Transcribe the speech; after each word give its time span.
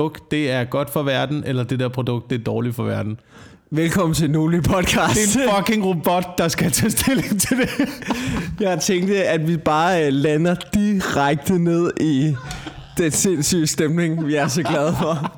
produkt, 0.00 0.30
det 0.30 0.50
er 0.50 0.64
godt 0.64 0.90
for 0.90 1.02
verden, 1.02 1.44
eller 1.46 1.64
det 1.64 1.80
der 1.80 1.88
produkt, 1.88 2.30
det 2.30 2.40
er 2.40 2.44
dårligt 2.44 2.76
for 2.76 2.82
verden. 2.82 3.20
Velkommen 3.70 4.14
til 4.14 4.30
Noli 4.30 4.60
Podcast. 4.60 5.14
Det 5.14 5.44
er 5.44 5.48
en 5.48 5.64
fucking 5.64 5.84
robot, 5.84 6.38
der 6.38 6.48
skal 6.48 6.70
tage 6.70 6.90
stilling 6.90 7.40
til 7.40 7.56
det. 7.56 7.70
Jeg 8.60 8.80
tænkte, 8.80 9.24
at 9.24 9.48
vi 9.48 9.56
bare 9.56 10.06
øh, 10.06 10.12
lander 10.12 10.54
direkte 10.74 11.58
ned 11.58 11.92
i 12.00 12.34
den 12.98 13.10
sindssyge 13.10 13.66
stemning, 13.66 14.26
vi 14.26 14.34
er 14.34 14.48
så 14.48 14.62
glade 14.62 14.94
for. 14.98 15.32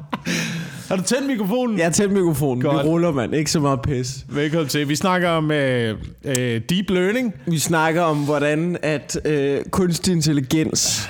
Har 0.88 0.96
du 0.96 1.02
tændt 1.02 1.26
mikrofonen? 1.26 1.78
Jeg 1.78 1.86
har 1.86 1.92
tændt 1.92 2.12
mikrofonen. 2.12 2.62
Godt. 2.62 2.84
Vi 2.84 2.88
ruller, 2.90 3.12
mand. 3.12 3.34
Ikke 3.34 3.50
så 3.50 3.60
meget 3.60 3.82
pis. 3.82 4.26
Velkommen 4.28 4.68
til. 4.68 4.88
Vi 4.88 4.96
snakker 4.96 5.28
om 5.28 5.50
øh, 5.50 5.98
øh, 6.24 6.60
deep 6.68 6.90
learning. 6.90 7.34
Vi 7.46 7.58
snakker 7.58 8.02
om, 8.02 8.24
hvordan 8.24 8.76
at 8.82 9.20
øh, 9.24 9.64
kunstig 9.70 10.12
intelligens 10.12 11.08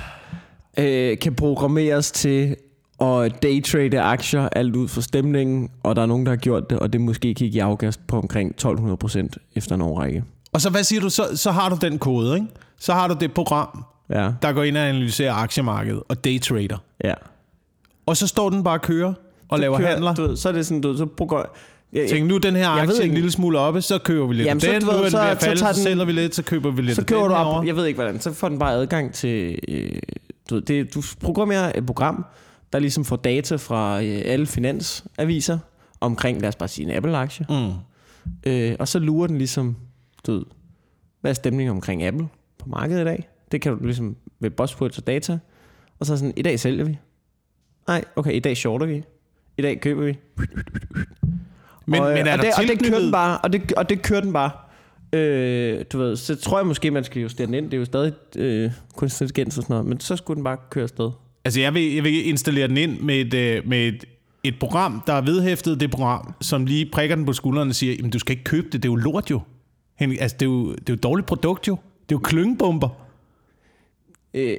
øh, 0.77 1.19
kan 1.19 1.33
programmeres 1.35 2.11
til 2.11 2.55
at 3.01 3.43
daytrade 3.43 3.99
aktier 4.01 4.49
alt 4.51 4.75
ud 4.75 4.87
fra 4.87 5.01
stemningen, 5.01 5.69
og 5.83 5.95
der 5.95 6.01
er 6.01 6.05
nogen, 6.05 6.25
der 6.25 6.31
har 6.31 6.37
gjort 6.37 6.69
det, 6.69 6.79
og 6.79 6.93
det 6.93 7.01
måske 7.01 7.33
kigge 7.33 7.57
i 7.57 7.59
afkast 7.59 8.07
på 8.07 8.17
omkring 8.17 8.49
1200 8.49 8.97
procent 8.97 9.37
efter 9.55 9.75
en 9.75 9.81
årrække. 9.81 10.23
Og 10.53 10.61
så 10.61 10.69
hvad 10.69 10.83
siger 10.83 11.01
du? 11.01 11.09
Så, 11.09 11.23
så 11.37 11.51
har 11.51 11.69
du 11.69 11.77
den 11.81 11.99
kode, 11.99 12.35
ikke? 12.35 12.47
Så 12.79 12.93
har 12.93 13.07
du 13.07 13.15
det 13.19 13.33
program, 13.33 13.83
Ja, 14.09 14.29
der 14.41 14.51
går 14.51 14.63
ind 14.63 14.77
og 14.77 14.83
analyserer 14.89 15.33
aktiemarkedet 15.33 16.03
og 16.09 16.23
daytrader. 16.23 16.77
ja. 17.03 17.13
Og 18.05 18.17
så 18.17 18.27
står 18.27 18.49
den 18.49 18.63
bare 18.63 18.73
og 18.77 18.81
kører 18.81 19.13
og 19.49 19.59
laver 19.59 19.77
Kører- 19.77 19.89
handler. 19.89 20.13
Du 20.13 20.21
ved, 20.21 20.37
så 20.37 20.49
er 20.49 20.53
det 20.53 20.65
sådan, 20.65 20.81
du 20.81 20.87
ved, 20.89 20.97
så 20.97 21.05
program... 21.05 21.45
Jeg, 21.93 22.09
Tænk, 22.09 22.27
nu 22.27 22.35
er 22.35 22.39
den 22.39 22.55
her 22.55 22.71
ved 22.73 22.81
aktie 22.81 22.95
en 22.97 23.03
ikke. 23.03 23.15
lille 23.15 23.31
smule 23.31 23.59
oppe, 23.59 23.81
så 23.81 23.97
køber 23.97 24.27
vi 24.27 24.33
lidt 24.33 24.45
Jamen, 24.45 24.57
af 24.57 24.61
så 24.61 24.71
den. 24.71 24.81
du 24.81 24.85
Nu 24.85 24.91
ved, 24.91 24.99
er 24.99 25.03
den 25.03 25.11
så- 25.11 25.17
ved 25.17 25.25
at 25.27 25.39
så 25.41 25.45
falde, 25.45 25.59
så, 25.59 25.65
den- 25.67 25.75
sælger 25.75 26.05
vi 26.05 26.11
lidt, 26.11 26.35
så 26.35 26.43
køber 26.43 26.71
vi 26.71 26.81
lidt 26.81 26.95
så 26.95 27.03
køber 27.05 27.21
den 27.21 27.29
du 27.31 27.35
op, 27.35 27.65
jeg 27.65 27.75
ved 27.75 27.85
ikke 27.85 27.97
hvordan, 28.01 28.19
så 28.19 28.33
får 28.33 28.49
den 28.49 28.59
bare 28.59 28.73
adgang 28.73 29.13
til, 29.13 29.59
øh, 29.67 29.89
du, 30.49 30.55
ved, 30.55 30.61
det, 30.61 30.93
du 30.95 31.01
programmerer 31.21 31.71
et 31.75 31.85
program, 31.85 32.25
der 32.73 32.79
ligesom 32.79 33.05
får 33.05 33.15
data 33.15 33.55
fra 33.55 34.03
øh, 34.03 34.21
alle 34.25 34.45
finansaviser 34.45 35.59
omkring, 36.01 36.41
lad 36.41 36.49
os 36.49 36.55
bare 36.55 36.69
sige 36.69 36.85
en 36.91 36.95
Apple-aktie, 36.97 37.45
Mm. 37.49 37.71
øh, 38.51 38.75
og 38.79 38.87
så 38.87 38.99
lurer 38.99 39.27
den 39.27 39.37
ligesom, 39.37 39.75
du 40.27 40.31
ved, 40.33 40.43
hvad 41.21 41.31
er 41.31 41.35
stemningen 41.35 41.75
omkring 41.75 42.03
Apple 42.03 42.27
på 42.57 42.69
markedet 42.69 43.01
i 43.01 43.05
dag? 43.05 43.27
Det 43.51 43.61
kan 43.61 43.77
du 43.77 43.83
ligesom 43.85 44.15
ved 44.39 44.49
Buzzwords 44.49 44.97
og 44.97 45.07
data, 45.07 45.39
og 45.99 46.05
så 46.05 46.17
sådan, 46.17 46.33
i 46.37 46.41
dag 46.41 46.59
sælger 46.59 46.83
vi. 46.85 46.97
Nej, 47.87 48.03
okay, 48.15 48.33
i 48.33 48.39
dag 48.39 48.57
shorter 48.57 48.85
vi. 48.85 49.03
I 49.57 49.61
dag 49.61 49.81
køber 49.81 50.03
vi. 50.03 50.17
Men, 51.85 52.01
og, 52.01 52.13
men 52.13 52.27
er 52.27 52.31
og, 52.31 52.37
der 52.37 52.43
det, 52.43 52.53
og 52.57 52.63
det 52.67 52.79
kører 52.83 52.99
den 52.99 53.11
bare, 53.11 53.37
og 53.37 53.53
det, 53.53 53.71
og 53.73 53.89
det 53.89 54.01
kører 54.01 54.21
den 54.21 54.33
bare. 54.33 54.51
Øh, 55.13 55.85
du 55.91 55.97
ved, 55.97 56.15
så 56.15 56.35
tror 56.35 56.59
jeg 56.59 56.67
måske, 56.67 56.91
man 56.91 57.03
skal 57.03 57.21
justere 57.21 57.47
den 57.47 57.53
ind. 57.53 57.65
Det 57.65 57.73
er 57.73 57.77
jo 57.77 57.85
stadig 57.85 58.13
øh, 58.37 58.71
kunstig 58.95 59.25
intelligens 59.25 59.57
og 59.57 59.63
sådan 59.63 59.73
noget, 59.73 59.85
men 59.87 59.99
så 59.99 60.15
skulle 60.15 60.35
den 60.35 60.43
bare 60.43 60.57
køre 60.69 60.83
afsted. 60.83 61.11
Altså, 61.45 61.59
jeg 61.59 61.73
vil, 61.73 61.93
jeg 61.93 62.03
vil 62.03 62.27
installere 62.27 62.67
den 62.67 62.77
ind 62.77 62.99
med 62.99 63.15
et, 63.15 63.33
øh, 63.33 63.67
med 63.67 63.87
et, 63.87 64.05
et 64.43 64.59
program, 64.59 65.03
der 65.07 65.13
er 65.13 65.21
vedhæftet 65.21 65.79
det 65.79 65.91
program, 65.91 66.33
som 66.41 66.65
lige 66.65 66.85
prikker 66.85 67.15
den 67.15 67.25
på 67.25 67.33
skulderen 67.33 67.69
og 67.69 67.75
siger, 67.75 67.93
jamen, 67.93 68.11
du 68.11 68.19
skal 68.19 68.31
ikke 68.31 68.43
købe 68.43 68.65
det, 68.71 68.73
det 68.73 68.85
er 68.89 68.91
jo 68.91 68.95
lort 68.95 69.31
jo. 69.31 69.41
Henrik, 69.99 70.21
Altså, 70.21 70.37
det 70.39 70.45
er 70.45 70.49
jo, 70.49 70.71
det 70.71 70.79
er 70.79 70.83
jo 70.89 70.93
et 70.93 71.03
dårligt 71.03 71.27
produkt 71.27 71.67
jo. 71.67 71.77
Det 72.09 72.15
er 72.15 72.19
jo 72.19 72.19
klyngebomber. 72.19 72.89
Øh, 74.33 74.57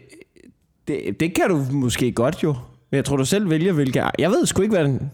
det, 0.88 1.20
det 1.20 1.34
kan 1.34 1.48
du 1.48 1.64
måske 1.70 2.12
godt 2.12 2.42
jo. 2.42 2.52
Men 2.90 2.96
jeg 2.96 3.04
tror, 3.04 3.16
du 3.16 3.24
selv 3.24 3.50
vælger, 3.50 3.72
hvilke... 3.72 4.02
Jeg 4.18 4.30
ved 4.30 4.46
sgu 4.46 4.62
ikke, 4.62 4.74
hvad 4.74 4.84
den... 4.84 5.10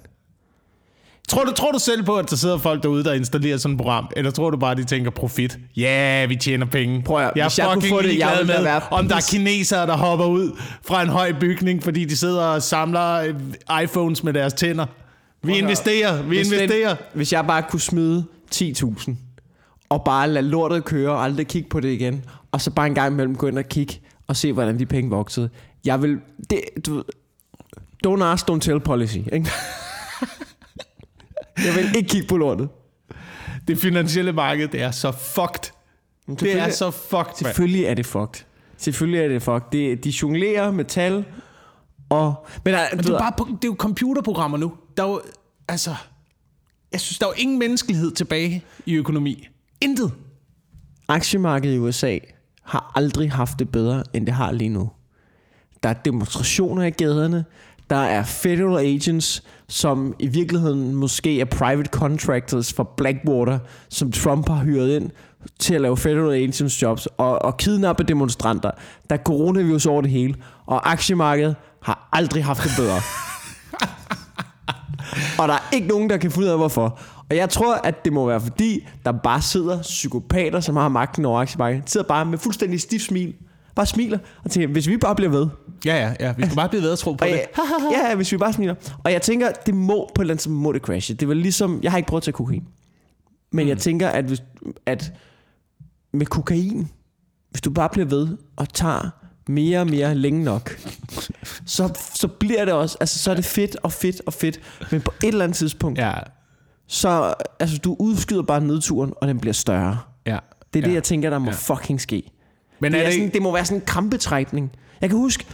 Tror 1.29 1.45
du, 1.45 1.53
tror 1.53 1.73
du 1.73 1.79
selv 1.79 2.03
på, 2.05 2.17
at 2.17 2.31
der 2.31 2.37
sidder 2.37 2.59
folk 2.59 2.83
derude, 2.83 3.05
der 3.05 3.13
installerer 3.13 3.57
sådan 3.57 3.75
et 3.75 3.79
program? 3.79 4.09
Eller 4.17 4.31
tror 4.31 4.51
du 4.51 4.57
bare, 4.57 4.75
de 4.75 4.85
tænker 4.85 5.11
profit? 5.11 5.59
Ja, 5.77 5.83
yeah, 6.21 6.29
vi 6.29 6.37
tjener 6.37 6.67
penge. 6.67 7.03
Prøv 7.03 7.17
at- 7.17 7.33
jeg 7.37 7.43
er 7.43 7.49
hvis 7.49 7.59
jeg 7.59 7.67
kunne 7.73 7.83
fucking 7.83 7.99
det, 8.03 8.19
jeg 8.19 8.33
ligeglad 8.37 8.57
med, 8.57 8.65
være 8.65 8.81
om 8.91 9.09
der 9.09 9.17
er 9.17 9.21
kinesere, 9.31 9.87
der 9.87 9.97
hopper 9.97 10.27
ud 10.27 10.51
fra 10.87 11.03
en 11.03 11.09
høj 11.09 11.33
bygning, 11.41 11.83
fordi 11.83 12.05
de 12.05 12.17
sidder 12.17 12.43
og 12.43 12.63
samler 12.63 13.13
øh, 13.15 13.35
iPhones 13.85 14.25
med 14.25 14.33
deres 14.33 14.53
tænder. 14.53 14.87
Vi 15.43 15.59
investerer, 15.59 16.23
vi 16.23 16.37
Hvis 16.37 16.49
den- 16.49 16.55
investerer. 16.63 16.97
Hvis 17.15 17.33
jeg 17.33 17.45
bare 17.47 17.63
kunne 17.71 17.81
smide 17.81 18.25
10.000, 18.55 19.11
og 19.89 20.03
bare 20.05 20.29
lade 20.31 20.47
lortet 20.47 20.85
køre, 20.85 21.11
og 21.13 21.25
aldrig 21.25 21.47
kigge 21.47 21.69
på 21.69 21.81
det 21.81 21.89
igen, 21.93 22.25
og 22.53 22.61
så 22.61 22.71
bare 22.71 22.87
en 22.87 22.95
gang 22.95 23.13
imellem 23.13 23.37
gå 23.37 23.47
ind 23.47 23.59
og 23.59 23.65
kigge, 23.65 24.01
og 24.27 24.37
se, 24.37 24.53
hvordan 24.53 24.79
de 24.79 24.87
penge 24.87 25.11
voksede. 25.11 25.49
Jeg 25.85 26.03
vil... 26.03 26.19
Det, 26.51 26.61
du, 26.87 27.03
don't 28.07 28.23
ask, 28.25 28.51
don't 28.51 28.61
tell 28.61 28.81
policy, 28.81 29.17
ikke? 29.33 29.47
jeg 31.67 31.75
vil 31.75 31.97
ikke 31.97 32.09
kigge 32.09 32.29
på 32.29 32.37
lortet. 32.37 32.69
Det 33.69 33.79
finansielle 33.79 34.33
marked, 34.33 34.69
det 34.69 34.83
er 34.83 34.91
så 34.91 35.13
fucked. 35.13 35.73
Det 36.41 36.61
er 36.61 36.71
så 36.71 36.91
fucked. 36.91 37.35
Selvfølgelig 37.37 37.85
er 37.85 37.95
det 37.95 38.07
fucked. 38.07 38.45
Selvfølgelig 38.77 39.21
er 39.21 39.29
det 39.29 39.43
fucked. 39.43 39.71
Det, 39.73 40.05
de 40.05 40.13
jonglerer 40.23 40.71
med 40.71 40.85
tal, 40.85 41.25
og... 42.09 42.47
Men, 42.65 42.75
der, 42.75 42.81
Men 42.93 43.05
det 43.05 43.11
er, 43.11 43.19
bare, 43.19 43.33
det 43.39 43.65
er 43.65 43.69
jo 43.69 43.77
computerprogrammer 43.79 44.59
nu. 44.59 44.73
Der 44.97 45.03
er 45.05 45.09
jo, 45.09 45.21
altså... 45.69 45.95
Jeg 46.93 47.01
synes, 47.01 47.19
der 47.19 47.27
er 47.27 47.31
jo 47.31 47.43
ingen 47.43 47.59
menneskelighed 47.59 48.11
tilbage 48.11 48.65
i 48.87 48.95
økonomi. 48.95 49.49
Intet. 49.81 50.13
aktiemarkedet 51.09 51.75
i 51.75 51.79
USA 51.79 52.19
har 52.63 52.93
aldrig 52.95 53.33
haft 53.33 53.59
det 53.59 53.69
bedre, 53.69 54.05
end 54.13 54.27
det 54.27 54.35
har 54.35 54.53
lige 54.53 54.69
nu. 54.69 54.91
Der 55.83 55.89
er 55.89 55.95
demonstrationer 55.95 56.83
i 56.83 56.91
gaderne. 56.91 57.45
Der 57.91 57.97
er 57.97 58.23
federal 58.23 58.87
agents, 58.87 59.43
som 59.69 60.15
i 60.19 60.27
virkeligheden 60.27 60.95
måske 60.95 61.41
er 61.41 61.45
private 61.45 61.91
contractors 61.93 62.73
for 62.73 62.95
Blackwater, 62.97 63.59
som 63.89 64.13
Trump 64.13 64.49
har 64.49 64.65
hyret 64.65 64.97
ind 64.97 65.11
til 65.59 65.75
at 65.75 65.81
lave 65.81 65.97
federal 65.97 66.35
agents 66.35 66.83
jobs 66.83 67.07
og, 67.07 67.43
og 67.43 67.57
kidnappe 67.57 68.05
demonstranter. 68.05 68.71
Der 69.11 69.17
er 69.17 69.23
coronavirus 69.23 69.87
over 69.87 70.03
det 70.03 70.11
hele, 70.11 70.35
og 70.67 70.91
aktiemarkedet 70.91 71.57
har 71.83 72.09
aldrig 72.13 72.45
haft 72.45 72.63
det 72.63 72.71
bedre. 72.77 73.01
og 75.39 75.49
der 75.49 75.55
er 75.55 75.75
ikke 75.75 75.89
nogen, 75.89 76.11
der 76.11 76.17
kan 76.17 76.31
finde 76.31 76.47
ud 76.47 76.53
af, 76.53 76.59
hvorfor. 76.59 76.99
Og 77.31 77.37
jeg 77.37 77.51
tror, 77.51 77.75
at 77.75 78.05
det 78.05 78.13
må 78.13 78.27
være 78.27 78.41
fordi, 78.41 78.87
der 79.05 79.13
bare 79.13 79.43
sidder 79.43 79.83
psykopater, 79.83 80.61
som 80.61 80.77
har 80.77 80.89
magten 80.89 81.25
over 81.25 81.41
aktiemarkedet. 81.41 81.91
Sidder 81.91 82.07
bare 82.07 82.25
med 82.25 82.39
fuldstændig 82.39 82.81
stift 82.81 83.05
smil. 83.05 83.35
Bare 83.79 83.87
smiler 83.87 84.19
og 84.45 84.51
tænker, 84.51 84.69
hvis 84.69 84.89
vi 84.89 84.97
bare 84.97 85.15
bliver 85.15 85.31
ved. 85.31 85.47
Ja, 85.85 85.97
ja, 85.97 86.15
ja. 86.21 86.35
Vi 86.37 86.43
skal 86.43 86.57
bare 86.57 86.69
blive 86.69 86.83
ved 86.83 86.93
at 86.93 86.99
tro 86.99 87.13
på 87.13 87.25
Og 87.25 87.31
det. 87.31 87.41
ja, 87.95 88.09
ja, 88.09 88.15
hvis 88.15 88.33
vi 88.33 88.37
bare 88.37 88.53
smiler. 88.53 88.75
Og 89.05 89.13
jeg 89.13 89.23
tænker, 89.23 89.53
det 89.67 89.75
må 89.75 90.11
på 90.15 90.23
et 90.23 90.25
eller 90.25 90.35
andet 90.35 90.51
må 90.51 90.73
det 90.73 90.83
crashe. 90.83 91.15
Det 91.15 91.29
var 91.29 91.35
ligesom, 91.35 91.81
jeg 91.83 91.91
har 91.93 91.97
ikke 91.99 92.07
prøvet 92.09 92.21
at 92.21 92.25
tage 92.25 92.33
kokain. 92.33 92.65
Men 93.53 93.65
mm. 93.65 93.69
jeg 93.69 93.79
tænker, 93.79 94.09
at, 94.09 94.25
hvis, 94.25 94.43
at 94.87 95.13
med 96.13 96.27
kokain, 96.27 96.89
hvis 97.51 97.61
du 97.61 97.71
bare 97.71 97.89
bliver 97.89 98.07
ved 98.07 98.29
og 98.57 98.69
tager 98.75 99.11
mere 99.49 99.81
og 99.81 99.87
mere 99.87 100.15
længe 100.15 100.45
nok, 100.45 100.79
så, 101.67 102.01
så 102.15 102.29
bliver 102.29 102.65
det 102.65 102.75
også, 102.75 102.97
altså 103.01 103.19
så 103.19 103.31
er 103.31 103.35
det 103.35 103.45
fedt 103.45 103.77
og 103.83 103.93
fedt 103.93 104.23
og 104.27 104.33
fedt. 104.33 104.61
Men 104.91 105.01
på 105.01 105.13
et 105.25 105.29
eller 105.29 105.45
andet 105.45 105.57
tidspunkt, 105.57 105.99
Ja, 105.99 106.13
så 106.87 107.35
altså, 107.61 107.79
du 107.79 107.97
udskyder 107.99 108.43
bare 108.43 108.61
nedturen, 108.61 109.13
og 109.17 109.29
den 109.29 109.39
bliver 109.41 109.55
større. 109.55 109.99
ja. 110.27 110.39
Det 110.75 110.79
er 110.79 110.83
ja. 110.83 110.89
det, 110.89 110.95
jeg 110.95 111.03
tænker, 111.03 111.31
der 111.31 111.39
må 111.39 111.51
Ja. 111.51 111.57
fucking 111.57 112.01
ske. 112.01 112.31
Men 112.81 112.93
Det, 112.93 112.99
er 112.99 113.03
er 113.03 113.07
det 113.07 113.15
sådan, 113.15 113.25
ikke... 113.25 113.35
det 113.35 113.43
må 113.43 113.53
være 113.53 113.65
sådan 113.65 113.79
en 113.83 113.87
krampetrækning. 113.87 114.71
Jeg 115.01 115.11
kan 115.11 115.19
huske, 115.19 115.45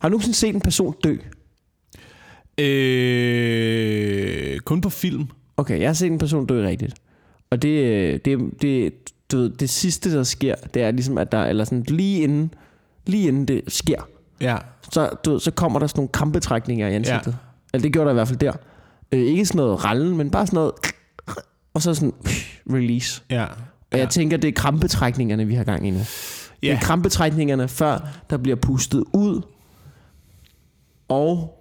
har 0.00 0.08
du 0.08 0.12
nogensinde 0.12 0.36
set 0.36 0.54
en 0.54 0.60
person 0.60 0.94
dø? 1.04 1.16
Øh, 2.92 4.58
kun 4.60 4.80
på 4.80 4.90
film. 4.90 5.26
Okay, 5.56 5.80
jeg 5.80 5.88
har 5.88 5.94
set 5.94 6.12
en 6.12 6.18
person 6.18 6.46
dø 6.46 6.66
rigtigt. 6.66 6.94
Og 7.50 7.62
det, 7.62 7.68
øh, 7.68 8.20
det, 8.24 8.62
det, 8.62 8.92
du 9.32 9.36
ved, 9.36 9.50
det 9.50 9.70
sidste, 9.70 10.16
der 10.16 10.22
sker, 10.22 10.54
det 10.74 10.82
er 10.82 10.90
ligesom, 10.90 11.18
at 11.18 11.32
der, 11.32 11.44
eller 11.44 11.64
sådan 11.64 11.84
lige 11.88 12.22
inden, 12.22 12.54
lige 13.06 13.28
inden 13.28 13.48
det 13.48 13.62
sker, 13.68 14.08
Ja. 14.40 14.56
så, 14.92 15.10
du 15.24 15.30
ved, 15.32 15.40
så 15.40 15.50
kommer 15.50 15.78
der 15.78 15.86
sådan 15.86 15.98
nogle 15.98 16.08
krampetrækninger 16.08 16.88
i 16.88 16.94
ansigtet. 16.94 17.26
Ja. 17.32 17.36
Eller 17.74 17.82
det 17.82 17.92
gjorde 17.92 18.06
der 18.06 18.12
i 18.12 18.14
hvert 18.14 18.28
fald 18.28 18.38
der. 18.38 18.52
Øh, 19.12 19.20
ikke 19.20 19.46
sådan 19.46 19.56
noget 19.56 19.84
rallen, 19.84 20.16
men 20.16 20.30
bare 20.30 20.46
sådan 20.46 20.56
noget, 20.56 20.72
og 21.74 21.82
så 21.82 21.94
sådan 21.94 22.12
release. 22.72 23.22
Ja. 23.30 23.46
Og 23.92 23.98
ja. 23.98 23.98
jeg 23.98 24.08
tænker, 24.10 24.36
det 24.36 24.48
er 24.48 24.52
krampetrækningerne, 24.52 25.44
vi 25.46 25.54
har 25.54 25.64
gang 25.64 25.88
i 25.88 25.90
nu. 25.90 25.98
Det 25.98 26.06
Ja. 26.62 26.74
er 26.74 26.80
krampetrækningerne, 26.80 27.68
før 27.68 28.08
der 28.30 28.36
bliver 28.36 28.56
pustet 28.56 29.04
ud, 29.12 29.42
og 31.08 31.58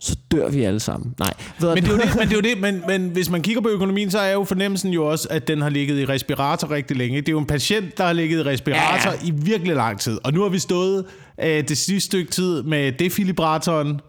så 0.00 0.16
dør 0.32 0.48
vi 0.48 0.62
alle 0.62 0.80
sammen. 0.80 1.14
Nej, 1.18 1.32
ved 1.60 1.74
Men 1.74 1.84
det 1.84 1.90
er 1.90 1.94
jo 1.96 2.00
det, 2.02 2.14
men, 2.18 2.28
det 2.28 2.32
er 2.32 2.36
jo 2.36 2.40
det 2.54 2.60
men, 2.60 2.82
men 2.86 3.10
hvis 3.10 3.30
man 3.30 3.42
kigger 3.42 3.62
på 3.62 3.68
økonomien, 3.68 4.10
så 4.10 4.18
er 4.18 4.32
jo 4.32 4.44
fornemmelsen 4.44 4.92
jo 4.92 5.06
også, 5.10 5.28
at 5.30 5.48
den 5.48 5.62
har 5.62 5.68
ligget 5.68 5.98
i 5.98 6.04
respirator 6.04 6.70
rigtig 6.70 6.96
længe. 6.96 7.20
Det 7.20 7.28
er 7.28 7.32
jo 7.32 7.38
en 7.38 7.46
patient, 7.46 7.98
der 7.98 8.04
har 8.04 8.12
ligget 8.12 8.38
i 8.38 8.42
respirator 8.42 9.10
ja, 9.10 9.18
i 9.24 9.30
virkelig 9.30 9.76
lang 9.76 10.00
tid. 10.00 10.18
Og 10.24 10.32
nu 10.32 10.42
har 10.42 10.48
vi 10.48 10.58
stået 10.58 11.04
øh, 11.42 11.68
det 11.68 11.78
sidste 11.78 12.06
stykke 12.06 12.30
tid 12.30 12.62
med 12.62 12.92
defibrillatoren, 12.92 14.00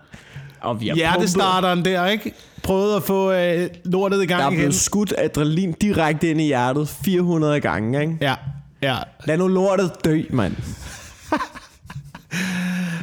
og 0.61 0.81
vi 0.81 0.91
hjertestarteren 0.95 1.85
der, 1.85 2.07
ikke? 2.07 2.33
Prøvet 2.63 2.95
at 2.95 3.03
få 3.03 3.31
øh, 3.31 3.69
lortet 3.85 4.23
i 4.23 4.25
gang 4.25 4.39
Der 4.39 4.45
er 4.45 4.51
igen. 4.51 4.59
blevet 4.59 4.75
skudt 4.75 5.13
adrenalin 5.17 5.71
direkte 5.71 6.29
ind 6.29 6.41
i 6.41 6.45
hjertet 6.45 6.89
400 6.89 7.59
gange, 7.61 8.01
ikke? 8.01 8.17
Ja, 8.21 8.35
ja. 8.81 8.97
Lad 9.25 9.37
nu 9.37 9.47
lortet 9.47 9.91
dø, 10.05 10.21
mand. 10.29 10.55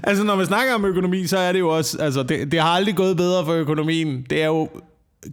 Altså, 0.07 0.25
når 0.25 0.37
man 0.37 0.47
snakker 0.47 0.75
om 0.75 0.85
økonomi, 0.85 1.27
så 1.27 1.39
er 1.39 1.53
det 1.53 1.59
jo 1.61 1.69
også... 1.69 1.99
Altså, 2.01 2.23
det, 2.23 2.53
det 2.53 2.61
har 2.61 2.69
aldrig 2.69 2.97
gået 2.97 3.17
bedre 3.17 3.45
for 3.45 3.53
økonomien. 3.53 4.27
Det 4.31 4.43
er 4.43 4.47
jo 4.47 4.69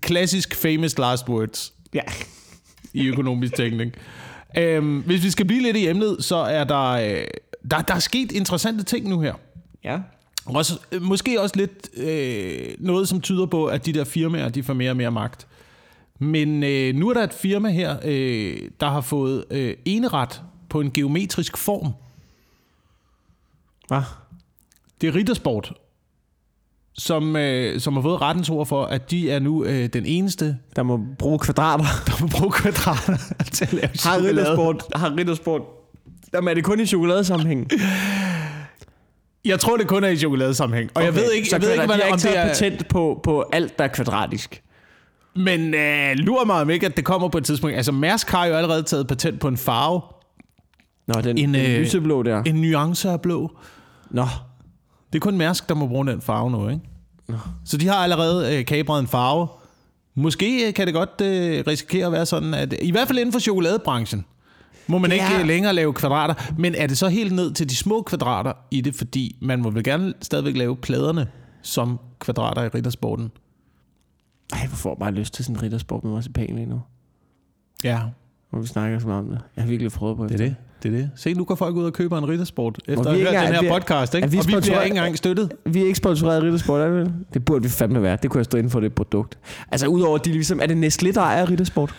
klassisk 0.02 0.56
famous 0.56 0.98
last 0.98 1.30
words 1.30 1.74
Ja. 1.94 2.02
i 2.94 3.08
økonomisk 3.08 3.56
tænkning. 3.56 3.92
Øhm, 4.58 5.00
hvis 5.06 5.24
vi 5.24 5.30
skal 5.30 5.46
blive 5.46 5.62
lidt 5.62 5.78
i 5.78 5.88
emnet, 5.88 6.18
så 6.20 6.36
er 6.36 6.64
der, 6.64 6.90
øh, 6.92 7.24
der, 7.72 7.82
der 7.82 7.96
er 7.96 8.00
sket 8.00 8.32
interessante 8.32 8.84
ting 8.84 9.10
nu 9.10 9.20
her. 9.20 9.34
Ja. 9.84 9.98
Også, 10.46 10.80
øh, 10.92 11.02
måske 11.02 11.42
også 11.42 11.56
lidt 11.56 11.90
øh, 11.98 12.76
noget, 12.80 13.08
som 13.08 13.22
tyder 13.22 13.46
på, 13.46 13.66
at 13.66 13.86
de 13.86 13.94
der 13.94 14.04
firmaer, 14.04 14.50
de 14.50 14.64
får 14.64 14.74
mere 14.74 14.90
og 14.90 14.98
mere 14.98 15.12
magt. 15.12 15.48
Men 16.20 16.64
øh, 16.64 16.96
nu 16.96 17.10
er 17.10 17.14
der 17.14 17.24
et 17.24 17.34
firma 17.34 17.70
her, 17.70 17.98
øh, 18.04 18.58
der 18.80 18.90
har 18.90 19.02
fået 19.02 19.46
øh, 19.52 19.76
eneret 19.86 20.42
på 20.70 20.82
en 20.82 20.92
geometrisk 20.92 21.58
form. 21.58 21.94
Hvad? 23.88 24.02
Det 25.02 25.08
er 25.08 25.16
Rittersport, 25.16 25.74
som, 26.94 27.36
øh, 27.36 27.80
som 27.80 27.94
har 27.94 28.02
fået 28.02 28.22
rettens 28.22 28.50
ord 28.50 28.66
for, 28.66 28.86
at 28.86 29.12
de 29.12 29.32
er 29.32 29.40
nu 29.40 29.64
øh, 29.64 29.90
den 29.94 30.06
eneste, 30.06 30.58
Der 30.76 30.84
må 30.84 31.00
bruge 31.20 31.40
kvadrater. 31.40 31.86
der 32.08 32.22
må 32.22 32.28
bruge 32.28 32.52
kvadrater 32.52 33.18
til 33.52 33.66
at 33.66 33.74
lave 33.74 33.90
Har. 34.04 34.28
Rittersport, 34.28 34.84
har 34.96 35.16
Rittersport. 35.18 35.62
Jamen 36.34 36.48
er 36.48 36.54
det 36.54 36.64
kun 36.64 36.80
i 36.80 36.86
chokoladesammenhæng? 36.86 37.68
Jeg 39.46 39.60
tror, 39.60 39.78
det 39.78 39.88
kun 39.88 40.04
er 40.04 40.08
i 40.08 40.18
chokoladesammenhæng. 40.18 40.92
Og 40.94 41.02
okay. 41.02 41.06
jeg 41.06 41.16
ved 41.16 41.32
ikke, 41.32 41.48
jeg 41.52 41.62
ved 41.62 41.72
ikke 41.72 41.82
de 41.82 41.88
hvad, 41.88 41.98
har 41.98 42.12
om 42.12 42.20
det 42.20 42.38
er... 42.38 42.48
patent 42.48 42.88
på, 42.88 43.20
på 43.24 43.46
alt, 43.54 43.78
der 43.78 43.84
er 43.84 43.88
kvadratisk. 43.88 44.64
Men 45.36 45.74
øh, 45.74 46.16
lurer 46.16 46.46
mig 46.46 46.62
om 46.62 46.70
ikke, 46.70 46.86
at 46.86 46.98
det 46.98 47.06
kommer 47.06 47.28
på 47.28 47.38
et 47.38 47.46
tidspunkt. 47.46 47.76
Altså, 47.76 47.92
Mærsk 47.92 48.30
har 48.30 48.46
jo 48.46 48.54
allerede 48.54 48.84
taget 48.84 49.08
patent 49.08 49.40
på 49.40 49.48
en 49.48 49.58
farve. 49.58 50.02
Nå, 51.08 51.22
den, 51.22 51.38
En, 51.38 51.56
øh, 51.56 51.80
lyseblå 51.80 52.24
der. 52.24 52.44
En 52.44 52.56
nuance 52.56 53.10
af 53.10 53.22
blå. 53.22 53.52
Nå, 54.10 54.26
Det 55.14 55.20
er 55.20 55.20
kun 55.20 55.38
Mærsk, 55.38 55.70
der 55.70 55.76
må 55.76 55.88
bruge 55.88 56.08
den 56.08 56.22
farve 56.22 56.52
nu, 56.52 56.70
ikke? 56.70 56.82
Så 57.66 57.78
de 57.78 57.88
har 57.88 57.96
allerede 57.96 58.58
øh, 58.58 58.66
kabret 58.66 59.00
en 59.00 59.08
farve. 59.08 59.48
Måske 60.16 60.68
øh, 60.68 60.74
kan 60.74 60.88
det 60.88 60.94
godt 60.94 61.22
øh, 61.22 61.64
risikere 61.68 62.06
at 62.06 62.12
være 62.12 62.26
sådan, 62.26 62.54
at 62.54 62.74
i 62.82 62.92
hvert 62.92 63.08
fald 63.08 63.20
inden 63.20 63.34
for 63.34 63.40
chokoladebranchen, 63.40 64.26
må 64.92 64.98
man 64.98 65.10
Det 65.10 65.16
ikke 65.16 65.26
er- 65.26 65.46
længere 65.46 65.74
lave 65.74 65.94
kvadrater. 65.94 66.34
Men 66.58 66.76
er 66.76 66.88
det 66.88 66.98
så 66.98 67.08
helt 67.10 67.34
ned 67.34 67.52
til 67.54 67.70
de 67.70 67.76
små 67.76 68.02
kvadrater 68.02 68.54
i 68.72 68.82
det, 68.82 68.96
fordi 68.96 69.38
man 69.42 69.62
må 69.62 69.70
vel 69.70 69.84
gerne 69.84 70.14
stadigvæk 70.22 70.58
lave 70.58 70.76
pladerne 70.76 71.28
som 71.62 72.00
kvadrater 72.20 72.64
i 72.64 72.68
riddersporten? 72.68 73.32
ej, 74.54 74.60
jeg 74.62 74.70
får 74.70 74.96
bare 75.00 75.12
lyst 75.12 75.34
til 75.34 75.46
sådan 75.46 75.56
en 75.56 75.64
Rittersport 75.64 76.04
med 76.04 76.12
marcipan 76.12 76.56
lige 76.56 76.66
nu. 76.66 76.82
Ja, 77.84 78.00
Hvor 78.50 78.60
vi 78.62 78.68
snakker 78.68 79.00
så 79.00 79.08
meget 79.08 79.20
om 79.20 79.30
det. 79.30 79.40
Jeg 79.56 79.64
har 79.64 79.70
virkelig 79.70 79.92
prøvet 79.92 80.18
på 80.18 80.24
det 80.28 80.34
er 80.34 80.38
det. 80.38 80.56
Det 80.84 80.94
er 80.94 80.98
det. 80.98 81.10
Se, 81.16 81.34
nu 81.34 81.44
går 81.46 81.56
folk 81.56 81.76
ud 81.76 81.84
og 81.86 81.94
køber 81.94 82.18
en 82.18 82.28
riddersport, 82.30 82.80
efter 82.88 83.06
at 83.06 83.12
have 83.12 83.20
hørt 83.20 83.34
den 83.34 83.42
her 83.48 83.54
er 83.58 83.62
vi- 83.62 83.68
podcast, 83.70 84.16
ikke? 84.16 84.26
er 84.26 84.30
vi 84.30 84.38
og 84.38 84.46
vi 84.48 84.52
bliver 84.62 84.82
ikke 84.82 84.96
engang 84.98 85.18
støttet. 85.18 85.52
Vi 85.66 85.82
er 85.82 85.86
ikke 85.86 85.98
sponsoreret 85.98 86.38
af 86.38 86.42
Rittersport, 86.42 86.82
er 86.82 86.90
vi? 87.04 87.10
Det 87.34 87.46
burde 87.46 87.64
vi 87.64 87.70
fandme 87.70 88.02
være. 88.02 88.18
Det 88.22 88.30
kunne 88.30 88.40
jeg 88.40 88.46
stå 88.46 88.58
inden 88.58 88.72
for 88.72 88.80
det 88.80 88.94
produkt. 88.96 89.38
Altså 89.72 89.88
udover 89.88 90.18
de 90.18 90.32
ligesom... 90.32 90.60
Er 90.62 90.66
det 90.66 90.76
Nestlé, 90.88 91.12
der 91.14 91.22
ejer 91.22 91.50
Rittersport? 91.50 91.96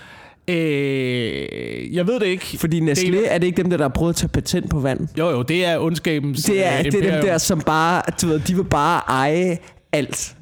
Øh, 0.49 1.95
jeg 1.95 2.07
ved 2.07 2.21
det 2.21 2.27
ikke. 2.27 2.59
Fordi 2.59 2.81
Nestlé, 2.81 3.27
er 3.27 3.39
det 3.39 3.47
ikke 3.47 3.63
dem 3.63 3.71
der, 3.71 3.77
der 3.77 3.85
har 3.85 3.89
prøvet 3.89 4.13
at 4.13 4.17
tage 4.17 4.29
patent 4.29 4.71
på 4.71 4.81
vand? 4.81 5.09
Jo, 5.19 5.31
jo, 5.31 5.43
det 5.43 5.65
er 5.65 5.79
ondskabens 5.79 6.43
Det 6.43 6.67
er, 6.67 6.79
øh, 6.79 6.85
det 6.85 6.95
er 6.95 7.13
dem 7.13 7.25
der, 7.25 7.39
som 7.39 7.61
bare... 7.61 8.03
Du 8.23 8.27
ved, 8.27 8.41
de 8.41 8.55
vil 8.55 8.65
bare 8.65 9.01
eje 9.09 9.59
alt. 9.93 10.37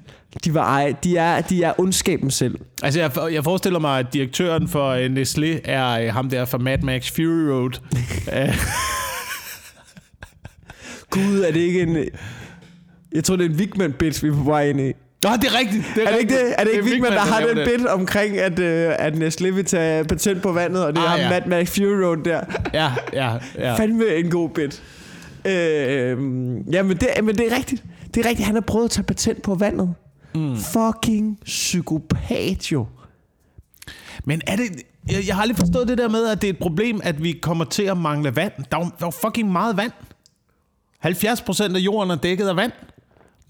De, 0.45 0.51
vil 0.53 0.59
eje, 0.59 0.97
de, 1.05 1.17
er, 1.17 1.41
de 1.41 1.63
er 1.63 1.81
ondskaben 1.81 2.31
selv. 2.31 2.59
Altså, 2.83 3.01
jeg, 3.01 3.13
jeg 3.33 3.45
forestiller 3.45 3.79
mig, 3.79 3.99
at 3.99 4.07
direktøren 4.13 4.69
for 4.69 4.89
øh, 4.89 5.07
Nestlé 5.07 5.61
er 5.71 5.91
øh, 5.91 6.13
ham 6.13 6.31
der 6.31 6.45
fra 6.45 6.59
Mad 6.59 6.79
Max 6.79 7.11
Fury 7.11 7.49
Road. 7.51 7.71
Gud, 11.11 11.41
er 11.41 11.53
det 11.53 11.61
ikke 11.61 11.83
en... 11.83 11.97
Jeg 13.13 13.25
tror, 13.25 13.37
det 13.37 13.47
er 13.47 13.51
en 13.51 13.57
Wigman 13.57 13.93
bits 13.93 14.23
vi 14.23 14.29
er 14.29 14.33
på 14.33 14.43
vej 14.43 14.69
ind 14.69 14.81
i. 14.81 14.93
Nå, 15.25 15.31
det 15.37 15.45
er 15.45 15.59
rigtigt. 15.59 15.85
Det 15.95 16.07
Er 16.09 16.13
det 16.13 16.21
ikke 16.21 16.35
det? 16.35 16.55
Er 16.59 16.65
det 16.65 16.73
ikke 16.73 16.85
Wigman, 16.85 17.13
der 17.13 17.19
har 17.19 17.47
den 17.47 17.57
det. 17.57 17.69
bit 17.79 17.87
omkring, 17.87 18.39
at, 18.39 18.59
øh, 18.59 18.95
at 18.99 19.15
Nestlé 19.15 19.51
vil 19.51 19.65
tage 19.65 20.05
patent 20.05 20.43
på 20.43 20.53
vandet, 20.53 20.85
og 20.85 20.93
det 20.97 21.01
er 21.03 21.05
Ah, 21.05 21.11
ham 21.11 21.21
ja. 21.21 21.29
Mad 21.29 21.47
Max 21.47 21.69
Fury 21.75 22.03
Road 22.05 22.25
der. 22.25 22.41
Ja, 22.75 22.93
ja, 23.13 23.37
ja. 23.59 23.75
Fandme 23.77 24.07
en 24.15 24.31
god 24.31 24.49
bit. 24.49 24.83
Øh, 25.45 25.53
ja, 26.73 26.83
men 26.83 26.97
det, 26.97 27.09
men 27.23 27.39
det 27.39 27.53
er 27.53 27.57
rigtigt. 27.57 27.85
Det 28.15 28.25
er 28.25 28.29
rigtigt, 28.29 28.47
han 28.47 28.55
har 28.55 28.61
prøvet 28.63 28.85
at 28.85 28.91
tage 28.91 29.05
patent 29.05 29.43
på 29.43 29.55
vandet. 29.55 29.95
Mm. 30.35 30.57
Fucking 30.57 31.39
psykopat 31.45 32.73
jo. 32.73 32.87
Men 34.25 34.41
er 34.47 34.57
det... 34.57 34.65
Jeg, 35.13 35.27
jeg 35.27 35.35
har 35.35 35.43
aldrig 35.43 35.57
forstået 35.59 35.89
det 35.89 35.99
der 35.99 36.09
med, 36.09 36.27
at 36.27 36.43
det 36.43 36.49
er 36.49 36.53
et 36.53 36.59
problem, 36.59 37.01
at 37.05 37.23
vi 37.23 37.33
kommer 37.43 37.65
til 37.65 37.83
at 37.83 37.97
mangle 37.97 38.37
vand. 38.37 38.53
Der 38.73 38.77
er 38.79 38.81
jo, 38.81 38.85
der 38.85 39.05
er 39.05 39.07
jo 39.07 39.11
fucking 39.11 39.53
meget 39.53 39.77
vand. 39.77 39.93
70 40.99 41.41
procent 41.43 41.77
af 41.77 41.81
jorden 41.81 42.11
er 42.11 42.17
dækket 42.17 42.49
af 42.49 42.57
vand. 42.57 42.73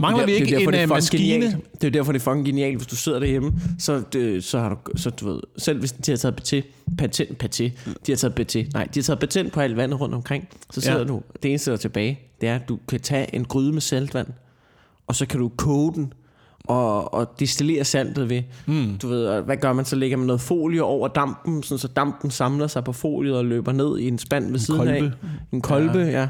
Mangler 0.01 0.27
vi 0.27 0.33
Det 0.33 0.39
er 0.39 0.45
ikke 0.45 0.57
derfor, 0.57 0.69
en 0.71 0.73
det 0.73 0.79
er 0.79 0.83
øh, 0.83 0.89
maskine? 0.89 1.23
Genialt. 1.45 1.57
Det 1.81 1.87
er 1.87 1.91
derfor, 1.91 2.13
det 2.13 2.19
er 2.21 2.23
fucking 2.25 2.47
genialt, 2.47 2.77
hvis 2.77 2.87
du 2.87 2.97
sidder 2.97 3.19
derhjemme, 3.19 3.53
så, 3.79 4.03
det, 4.13 4.45
så 4.45 4.59
har 4.59 4.69
du, 4.69 4.77
så 4.97 5.11
du 5.11 5.33
ved, 5.33 5.41
selv 5.59 5.79
hvis 5.79 5.93
de 5.93 6.13
har 6.13 6.17
taget 6.17 6.37
patent, 6.37 6.67
patent, 6.99 7.39
patent, 7.39 7.73
de 8.07 8.13
har 8.13 8.17
taget 8.17 8.35
patent, 8.35 8.73
nej, 8.75 8.85
de 8.95 9.01
har 9.01 9.03
taget 9.03 9.19
patent 9.21 9.53
på 9.53 9.61
alt 9.61 9.77
vandet 9.77 10.01
rundt 10.01 10.15
omkring, 10.15 10.49
så 10.71 10.81
sidder 10.81 10.99
Ja. 10.99 11.05
du, 11.05 11.23
det 11.43 11.49
eneste 11.49 11.71
der 11.71 11.77
er 11.77 11.81
tilbage, 11.81 12.21
det 12.41 12.49
er, 12.49 12.55
at 12.55 12.69
du 12.69 12.79
kan 12.89 13.01
tage 13.01 13.35
en 13.35 13.45
gryde 13.45 13.73
med 13.73 13.81
saltvand, 13.81 14.27
og 15.07 15.15
så 15.17 15.27
kan 15.27 15.41
du 15.41 15.49
koge 15.57 15.95
den, 15.95 16.13
og, 16.65 17.15
og 17.15 17.31
destillere 17.41 17.85
saltet 17.85 18.31
ved. 18.31 18.43
Mm. 18.67 18.99
Du 19.03 19.09
ved, 19.09 19.27
og 19.27 19.43
hvad 19.43 19.57
gør 19.57 19.73
man? 19.73 19.85
Så 19.85 19.97
lægger 19.97 20.17
man 20.17 20.27
noget 20.27 20.41
folie 20.41 20.83
over 20.83 21.09
dampen, 21.09 21.63
sådan, 21.63 21.79
så 21.79 21.89
dampen 21.89 22.31
samler 22.31 22.67
sig 22.67 22.85
på 22.85 22.93
foliet 22.93 23.37
og 23.37 23.45
løber 23.45 23.73
ned 23.73 23.99
i 23.99 24.09
en 24.09 24.19
spand 24.19 24.51
ved 24.51 24.59
siden 24.59 24.79
kolbe. 24.81 24.93
af. 24.93 25.11
En 25.53 25.61
kolbe, 25.61 25.99
ja. 25.99 26.21
ja. 26.21 26.29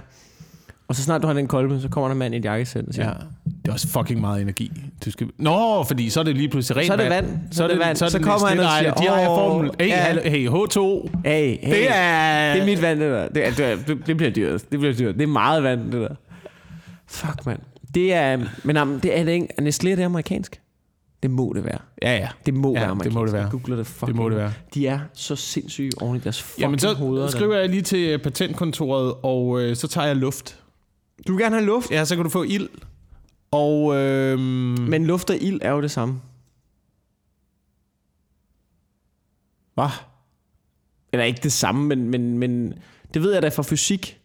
Og 0.88 0.94
så 0.96 1.02
snart 1.02 1.22
du 1.22 1.26
har 1.26 1.34
den 1.34 1.46
kolbe, 1.48 1.80
så 1.80 1.88
kommer 1.88 2.08
der 2.08 2.12
en 2.12 2.18
mand 2.18 2.34
i 2.34 2.38
et 2.38 2.44
jakkesæt 2.44 2.84
og 2.88 2.94
siger, 2.94 3.06
Ja, 3.08 3.12
det 3.14 3.26
er 3.70 3.74
også 3.74 3.88
fucking 3.88 4.20
meget 4.20 4.42
energi. 4.42 4.72
Du 5.04 5.10
skal... 5.10 5.26
Nå, 5.38 5.84
fordi 5.84 6.10
så 6.10 6.20
er 6.20 6.24
det 6.24 6.36
lige 6.36 6.48
pludselig 6.48 6.76
rent 6.76 6.86
Så 6.86 6.92
er 6.92 6.96
det 6.96 7.10
vand. 7.10 7.38
Så 7.50 7.64
er 7.64 7.68
det, 7.68 7.78
vand. 7.78 7.96
Så, 7.96 8.04
er 8.04 8.08
Så 8.08 8.18
det 8.18 8.26
kommer 8.26 8.48
han 8.48 8.58
og 8.60 8.64
siger, 8.80 8.94
de 8.94 9.02
har 9.08 9.20
"Åh, 9.30 9.36
formel. 9.36 9.70
Hey, 9.80 9.88
ja." 9.88 10.28
hey, 10.30 10.48
H2. 10.48 11.08
Hey, 11.24 11.58
hey, 11.62 11.74
Det 11.74 11.86
er... 11.90 12.52
det 12.52 12.62
er 12.62 12.66
mit 12.66 12.82
vand, 12.82 13.00
det 13.00 13.10
der. 13.12 13.28
Det, 13.28 13.46
er, 13.46 13.76
det, 13.76 13.86
det, 13.88 14.06
det 14.06 14.16
bliver 14.16 14.30
dyrt. 14.32 14.70
Det 14.72 14.78
bliver 14.78 14.94
dyrt. 14.94 15.14
Det 15.14 15.22
er 15.22 15.26
meget 15.26 15.62
vand, 15.62 15.84
det 15.92 16.00
der. 16.00 16.14
Fuck, 17.08 17.46
mand. 17.46 17.58
Det 17.94 18.14
er, 18.14 18.36
men 18.64 18.76
jamen, 18.76 18.98
det 18.98 19.18
er 19.18 19.24
det 19.24 19.32
ikke. 19.32 19.48
Er 19.58 19.62
Nestlé 19.62 19.88
det 19.88 20.00
er 20.00 20.04
amerikansk? 20.06 20.60
Det 21.22 21.30
må 21.30 21.52
det 21.56 21.64
være. 21.64 21.78
Ja, 22.02 22.16
ja. 22.16 22.28
Det 22.46 22.54
må 22.54 22.68
Ja, 22.68 22.72
være 22.74 22.84
det 22.84 22.90
amerikansk. 22.90 23.14
må 23.14 23.24
det 23.24 23.32
være. 23.32 23.42
Jeg 23.42 23.50
googler 23.50 23.76
det 23.76 23.86
fucking. 23.86 24.06
Det 24.08 24.16
må 24.16 24.28
det 24.28 24.38
være. 24.38 24.52
De 24.74 24.86
er 24.86 24.98
så 25.14 25.36
sindssyge 25.36 25.90
oven 26.00 26.16
i 26.16 26.20
deres 26.20 26.42
fucking 26.42 26.60
Jamen, 26.62 26.78
så 26.78 26.92
hoveder. 26.94 27.22
der. 27.24 27.30
skriver 27.30 27.56
jeg 27.56 27.68
lige 27.68 27.82
til 27.82 28.18
patentkontoret, 28.18 29.14
og 29.22 29.60
øh, 29.62 29.76
så 29.76 29.88
tager 29.88 30.06
jeg 30.06 30.16
luft. 30.16 30.56
Du 31.26 31.32
vil 31.32 31.42
gerne 31.42 31.54
have 31.56 31.66
luft. 31.66 31.90
Ja, 31.90 32.04
så 32.04 32.14
kan 32.14 32.24
du 32.24 32.30
få 32.30 32.42
ild. 32.42 32.68
Og... 33.50 33.96
Øh, 33.96 34.38
Men 34.38 35.06
luft 35.06 35.30
og 35.30 35.36
ild 35.36 35.58
er 35.62 35.70
jo 35.70 35.82
det 35.82 35.90
samme. 35.90 36.20
Hvad? 39.74 39.88
Eller 41.12 41.24
ikke 41.24 41.40
det 41.42 41.52
samme, 41.52 41.86
men, 41.86 42.08
men, 42.10 42.38
men 42.38 42.74
det 43.14 43.22
ved 43.22 43.32
jeg 43.32 43.42
da 43.42 43.48
fra 43.48 43.62
fysik, 43.62 44.20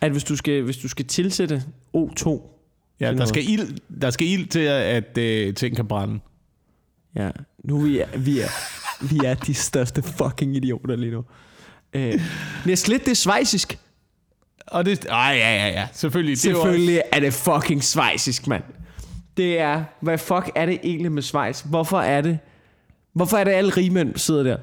at 0.00 0.10
hvis 0.10 0.24
du 0.24 0.36
skal, 0.36 0.62
hvis 0.62 0.76
du 0.76 0.88
skal 0.88 1.06
tilsætte 1.06 1.62
O2, 1.96 2.54
Ja, 3.00 3.12
der 3.12 3.24
skal, 3.24 3.48
ild, 3.48 3.78
der 4.00 4.10
skal 4.10 4.26
ild 4.26 4.46
til, 4.46 4.60
at, 4.60 5.18
øh, 5.18 5.54
ting 5.54 5.76
kan 5.76 5.86
brænde. 5.86 6.20
Ja, 7.16 7.30
nu 7.64 7.80
vi 7.80 7.98
er, 7.98 8.18
vi 8.18 8.40
er, 8.40 8.48
vi 9.10 9.20
er 9.24 9.34
de 9.34 9.54
største 9.54 10.02
fucking 10.02 10.56
idioter 10.56 10.96
lige 10.96 11.12
nu. 11.12 11.24
Øh, 11.92 12.14
Nestlé, 12.64 12.92
det 12.92 13.08
er 13.08 13.14
svejsisk. 13.14 13.78
Og 14.66 14.84
det... 14.84 15.04
Ej, 15.04 15.18
ja, 15.18 15.56
ja, 15.56 15.68
ja. 15.68 15.88
Selvfølgelig. 15.92 16.36
Det 16.42 16.50
er 16.50 16.54
Selvfølgelig 16.54 17.02
er 17.12 17.20
det 17.20 17.32
fucking 17.32 17.84
svejsisk, 17.84 18.46
mand. 18.46 18.64
Det 19.38 19.60
er, 19.60 19.84
hvad 20.00 20.18
fuck 20.18 20.50
er 20.54 20.66
det 20.66 20.78
egentlig 20.82 21.12
med 21.12 21.22
Schweiz? 21.22 21.60
Hvorfor 21.60 22.00
er 22.00 22.20
det, 22.20 22.38
hvorfor 23.12 23.36
er 23.36 23.44
det 23.44 23.50
alle 23.50 23.70
rigmænd 23.70 24.16
sidder 24.16 24.42
der? 24.42 24.56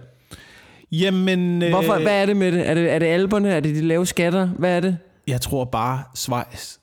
Jamen... 0.91 1.63
Øh, 1.63 1.69
Hvorfor, 1.69 1.99
hvad 2.01 2.21
er 2.21 2.25
det 2.25 2.37
med 2.37 2.51
det? 2.51 2.69
Er 2.69 2.73
det, 2.73 2.91
er 2.91 2.99
det 2.99 3.05
alberne? 3.05 3.49
Er 3.49 3.59
det 3.59 3.75
de 3.75 3.81
lave 3.81 4.05
skatter? 4.05 4.45
Hvad 4.45 4.75
er 4.75 4.79
det? 4.79 4.97
Jeg 5.27 5.41
tror 5.41 5.65
bare, 5.65 6.03
Schweiz 6.15 6.77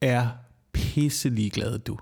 er 0.00 0.26
pisse 0.72 1.28
ligeglade, 1.28 1.78
du. 1.78 1.98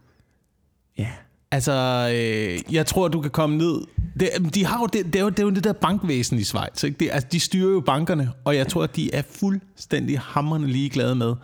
Ja. 0.98 1.08
Altså, 1.50 1.72
øh, 2.14 2.74
jeg 2.74 2.86
tror, 2.86 3.08
du 3.08 3.20
kan 3.20 3.30
komme 3.30 3.56
ned... 3.56 3.80
Det, 4.20 4.54
de 4.54 4.66
har 4.66 4.80
jo 4.80 4.86
det, 4.86 5.06
det, 5.06 5.16
er 5.16 5.22
jo, 5.22 5.28
det 5.28 5.38
er 5.38 5.42
jo 5.42 5.50
det 5.50 5.64
der 5.64 5.72
bankvæsen 5.72 6.38
i 6.38 6.44
Schweiz. 6.44 6.84
Ikke? 6.84 6.96
Det, 6.98 7.08
altså, 7.12 7.28
de 7.32 7.40
styrer 7.40 7.72
jo 7.72 7.80
bankerne, 7.80 8.32
og 8.44 8.56
jeg 8.56 8.68
tror, 8.68 8.82
at 8.82 8.96
de 8.96 9.14
er 9.14 9.22
fuldstændig 9.30 10.20
hammerende 10.20 10.68
ligeglade 10.68 11.14
med, 11.14 11.34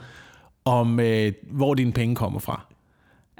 om 0.65 1.01
øh, 1.01 1.33
hvor 1.51 1.75
dine 1.75 1.93
penge 1.93 2.15
kommer 2.15 2.41
fra. 2.41 2.72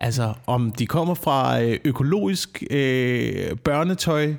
Altså, 0.03 0.33
om 0.47 0.73
de 0.73 0.87
kommer 0.87 1.15
fra 1.15 1.63
øh, 1.63 1.79
økologisk 1.85 2.63
øh, 2.71 3.35
børnetøj, 3.65 4.35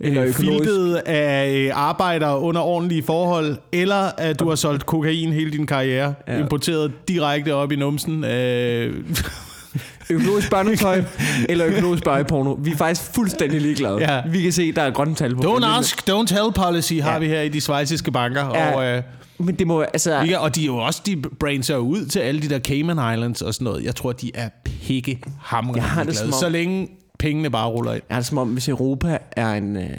Eller 0.00 0.22
øh, 0.22 0.28
økologisk- 0.28 0.40
filtet 0.40 0.94
af 0.96 1.50
øh, 1.50 1.70
arbejdere 1.74 2.38
under 2.40 2.60
ordentlige 2.60 3.02
forhold, 3.02 3.56
eller 3.72 4.10
at 4.18 4.40
du 4.40 4.48
har 4.48 4.54
solgt 4.56 4.86
kokain 4.86 5.32
hele 5.32 5.50
din 5.50 5.66
karriere, 5.66 6.14
ja. 6.28 6.38
Importeret 6.38 6.92
direkte 7.08 7.54
op 7.54 7.72
i 7.72 7.76
numsen. 7.76 8.24
Øh, 8.24 9.04
Økologisk 10.10 10.50
børnetøj 10.50 11.02
eller 11.48 11.66
økologisk 11.66 12.04
børneporno. 12.04 12.52
Vi 12.52 12.70
er 12.70 12.76
faktisk 12.76 13.14
fuldstændig 13.14 13.60
ligeglade. 13.60 13.96
Ja. 14.12 14.22
Vi 14.28 14.42
kan 14.42 14.52
se, 14.52 14.72
der 14.72 14.82
er 14.82 14.90
grønne 14.90 15.14
tal 15.14 15.36
på. 15.36 15.40
Don't 15.42 15.64
ask, 15.66 16.08
don't 16.10 16.26
tell 16.26 16.52
policy 16.54 16.94
har 16.94 17.12
Ja. 17.12 17.18
vi 17.18 17.26
her 17.28 17.40
i 17.40 17.48
de 17.48 17.60
svejsiske 17.60 18.12
banker. 18.12 18.46
Ja. 18.54 18.74
Og, 18.76 18.84
øh, 18.84 19.02
Men 19.38 19.54
det 19.54 19.66
må 19.66 19.80
altså... 19.80 20.24
kan- 20.28 20.38
og 20.38 20.54
de 20.54 20.62
er 20.62 20.66
jo 20.66 20.76
også, 20.76 21.02
de 21.06 21.16
brainser 21.40 21.76
ud 21.76 22.06
til 22.06 22.18
alle 22.20 22.42
de 22.42 22.48
der 22.48 22.58
Cayman 22.58 23.14
Islands 23.14 23.42
og 23.42 23.54
sådan 23.54 23.64
noget. 23.64 23.84
Jeg 23.84 23.94
tror, 23.96 24.12
de 24.12 24.30
er 24.34 24.48
pikke 24.64 25.20
hamrende 25.40 25.82
om- 26.26 26.32
så 26.32 26.48
længe 26.48 26.88
pengene 27.18 27.50
bare 27.50 27.68
ruller 27.68 27.92
ind. 27.94 28.02
Jeg 28.08 28.14
har 28.14 28.20
det 28.20 28.26
som 28.26 28.38
om, 28.38 28.48
hvis 28.48 28.68
Europa 28.68 29.18
er 29.32 29.52
en, 29.52 29.76
øh, 29.76 29.90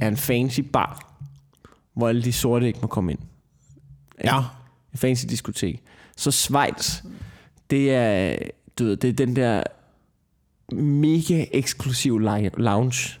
er 0.00 0.08
en 0.08 0.16
fancy 0.16 0.60
bar, 0.72 1.14
hvor 1.96 2.08
alle 2.08 2.22
de 2.22 2.32
sorte 2.32 2.66
ikke 2.66 2.78
må 2.82 2.86
komme 2.88 3.12
ind. 3.12 3.18
Ja. 4.24 4.38
En 4.92 4.98
fancy 4.98 5.24
diskotek. 5.28 5.82
Så 6.16 6.30
Schweiz, 6.30 7.02
det 7.70 7.94
er... 7.94 8.34
du 8.80 8.84
ved, 8.84 8.96
det 8.96 9.08
er 9.08 9.12
den 9.12 9.36
der 9.36 9.62
mega 10.72 11.44
eksklusiv 11.52 12.18
lounge, 12.56 13.18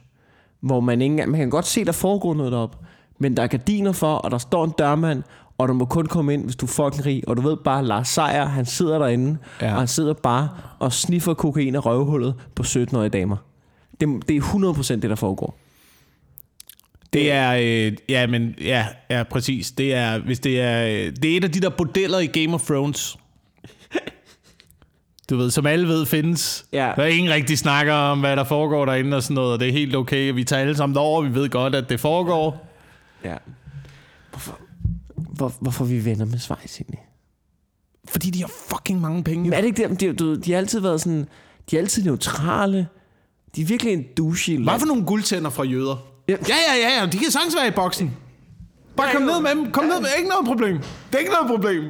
hvor 0.60 0.80
man 0.80 1.02
ikke 1.02 1.26
man 1.26 1.40
kan 1.40 1.50
godt 1.50 1.66
se, 1.66 1.84
der 1.84 1.92
foregår 1.92 2.34
noget 2.34 2.52
deroppe, 2.52 2.76
men 3.18 3.36
der 3.36 3.42
er 3.42 3.46
gardiner 3.46 3.92
for, 3.92 4.14
og 4.14 4.30
der 4.30 4.38
står 4.38 4.64
en 4.64 4.72
dørmand, 4.78 5.22
og 5.58 5.68
du 5.68 5.72
må 5.72 5.84
kun 5.84 6.06
komme 6.06 6.34
ind, 6.34 6.44
hvis 6.44 6.56
du 6.56 6.66
er 6.66 6.70
fucking 6.70 7.06
rig, 7.06 7.28
og 7.28 7.36
du 7.36 7.42
ved 7.42 7.56
bare, 7.56 7.84
Lars 7.84 8.08
Seier, 8.08 8.44
han 8.44 8.66
sidder 8.66 8.98
derinde, 8.98 9.38
Ja. 9.60 9.66
ja. 9.66 9.72
og 9.72 9.78
han 9.78 9.88
sidder 9.88 10.12
bare 10.12 10.48
og 10.78 10.92
sniffer 10.92 11.34
kokain 11.34 11.74
af 11.74 11.86
røvhullet 11.86 12.34
på 12.54 12.62
17-årige 12.62 13.08
damer. 13.08 13.36
Det, 14.00 14.28
det 14.28 14.36
er 14.36 14.40
100% 14.40 14.94
det, 14.94 15.02
der 15.02 15.14
foregår. 15.14 15.58
Det 17.12 17.32
er, 17.32 17.52
øh, 17.60 17.96
ja, 18.08 18.26
men, 18.26 18.54
ja, 18.60 18.86
ja, 19.10 19.22
præcis. 19.22 19.70
Det 19.72 19.94
er, 19.94 20.18
hvis 20.18 20.40
det 20.40 20.60
er, 20.60 20.86
øh, 20.86 21.12
det 21.22 21.32
er 21.32 21.36
et 21.36 21.44
af 21.44 21.50
de 21.50 21.60
der 21.60 21.68
bordeller 21.68 22.18
i 22.18 22.26
Game 22.26 22.54
of 22.54 22.62
Thrones. 22.62 23.18
Du 25.30 25.36
ved, 25.36 25.50
som 25.50 25.66
alle 25.66 25.88
ved 25.88 26.06
findes. 26.06 26.66
Ja. 26.72 26.92
Der 26.96 27.02
er 27.02 27.06
ingen 27.06 27.32
rigtig 27.32 27.58
snakker 27.58 27.92
om, 27.92 28.20
hvad 28.20 28.36
der 28.36 28.44
foregår 28.44 28.84
derinde 28.84 29.16
og 29.16 29.22
sådan 29.22 29.34
noget, 29.34 29.52
og 29.52 29.60
det 29.60 29.68
er 29.68 29.72
helt 29.72 29.96
okay. 29.96 30.32
Vi 30.32 30.44
tager 30.44 30.62
alle 30.62 30.76
sammen 30.76 30.94
derover, 30.94 31.22
vi 31.22 31.34
ved 31.34 31.48
godt, 31.48 31.74
at 31.74 31.88
det 31.88 32.00
foregår. 32.00 32.66
Ja. 33.24 33.36
Hvorfor, 34.30 34.58
hvor, 35.14 35.52
hvorfor 35.60 35.84
vi 35.84 36.04
venner 36.04 36.24
med 36.24 36.38
Schweiz 36.38 36.80
egentlig? 36.80 37.00
Fordi 38.08 38.30
de 38.30 38.40
har 38.40 38.50
fucking 38.68 39.00
mange 39.00 39.24
penge. 39.24 39.44
Men 39.44 39.52
er 39.52 39.60
det 39.60 39.66
ikke 39.66 39.88
det? 39.88 40.00
De, 40.00 40.12
du, 40.12 40.26
ved, 40.26 40.38
de 40.38 40.52
har 40.52 40.58
altid 40.58 40.80
været 40.80 41.00
sådan... 41.00 41.28
De 41.70 41.76
er 41.76 41.80
altid 41.80 42.04
neutrale. 42.04 42.88
De 43.56 43.62
er 43.62 43.66
virkelig 43.66 43.92
en 43.92 44.04
douche 44.16 44.58
Hvad 44.58 44.78
for 44.78 44.86
nogle 44.86 45.04
guldtænder 45.04 45.50
fra 45.50 45.64
jøder? 45.64 45.96
Ja. 46.28 46.36
Ja, 46.48 46.54
ja, 46.68 46.88
ja, 46.88 47.00
ja. 47.00 47.06
De 47.06 47.18
kan 47.18 47.30
sagtens 47.30 47.56
være 47.56 47.68
i 47.68 47.70
boksen. 47.70 48.16
Bare 48.96 49.06
Ja, 49.06 49.12
kom 49.12 49.22
ned 49.22 49.40
med 49.40 49.50
dem. 49.50 49.72
Kom 49.72 49.84
ned 49.84 50.00
med. 50.00 50.08
Ikke 50.18 50.28
noget 50.28 50.46
problem. 50.46 50.78
Det 50.78 51.14
er 51.14 51.18
ikke 51.18 51.32
noget 51.32 51.50
problem. 51.50 51.84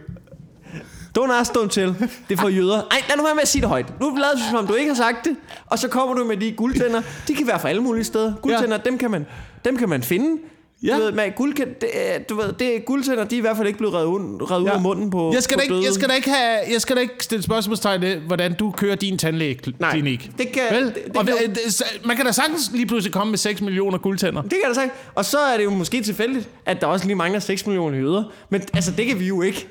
Don't 1.18 1.32
ask, 1.32 1.50
don't 1.56 1.68
tell. 1.68 1.94
Det 2.28 2.36
er 2.38 2.40
for 2.40 2.48
jøder. 2.48 2.76
Ej, 2.90 3.02
lad 3.08 3.16
nu 3.16 3.22
være 3.22 3.34
med 3.34 3.42
at 3.42 3.48
sige 3.48 3.62
det 3.62 3.68
højt. 3.68 4.00
Nu 4.00 4.16
lader 4.16 4.32
du 4.32 4.40
som 4.50 4.58
om 4.58 4.66
du 4.66 4.74
ikke 4.74 4.88
har 4.90 4.96
sagt 4.96 5.24
det. 5.24 5.36
Og 5.66 5.78
så 5.78 5.88
kommer 5.88 6.14
du 6.14 6.24
med 6.24 6.36
de 6.36 6.52
guldtænder. 6.52 7.02
De 7.28 7.34
kan 7.34 7.46
være 7.46 7.60
fra 7.60 7.68
alle 7.68 7.82
mulige 7.82 8.04
steder. 8.04 8.32
Guldtænder, 8.42 8.76
ja. 8.84 8.90
dem, 8.90 8.98
kan 8.98 9.10
man, 9.10 9.26
dem 9.64 9.76
kan 9.76 9.88
man 9.88 10.02
finde. 10.02 10.40
Ja. 10.82 10.96
Du 10.96 11.02
ved, 11.02 11.12
med 11.12 11.34
guld, 11.36 11.54
det, 11.56 11.90
er- 11.94 12.18
du 12.18 12.34
ved, 12.36 12.52
det 12.52 12.76
er 12.76 12.80
guldtænder, 12.80 13.24
de 13.24 13.34
er 13.34 13.38
i 13.38 13.40
hvert 13.40 13.56
fald 13.56 13.66
ikke 13.68 13.78
blevet 13.78 13.94
revet, 13.94 14.06
ud, 14.06 14.46
ja. 14.50 14.58
ud 14.62 14.66
af 14.68 14.80
munden 14.80 15.10
på 15.10 15.32
Jeg 15.34 15.42
skal, 15.42 15.56
på 15.56 15.58
da 15.58 15.62
ikke, 15.62 15.74
jeg, 15.74 15.82
døde. 15.82 15.94
skal 15.94 16.08
da 16.08 16.14
ikke 16.14 16.30
have, 16.30 16.58
jeg 16.72 16.80
skal 16.80 16.96
da 16.96 17.00
ikke 17.00 17.14
stille 17.20 17.42
spørgsmålstegn 17.42 18.00
ved, 18.00 18.16
hvordan 18.16 18.54
du 18.54 18.70
kører 18.70 18.94
din 18.96 19.18
tandlægeklinik. 19.18 20.30
det 20.38 20.52
kan- 20.52 20.62
Vel? 20.70 20.84
det- 20.86 20.94
det 21.06 21.16
og, 21.16 21.24
øh, 21.28 21.48
det- 21.54 21.74
så- 21.74 21.84
man 22.04 22.16
kan 22.16 22.26
da 22.26 22.32
sagtens 22.32 22.70
lige 22.74 22.86
pludselig 22.86 23.12
komme 23.12 23.30
med 23.30 23.38
6 23.38 23.60
millioner 23.60 23.98
guldtænder. 23.98 24.42
Det 24.42 24.50
kan 24.50 24.60
jeg 24.62 24.68
da 24.68 24.74
sagt. 24.74 24.92
Og 25.14 25.24
så 25.24 25.38
er 25.38 25.56
det 25.56 25.64
jo 25.64 25.70
måske 25.70 26.02
tilfældigt, 26.02 26.48
at 26.66 26.80
der 26.80 26.86
også 26.86 27.06
lige 27.06 27.16
mangler 27.16 27.40
6 27.40 27.66
millioner 27.66 27.98
jøder. 27.98 28.24
Men 28.50 28.62
altså, 28.74 28.90
det 28.90 29.06
kan 29.06 29.20
vi 29.20 29.26
jo 29.26 29.42
ikke. 29.42 29.68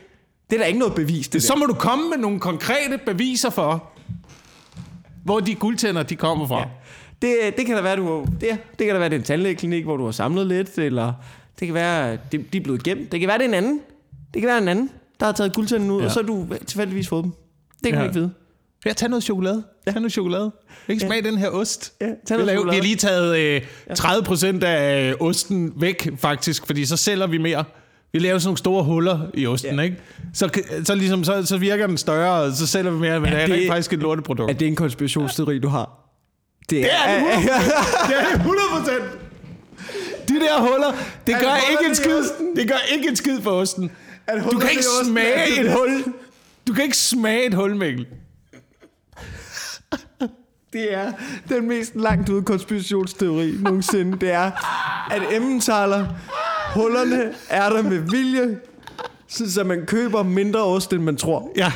Det 0.50 0.56
er 0.56 0.60
der 0.60 0.66
ikke 0.66 0.80
noget 0.80 0.96
bevis, 0.96 1.28
det, 1.28 1.44
Så 1.44 1.56
må 1.56 1.66
du 1.66 1.74
komme 1.74 2.10
med 2.10 2.18
nogle 2.18 2.40
konkrete 2.40 3.00
beviser 3.06 3.50
for, 3.50 3.90
hvor 5.24 5.40
de 5.40 5.56
guldtænder 5.56 6.04
de 6.04 6.16
kommer 6.16 6.48
fra. 6.48 6.60
Ja. 6.60 6.66
Det, 7.22 7.58
det 7.58 7.66
kan 7.66 7.76
da 7.76 7.82
være, 7.82 7.96
du 7.96 8.26
det, 8.42 8.50
det 8.80 8.86
kan 8.88 8.90
da 8.96 9.00
være, 9.00 9.10
det 9.10 9.16
er 9.16 9.20
en 9.20 9.26
tandlægeklinik, 9.26 9.84
hvor 9.84 9.98
du 9.98 10.06
har 10.06 10.12
samlet 10.12 10.48
lidt, 10.48 10.78
eller 10.78 11.14
det 11.60 11.68
kan 11.68 11.74
være, 11.76 12.18
det, 12.32 12.54
de 12.54 12.58
er 12.58 12.62
blevet 12.64 12.84
gemt. 12.84 13.12
Det 13.12 13.20
kan 13.20 13.28
være, 13.30 13.38
det 13.38 13.44
er 13.44 13.48
en 13.48 13.54
anden. 13.54 13.80
Det 14.34 14.42
kan 14.42 14.48
være 14.50 14.58
en 14.58 14.68
anden, 14.68 14.90
der 15.20 15.26
har 15.26 15.34
taget 15.34 15.54
guldtænden 15.54 15.92
ud, 15.92 15.96
Ja. 15.98 16.02
ja. 16.02 16.06
og 16.06 16.12
så 16.14 16.20
har 16.20 16.28
du 16.28 16.48
tilfældigvis 16.66 17.08
fået 17.08 17.24
dem. 17.24 17.32
Det 17.84 17.84
kan 17.84 17.94
Ja. 17.94 18.00
ja. 18.00 18.04
ikke 18.04 18.20
vide. 18.20 18.32
Ja, 18.86 18.94
tag 18.94 19.10
noget 19.10 19.24
chokolade. 19.24 19.64
Tag 19.86 19.96
noget 19.96 20.12
chokolade. 20.12 20.52
Ikke 20.88 21.06
smag 21.06 21.24
den 21.24 21.38
her 21.38 21.50
ost. 21.50 21.94
Ja, 22.02 22.06
tag 22.06 22.16
Vi, 22.38 22.44
noget 22.44 22.46
laver, 22.46 22.48
vi 22.48 22.58
chokolade. 22.58 22.78
har 22.78 22.84
lige 22.84 22.96
taget 22.96 23.38
øh, 23.90 23.96
30 23.96 24.24
procent 24.24 24.64
af 24.64 25.10
øh, 25.10 25.16
osten 25.20 25.74
væk, 25.76 26.10
faktisk, 26.18 26.66
fordi 26.66 26.86
så 26.86 26.98
sælger 26.98 27.28
vi 27.28 27.38
mere. 27.38 27.64
Vi 28.14 28.20
laver 28.20 28.38
sådan 28.40 28.48
nogle 28.48 28.58
store 28.58 28.84
huller 28.84 29.20
i 29.34 29.46
osten, 29.48 29.76
Ja. 29.76 29.82
ikke? 29.82 29.98
Så, 30.34 30.50
så, 30.86 30.96
ligesom, 30.96 31.24
så, 31.24 31.46
så 31.46 31.58
virker 31.58 31.88
den 31.88 31.98
større, 31.98 32.32
og 32.44 32.52
så 32.54 32.68
sælger 32.68 32.92
vi 32.92 33.00
mere, 33.00 33.20
men 33.20 33.30
ja, 33.30 33.36
det 33.36 33.44
er 33.44 33.48
det- 33.48 33.56
rent 33.56 33.68
faktisk 33.70 33.94
et 33.94 34.00
lorteprodukt. 34.00 34.52
Er 34.52 34.56
det 34.56 34.68
en 34.68 34.76
konspirationsteori, 34.76 35.60
du 35.60 35.68
har? 35.68 35.90
Det 36.70 36.70
Det 36.84 36.90
er 36.92 37.18
det 37.18 37.28
100 37.28 37.40
Det 38.08 38.16
er 38.18 38.26
det 38.32 38.36
100 38.36 38.62
procent. 38.72 39.04
De 40.30 40.34
der 40.40 40.60
huller, 40.62 40.92
det 41.28 41.36
Er 41.36 41.40
gør 41.40 41.48
det 41.50 41.64
ikke 41.72 41.90
en 41.90 41.96
skid. 41.96 42.24
Det 42.56 42.68
gør 42.68 42.78
ikke 42.96 43.10
en 43.10 43.16
skid 43.16 43.42
for 43.42 43.52
osten. 43.52 43.92
Er 44.28 44.36
det 44.36 44.52
Du 44.52 44.60
kan 44.60 44.70
ikke 44.70 44.84
osten? 45.02 45.18
Er 45.18 45.22
smage 45.22 45.62
et 45.66 45.72
hul. 45.74 46.04
Du 46.68 46.74
kan 46.74 46.84
ikke 46.84 46.98
smage 46.98 47.46
et 47.46 47.54
hul, 47.54 47.76
Mikkel. 47.76 48.08
Det 50.74 50.94
er 50.94 51.12
den 51.50 51.68
mest 51.68 51.96
langt 51.96 52.30
ude 52.30 52.42
konspirationsteori 52.44 53.52
nogensinde. 53.60 54.18
Det 54.20 54.32
er, 54.32 54.52
at 55.12 55.22
Emmentaler, 55.36 56.06
hullerne 56.74 57.34
er 57.50 57.70
der 57.70 57.82
med 57.82 57.98
vilje, 57.98 58.60
så 59.28 59.64
man 59.64 59.86
køber 59.86 60.24
mindre 60.24 60.64
ost, 60.64 60.94
end 60.94 61.04
man 61.04 61.18
tror. 61.18 61.52
Ja. 61.58 61.72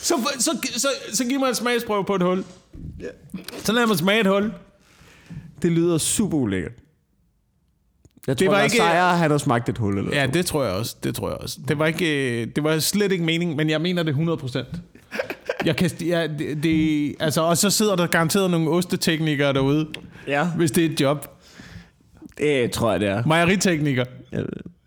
Så, 0.00 0.14
så, 0.38 0.50
så, 0.76 0.88
så 1.12 1.24
giv 1.24 1.38
mig 1.38 1.48
en 1.48 1.54
smagsprøve 1.54 2.04
på 2.04 2.14
et 2.14 2.22
hul. 2.22 2.44
Så 3.64 3.72
lad 3.72 3.86
mig 3.86 3.96
smage 3.96 4.20
et 4.20 4.26
hul. 4.26 4.52
Det 5.62 5.72
lyder 5.72 5.98
super 5.98 6.36
ulækkert. 6.38 6.72
Jeg 8.26 8.38
Det 8.38 8.46
tror, 8.46 8.52
var 8.52 8.58
var 8.58 8.64
ikke-. 8.64 8.76
Sejr, 8.76 9.14
han 9.14 9.30
har 9.30 9.38
smagt 9.38 9.68
et 9.68 9.78
hul 9.78 9.98
eller 9.98 10.16
Ja, 10.20 10.26
to. 10.26 10.32
det 10.32 10.46
tror 10.46 10.64
jeg 10.64 10.72
også. 10.72 10.96
Det 11.02 11.14
tror 11.14 11.28
jeg 11.28 11.38
også. 11.38 11.58
Det 11.68 11.78
var 11.78 11.86
ikke, 11.86 12.46
det 12.46 12.64
var 12.64 12.78
slet 12.78 13.12
ikke 13.12 13.24
meningen, 13.24 13.56
men 13.56 13.70
jeg 13.70 13.80
mener 13.80 14.02
det 14.02 14.10
100 14.10 14.36
procent. 14.38 14.68
Jeg 15.64 15.76
kan, 15.76 15.90
ja, 16.00 16.26
det, 16.38 16.62
det, 16.62 17.14
altså, 17.20 17.40
og 17.42 17.58
så 17.58 17.70
sidder 17.70 17.96
der 17.96 18.06
garanteret 18.06 18.50
nogle 18.50 18.70
osteteknikere 18.70 19.52
derude, 19.52 19.88
Ja, 20.26 20.44
hvis 20.48 20.70
det 20.70 20.86
er 20.86 20.90
et 20.90 21.00
job. 21.00 21.28
det 22.38 22.70
tror 22.70 22.90
jeg, 22.90 23.00
det 23.00 23.08
er. 23.08 23.26
Mejeritekniker. 23.26 24.04
Er 24.32 24.42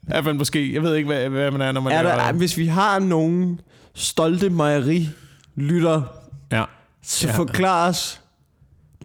Er 0.08 0.22
man 0.22 0.38
måske. 0.38 0.74
Jeg 0.74 0.82
ved 0.84 0.96
ikke, 0.96 1.08
hvad, 1.08 1.30
hvad 1.30 1.52
man 1.52 1.62
er, 1.62 1.72
når 1.72 1.82
man 1.82 1.94
der, 1.94 2.02
laver 2.04 2.16
ej, 2.16 2.32
hvis 2.32 2.58
vi 2.58 2.66
har 2.68 3.00
nogen 3.00 3.62
stolte 3.96 4.50
mejeri-lytter, 4.50 6.02
Ja. 6.52 6.64
så 7.04 7.28
Ja. 7.28 7.34
forklar 7.34 7.90
os. 7.90 8.22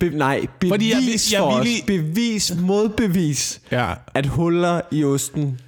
Be, 0.00 0.10
nej, 0.10 0.46
bevis 0.60 0.72
Fordi 0.72 0.90
jeg- 0.90 0.98
jeg, 1.02 1.32
jeg 1.32 1.40
for 1.40 1.46
os. 1.46 1.66
Bevis, 1.86 2.54
modbevis, 2.60 3.60
Ja. 3.72 3.94
at 4.14 4.26
huller 4.26 4.80
i 4.92 5.04
osten 5.04 5.60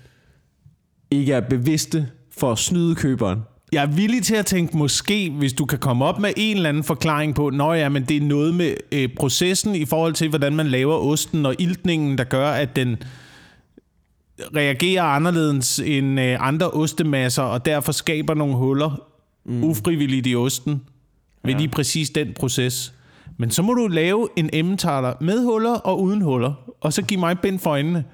ikke 1.11 1.33
er 1.33 1.41
bevidste 1.41 2.09
for 2.39 2.53
at 2.53 2.59
snyde 2.59 2.95
køberen. 2.95 3.41
Jeg 3.73 3.83
er 3.83 3.87
villig 3.87 4.23
til 4.23 4.35
at 4.35 4.47
tænke, 4.47 4.77
måske, 4.77 5.31
hvis 5.31 5.53
du 5.53 5.65
kan 5.65 5.79
komme 5.79 6.05
op 6.05 6.19
med 6.21 6.33
en 6.37 6.57
eller 6.57 6.69
anden 6.69 6.85
forklaring 6.85 7.35
på, 7.35 7.51
nå 7.51 7.73
ja, 7.73 7.89
men 7.89 8.05
det 8.05 8.17
er 8.17 8.21
noget 8.21 8.55
med 8.55 8.75
øh, 8.93 9.09
processen 9.17 9.75
i 9.75 9.85
forhold 9.85 10.13
til, 10.15 10.29
hvordan 10.29 10.57
man 10.57 10.67
laver 10.67 10.95
osten 10.95 11.47
og 11.47 11.55
iltningen, 11.59 12.19
der 12.19 12.25
gør, 12.25 12.51
at 12.51 12.77
den 12.77 12.97
reagerer 14.57 15.03
anderledes 15.03 15.79
end 15.79 16.21
øh, 16.21 16.49
andre 16.49 16.71
ostemasser, 16.71 17.43
og 17.43 17.65
derfor 17.67 17.93
skaber 17.93 18.35
nogle 18.35 18.55
huller 18.55 19.03
mm. 19.45 19.65
ufrivilligt 19.65 20.27
i 20.27 20.37
osten 20.37 20.83
ved 21.45 21.53
Ja. 21.53 21.59
lige 21.59 21.69
præcis 21.69 22.11
den 22.11 22.29
proces. 22.37 22.93
Men 23.37 23.51
så 23.51 23.63
må 23.63 23.75
du 23.75 23.87
lave 23.87 24.29
en 24.37 24.51
emmentaler 24.53 25.13
med 25.21 25.45
huller 25.45 25.75
og 25.75 26.03
uden 26.03 26.21
huller, 26.23 26.53
og 26.81 26.93
så 26.93 27.03
give 27.03 27.21
mig 27.21 27.39
bind 27.39 27.59
for 27.59 27.71
øjnene. 27.71 28.05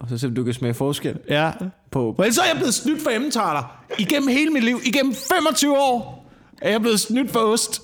Og 0.00 0.08
så 0.18 0.26
om 0.26 0.34
du 0.34 0.44
kan 0.44 0.54
smage 0.54 0.74
forskel 0.74 1.18
Ja. 1.28 1.52
på... 1.90 2.16
Ellers 2.18 2.34
så 2.34 2.40
er 2.42 2.46
jeg 2.46 2.56
blevet 2.56 2.74
snydt 2.74 3.02
for 3.02 3.10
emmentaler. 3.10 3.82
Igennem 3.98 4.28
hele 4.28 4.50
mit 4.50 4.64
liv, 4.64 4.80
igennem 4.84 5.14
25 5.14 5.78
år, 5.78 6.30
er 6.62 6.70
jeg 6.70 6.80
blevet 6.80 7.00
snydt 7.00 7.30
for 7.30 7.40
ost. 7.40 7.80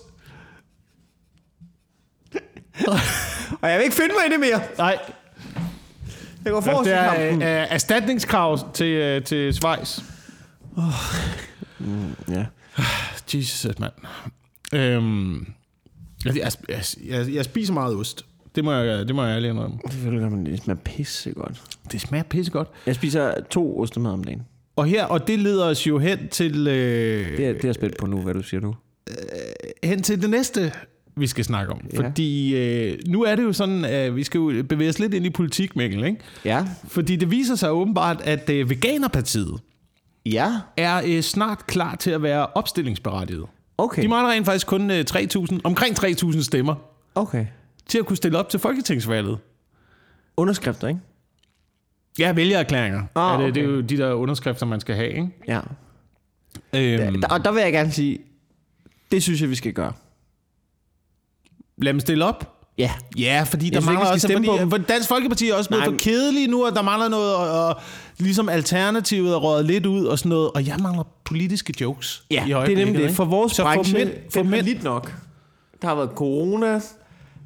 Og 3.63 3.69
jeg 3.71 3.79
vil 3.79 3.85
ikke 3.85 3.97
finde 3.97 4.15
mig 4.21 4.27
i 4.29 4.33
det 4.33 4.41
mere. 4.41 4.61
Nej, 4.79 4.99
Jeg 6.45 6.53
går 6.53 6.61
forrest 6.61 6.85
det 6.85 6.91
i 6.91 6.95
er 6.95 7.15
kampen. 7.15 7.43
øh, 7.43 7.49
erstatningskrav 7.71 8.73
til, 8.75 8.87
øh, 8.87 9.25
til 9.25 9.55
Schweiz. 9.55 9.99
Ja. 12.29 12.45
Jesus, 13.35 13.79
mand. 13.79 13.93
Øhm, 14.73 15.53
jeg, 16.25 16.37
jeg, 16.69 16.83
jeg, 17.07 17.35
jeg 17.35 17.45
spiser 17.45 17.73
meget 17.73 17.97
ost. 17.97 18.25
Det 18.55 18.65
må 18.65 18.73
jeg, 18.73 19.07
det 19.09 19.15
må 19.15 19.25
jeg 19.25 19.37
ærligt 19.37 19.51
indrømme. 19.51 19.77
Selvfølgelig 19.91 20.23
gør 20.23 20.31
man 20.37 20.45
det. 20.45 20.53
Det 20.53 20.63
smager 20.63 20.81
pisse 20.85 21.33
godt. 21.33 21.63
Det 21.93 22.01
smager 22.01 22.23
pissegodt. 22.25 22.69
Jeg 22.87 22.95
spiser 22.95 23.35
to 23.51 23.81
ostemad 23.81 24.11
om 24.11 24.25
dagen. 24.25 24.43
Og 24.77 24.87
her, 24.87 25.05
og 25.05 25.29
det 25.29 25.39
leder 25.39 25.65
os 25.65 25.87
jo 25.87 25.99
hen 25.99 26.29
til, 26.31 26.67
øh, 26.69 27.37
Det 27.37 27.47
er, 27.47 27.53
det 27.53 27.65
er 27.65 27.73
spændt 27.73 27.97
på 27.99 28.07
nu, 28.07 28.21
hvad 28.21 28.35
du 28.35 28.43
siger 28.43 28.61
nu. 28.61 28.75
hen 29.85 30.03
til 30.03 30.23
det 30.23 30.31
næste, 30.31 30.73
vi 31.17 31.27
skal 31.27 31.45
snakke 31.45 31.73
om. 31.73 31.81
Ja. 31.93 31.99
Fordi 32.07 32.57
øh, 32.57 32.99
nu 33.07 33.23
er 33.23 33.37
det 33.37 33.43
jo 33.43 33.53
sådan, 33.53 33.85
at 33.85 34.17
vi 34.17 34.25
skal 34.25 34.39
jo 34.39 34.63
bevæge 34.69 34.89
os 34.91 34.99
lidt 34.99 35.15
ind 35.15 35.27
i 35.27 35.31
politik, 35.31 35.77
Mikkel, 35.77 36.05
ikke? 36.05 36.19
Ja. 36.45 36.65
Fordi 36.89 37.17
det 37.17 37.31
viser 37.31 37.55
sig 37.55 37.71
åbenbart, 37.73 38.21
at 38.25 38.51
øh, 38.51 38.71
Veganerpartiet 38.71 39.55
Ja. 40.27 40.53
er 40.77 41.03
øh, 41.07 41.21
snart 41.23 41.67
klar 41.67 41.95
til 41.95 42.11
at 42.11 42.23
være 42.23 42.47
opstillingsberettiget. 42.47 43.45
Okay. 43.79 44.03
De 44.03 44.09
mangler 44.09 44.31
rent 44.33 44.47
faktisk 44.47 44.67
kun 44.67 44.91
øh, 44.91 45.05
3.000, 45.11 45.59
omkring 45.65 45.99
3.000 46.05 46.43
stemmer 46.43 46.75
Okay. 47.15 47.47
Til 47.89 47.99
at 47.99 48.07
kunne 48.07 48.17
stille 48.17 48.39
op 48.39 48.49
til 48.49 48.61
folketingsvalget. 48.61 49.39
Underskrifter, 50.37 50.89
ikke? 50.89 51.01
Ja, 52.19 52.33
vælgererklæringer. 52.33 53.03
Ah, 53.15 53.41
er 53.41 53.47
det, 53.47 53.55
det 53.55 53.63
er 53.63 53.67
okay. 53.67 53.77
jo 53.77 53.81
de 53.81 53.97
der 53.97 54.13
underskrifter, 54.13 54.67
man 54.67 54.81
skal 54.81 54.95
have, 54.95 55.09
ikke? 55.09 55.29
Ja. 55.49 55.61
Øhm, 56.75 57.21
Der, 57.21 57.29
og 57.29 57.45
der 57.45 57.53
vil 57.53 57.63
jeg 57.63 57.73
gerne 57.73 57.91
sige, 57.93 58.19
det 59.11 59.23
synes 59.23 59.41
jeg, 59.41 59.51
vi 59.51 59.55
skal 59.55 59.73
gøre. 59.73 59.93
lad 61.79 61.93
dem 61.93 62.01
stille 62.01 62.25
op. 62.25 62.49
Ja. 62.79 62.91
Ja, 63.19 63.45
fordi 63.49 63.71
der 63.71 63.81
synes 63.81 63.85
ikke, 63.85 63.95
mangler 63.95 64.13
også... 64.13 64.29
stemme 64.29 64.47
Fordi, 64.47 64.65
på 64.65 64.71
for 64.71 64.79
Dansk 64.79 65.09
Folkeparti 65.09 65.49
er 65.51 65.55
også 65.55 65.71
blevet 65.71 65.85
for 65.85 65.95
kedelige 65.99 66.47
nu, 66.47 66.67
og 66.67 66.75
der 66.75 66.83
mangler 66.83 67.09
noget... 67.09 67.35
Og, 67.37 67.67
og 67.67 67.81
ligesom 68.19 68.49
alternativet 68.49 69.33
er 69.33 69.37
røget 69.37 69.65
lidt 69.67 69.87
ud 69.87 70.05
og 70.05 70.19
sådan 70.19 70.29
noget, 70.29 70.51
og 70.51 70.67
jeg 70.67 70.77
mangler 70.83 71.05
politiske 71.25 71.75
jokes 71.81 72.25
Ja, 72.31 72.45
i 72.45 72.49
det 72.49 72.73
er 72.81 72.85
nemlig 72.85 73.03
det. 73.03 73.11
For 73.11 73.25
vores 73.25 73.53
Så 73.53 73.63
branche, 73.63 73.99
mænd, 73.99 74.11
for 74.31 74.41
den 74.41 74.47
er 74.47 74.51
mænd, 74.51 74.67
lidt 74.67 74.83
nok. 74.83 75.15
Der 75.83 75.89
har 75.89 75.95
været 75.95 76.11
corona. 76.15 76.81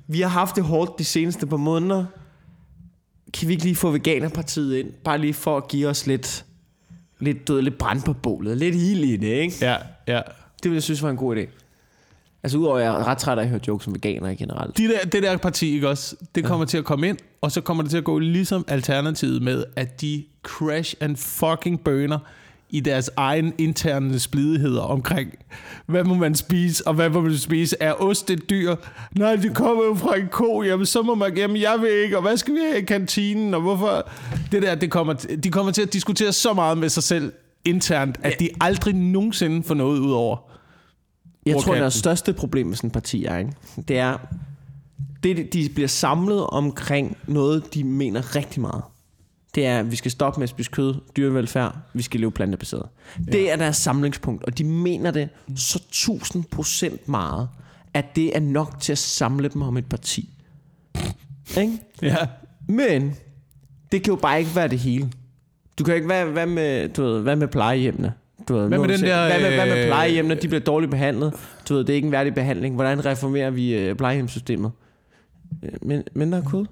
Vi 0.08 0.20
har 0.20 0.28
haft 0.28 0.56
det 0.56 0.64
hårdt 0.64 0.98
de 0.98 1.04
seneste 1.04 1.46
par 1.46 1.56
måneder. 1.56 2.04
Kan 3.34 3.48
vi 3.48 3.52
ikke 3.52 3.64
lige 3.64 3.76
få 3.76 3.90
Veganerpartiet 3.90 4.76
ind? 4.76 4.92
Bare 5.04 5.18
lige 5.18 5.34
for 5.34 5.56
at 5.56 5.68
give 5.68 5.88
os 5.88 6.06
lidt, 6.06 6.44
lidt, 7.18 7.48
død, 7.48 7.62
lidt 7.62 7.78
brand 7.78 8.02
på 8.02 8.12
bålet. 8.12 8.56
Lidt 8.56 8.75
ild 8.75 9.04
i 9.04 9.16
det, 9.16 9.26
ikke? 9.26 9.56
Ja, 9.60 9.76
ja. 10.08 10.20
Det 10.62 10.64
ville 10.64 10.75
jeg 10.75 10.82
synes 10.82 11.02
var 11.02 11.10
en 11.10 11.16
god 11.16 11.36
idé. 11.36 11.48
Altså 12.42 12.58
udover 12.58 12.78
at 12.78 12.84
jeg 12.84 12.94
er 12.94 13.06
ret 13.06 13.18
træt 13.18 13.38
af 13.38 13.42
at 13.42 13.48
høre 13.48 13.60
jokes 13.68 13.86
om 13.86 13.94
veganere 13.94 14.36
generelt. 14.36 14.78
De 14.78 14.88
der, 14.88 15.04
det 15.04 15.22
der 15.22 15.36
parti, 15.36 15.75
ikke 15.75 15.88
også, 15.88 16.16
det 16.34 16.44
kommer 16.44 16.66
til 16.66 16.78
at 16.78 16.84
komme 16.84 17.08
ind, 17.08 17.18
og 17.40 17.52
så 17.52 17.60
kommer 17.60 17.82
det 17.82 17.90
til 17.90 17.98
at 17.98 18.04
gå 18.04 18.18
ligesom 18.18 18.64
alternativet 18.68 19.42
med, 19.42 19.64
at 19.76 20.00
de 20.00 20.25
crash 20.42 20.94
and 21.00 21.16
fucking 21.16 21.80
burner 21.80 22.18
i 22.70 22.80
deres 22.80 23.11
egen 23.16 23.52
interne 23.58 24.18
splidigheder 24.18 24.82
omkring, 24.82 25.30
hvad 25.87 26.04
må 26.04 26.14
man 26.14 26.35
spise, 26.35 26.87
og 26.87 26.94
hvad 26.94 27.11
må 27.11 27.20
man 27.20 27.37
spise. 27.37 27.76
Er 27.80 28.02
ost 28.02 28.30
et 28.30 28.50
dyr? 28.50 28.76
Nej, 29.12 29.37
det 29.37 29.54
kommer 29.54 29.85
jo 29.85 29.94
fra 29.94 30.16
en 30.16 30.28
ko. 30.28 30.62
Jamen, 30.62 30.87
så 30.87 31.02
må 31.02 31.14
man, 31.14 31.37
jamen, 31.37 31.61
jeg 31.61 31.78
ved 31.80 32.02
ikke, 32.02 32.16
og 32.16 32.23
hvad 32.23 32.37
skal 32.37 32.54
vi 32.54 32.61
have 32.70 32.82
i 32.82 32.85
kantinen, 32.85 33.54
og 33.54 33.61
hvorfor? 33.61 34.08
Det 34.52 34.62
der, 34.62 34.75
det 34.75 34.90
kommer, 34.90 35.12
de 35.12 35.50
kommer 35.50 35.73
til 35.73 35.82
at 35.82 35.92
diskutere 35.92 36.32
så 36.32 36.52
meget 36.52 36.78
med 36.78 36.88
sig 36.88 37.02
selv 37.02 37.32
internt, 37.64 38.18
at 38.23 38.40
de 38.40 38.49
aldrig 38.61 38.94
nogensinde 38.94 39.62
får 39.62 39.75
noget 39.75 39.99
ud 39.99 40.12
over. 40.12 40.37
Jeg 41.46 41.56
tror, 41.62 41.73
det 41.73 41.82
den? 41.82 41.90
største 41.90 42.32
problem 42.32 42.66
med 42.66 42.76
sådan 42.76 42.88
et 42.88 42.92
parti 42.92 43.25
er, 43.25 43.38
ikke? 43.38 43.52
det 43.88 43.99
er, 43.99 44.16
det, 45.23 45.52
de 45.52 45.68
bliver 45.75 45.88
samlet 45.88 46.46
omkring 46.46 47.16
noget, 47.26 47.75
de 47.75 47.85
mener 47.85 48.37
rigtig 48.37 48.61
meget. 48.61 48.82
Det 49.56 49.66
er, 49.66 49.78
at 49.78 49.90
vi 49.90 49.96
skal 49.96 50.10
stoppe 50.10 50.40
med 50.40 50.42
at 50.42 50.48
spise 50.48 50.70
kød, 50.70 50.94
dyrevelfærd, 51.16 51.76
vi 51.94 52.02
skal 52.02 52.20
leve 52.20 52.30
plantebaseret. 52.30 52.88
Ja. 53.26 53.32
Det 53.32 53.52
er 53.52 53.56
deres 53.56 53.76
samlingspunkt, 53.76 54.44
og 54.44 54.58
de 54.58 54.64
mener 54.64 55.10
det 55.10 55.28
så 55.56 55.82
tusind 55.90 56.44
procent 56.44 57.08
meget, 57.08 57.48
at 57.94 58.16
det 58.16 58.36
er 58.36 58.40
nok 58.40 58.80
til 58.80 58.92
at 58.92 58.98
samle 58.98 59.48
dem 59.48 59.62
om 59.62 59.76
et 59.76 59.86
parti. 59.86 60.30
Ikke? 61.58 61.78
Ja. 62.02 62.16
Men 62.68 63.14
det 63.92 64.02
kan 64.02 64.12
jo 64.12 64.16
bare 64.16 64.38
ikke 64.38 64.50
være 64.56 64.68
det 64.68 64.78
hele. 64.78 65.10
Du 65.78 65.84
kan 65.84 65.94
ikke, 65.94 66.06
hvad, 66.06 66.25
hvad, 66.25 66.46
med, 66.46 66.88
du 66.88 67.02
ved, 67.02 67.22
hvad 67.22 67.36
med 67.36 67.48
plejehjemmene? 67.48 68.12
Du 68.48 68.54
ved, 68.54 68.68
Hvad 68.68 68.78
med 68.78 68.88
den 68.88 69.00
der, 69.00 69.26
Hvad 69.26 69.40
med, 69.40 69.54
hvad 69.54 69.66
med 69.66 69.82
øh, 69.82 69.86
plejehjemmene? 69.86 70.40
De 70.40 70.48
bliver 70.48 70.60
dårligt 70.60 70.90
behandlet. 70.90 71.32
Du 71.68 71.75
ved, 71.75 71.84
det 71.84 71.90
er 71.90 71.94
ikke 71.94 72.06
en 72.06 72.12
værdig 72.12 72.34
behandling. 72.34 72.75
Hvordan 72.75 73.04
reformerer 73.04 73.50
vi 73.50 73.75
øh, 73.75 73.96
plejehjemssystemet? 73.96 74.70
Øh, 75.62 75.72
Men, 75.82 76.02
mindre 76.14 76.42
kød? 76.50 76.66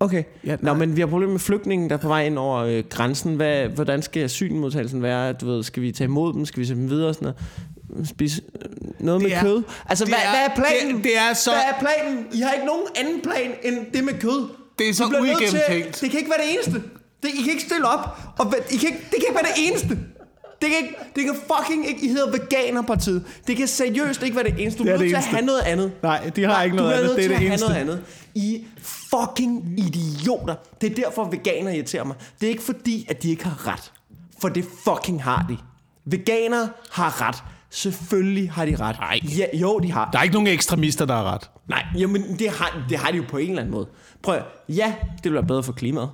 Okay. 0.00 0.22
Ja, 0.46 0.56
Nå, 0.60 0.74
men 0.74 0.96
vi 0.96 1.00
har 1.00 1.08
problemer 1.08 1.32
med 1.32 1.40
flygtningen, 1.40 1.90
der 1.90 1.96
er 1.96 2.00
på 2.00 2.08
vej 2.08 2.26
ind 2.26 2.38
over 2.38 2.58
øh, 2.58 2.84
grænsen. 2.90 3.34
Hvad, 3.36 3.68
hvordan 3.68 4.02
skal 4.02 4.22
asylmodtagelsen 4.24 5.02
være? 5.02 5.32
Du 5.32 5.46
ved, 5.46 5.62
skal 5.62 5.82
vi 5.82 5.92
tage 5.92 6.04
imod 6.08 6.32
dem? 6.32 6.46
Skal 6.46 6.60
vi 6.60 6.66
sætte 6.66 6.82
dem 6.82 6.90
videre? 6.90 7.14
Sådan 7.14 7.32
noget? 7.90 8.08
Spise 8.08 8.42
øh, 8.62 8.70
noget 9.00 9.20
Det 9.20 9.28
med 9.30 9.36
er- 9.36 9.42
kød? 9.42 9.62
Altså, 9.88 10.04
hvad, 10.04 10.14
er- 10.24 10.30
hvad 10.30 10.40
er 10.48 10.54
planen? 10.54 10.96
det- 10.96 11.04
det 11.04 11.18
er 11.18 11.34
så- 11.34 11.50
Hvad 11.50 11.60
er 11.60 11.78
planen? 11.80 12.26
I 12.32 12.40
har 12.40 12.52
ikke 12.52 12.66
nogen 12.66 12.82
anden 12.96 13.20
plan 13.22 13.50
end 13.64 13.86
det 13.94 14.04
med 14.04 14.12
kød. 14.20 14.48
Det 14.78 14.88
er 14.88 14.94
så 14.94 15.04
uigennemtænkt. 15.20 16.00
Det 16.00 16.10
kan 16.10 16.18
ikke 16.20 16.30
være 16.38 16.46
det 16.46 16.54
eneste. 16.54 16.82
Det, 17.22 17.28
I 17.38 17.42
kan 17.42 17.50
ikke 17.52 17.62
stille 17.62 17.86
op. 17.88 18.18
Og, 18.38 18.54
I 18.70 18.76
kan 18.76 18.88
ikke, 18.88 19.00
det 19.04 19.10
kan 19.20 19.24
ikke 19.28 19.34
være 19.34 19.48
det 19.54 19.68
eneste. 19.68 19.98
Det 20.62 20.68
kan, 20.70 20.78
ikke, 20.82 20.94
det 21.16 21.24
kan 21.24 21.34
fucking 21.34 21.88
ikke... 21.88 22.04
I 22.06 22.08
hedder 22.08 22.30
Veganerpartiet. 22.32 23.24
Det 23.46 23.56
kan 23.56 23.68
seriøst 23.68 24.22
ikke 24.22 24.36
være 24.36 24.44
det 24.44 24.54
eneste. 24.62 24.78
Du 24.78 24.84
Det 24.84 24.92
er 24.92 24.98
bliver 24.98 24.98
nødt 24.98 25.00
det 25.00 25.08
til 25.08 25.14
at 25.16 25.18
eneste. 25.18 25.30
have 25.36 25.46
noget 25.46 25.60
andet. 25.60 25.92
Nej, 26.02 26.30
de 26.36 26.44
har 26.44 26.62
ikke 26.62 26.76
noget 26.76 26.92
andet. 26.92 27.14
bliver 27.16 27.16
Det 27.16 27.24
er 27.24 27.28
nødt 27.28 27.30
til 27.30 27.30
det 27.30 27.34
at 27.34 27.38
have 27.40 27.48
eneste. 27.48 27.68
noget 27.68 27.80
andet. 27.80 28.02
I 28.34 28.64
fucking 28.82 29.74
idioter. 29.78 30.54
Det 30.80 30.90
er 30.90 30.94
derfor, 31.04 31.24
veganer 31.30 31.70
irriterer 31.70 32.04
mig. 32.04 32.16
Det 32.40 32.46
er 32.46 32.50
ikke 32.50 32.62
fordi, 32.62 33.06
at 33.10 33.22
de 33.22 33.30
ikke 33.30 33.44
har 33.44 33.72
ret. 33.72 33.92
For 34.40 34.48
det 34.48 34.64
fucking 34.84 35.22
har 35.22 35.46
de. 35.48 35.56
Veganere 36.04 36.68
har 36.90 37.28
ret. 37.28 37.36
Selvfølgelig 37.70 38.50
har 38.50 38.64
de 38.66 38.76
ret. 38.76 38.96
Nej. 38.98 39.20
Ja, 39.38 39.46
jo, 39.58 39.78
de 39.78 39.92
har. 39.92 40.10
Der 40.12 40.18
er 40.18 40.22
ikke 40.22 40.32
nogen 40.34 40.46
ekstremister, 40.48 41.04
der 41.04 41.14
har 41.14 41.34
ret. 41.34 41.50
Nej, 41.68 41.84
jamen 41.98 42.38
det 42.38 42.50
har, 42.50 42.86
det 42.88 42.98
har 42.98 43.10
de 43.10 43.16
jo 43.16 43.24
på 43.28 43.36
en 43.36 43.48
eller 43.48 43.62
anden 43.62 43.74
måde. 43.74 43.86
Prøv 44.22 44.34
at, 44.34 44.42
ja, 44.68 44.94
det 45.24 45.32
være 45.32 45.42
bedre 45.42 45.62
for 45.62 45.72
klimaet. 45.72 46.10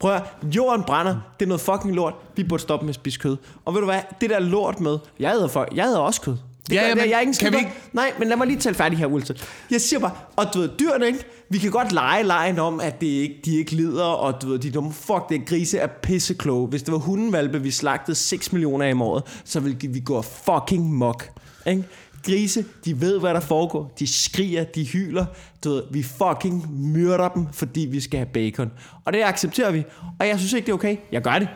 Prøv 0.00 0.14
at, 0.14 0.22
jorden 0.54 0.84
brænder, 0.86 1.16
det 1.40 1.46
er 1.46 1.48
noget 1.48 1.60
fucking 1.60 1.94
lort. 1.94 2.14
Vi 2.36 2.44
burde 2.44 2.62
stoppe 2.62 2.86
med 2.86 2.90
at 2.90 2.94
spise 2.94 3.18
kød. 3.18 3.36
Og 3.64 3.74
ved 3.74 3.80
du 3.80 3.86
hvad, 3.86 4.00
det 4.20 4.30
der 4.30 4.38
lort 4.38 4.80
med, 4.80 4.98
jeg 5.20 5.32
æder, 5.34 5.48
for, 5.48 5.66
jeg 5.74 5.86
æder 5.86 5.98
også 5.98 6.20
kød. 6.20 6.36
Det 6.70 6.76
Ja, 6.76 6.88
ja, 6.88 6.94
men 6.94 7.04
jeg 7.04 7.12
er 7.16 7.20
ikke 7.20 7.32
kan 7.40 7.52
vi 7.52 7.58
ikke- 7.58 7.70
Nej, 7.92 8.12
men 8.18 8.28
lad 8.28 8.36
mig 8.36 8.46
lige 8.46 8.58
tale 8.60 8.74
færdig 8.74 8.98
her, 8.98 9.06
Wilson. 9.06 9.36
Jeg 9.70 9.80
siger 9.80 10.00
bare, 10.00 10.10
og 10.36 10.46
du 10.54 10.58
ved, 10.58 10.68
dyrene, 10.80 11.06
ikke? 11.06 11.24
Vi 11.48 11.58
kan 11.58 11.70
godt 11.70 11.92
lege 11.92 12.22
lejen 12.22 12.58
om, 12.58 12.80
at 12.80 13.00
det 13.00 13.06
ikke, 13.06 13.40
de 13.44 13.56
ikke 13.58 13.72
lider, 13.72 14.04
og 14.04 14.42
du 14.42 14.48
ved, 14.48 14.58
de 14.58 14.70
dumme. 14.70 14.92
Fuck, 14.92 15.28
det 15.28 15.40
er 15.40 15.44
grise 15.46 15.78
er 15.78 15.86
pissekloge. 15.86 16.68
Hvis 16.68 16.82
det 16.82 16.92
var 16.92 16.98
hundenvalpe, 16.98 17.62
vi 17.62 17.70
slagtede 17.70 18.16
6 18.16 18.52
millioner 18.52 18.86
af 18.86 18.92
om 18.92 19.02
året, 19.02 19.22
så 19.44 19.60
ville 19.60 19.78
vi 19.88 20.00
gå 20.00 20.22
fucking 20.22 20.94
mok. 20.94 21.28
Ikke? 21.66 21.84
Grise, 22.24 22.64
de 22.84 23.00
ved, 23.00 23.20
hvad 23.20 23.34
der 23.34 23.40
foregår. 23.40 23.92
De 23.98 24.06
skriger, 24.06 24.64
de 24.64 24.84
hyler. 24.86 25.26
Du 25.64 25.70
ved, 25.70 25.82
vi 25.90 26.02
fucking 26.02 26.82
myrder 26.92 27.28
dem, 27.28 27.46
fordi 27.52 27.80
vi 27.80 28.00
skal 28.00 28.18
have 28.18 28.28
bacon. 28.32 28.70
Og 29.04 29.12
det 29.12 29.22
accepterer 29.22 29.70
vi. 29.70 29.84
Og 30.18 30.28
jeg 30.28 30.38
synes 30.38 30.52
ikke, 30.52 30.66
det 30.66 30.72
er 30.72 30.76
okay. 30.76 30.96
Jeg 31.12 31.22
gør 31.22 31.38
det. 31.38 31.48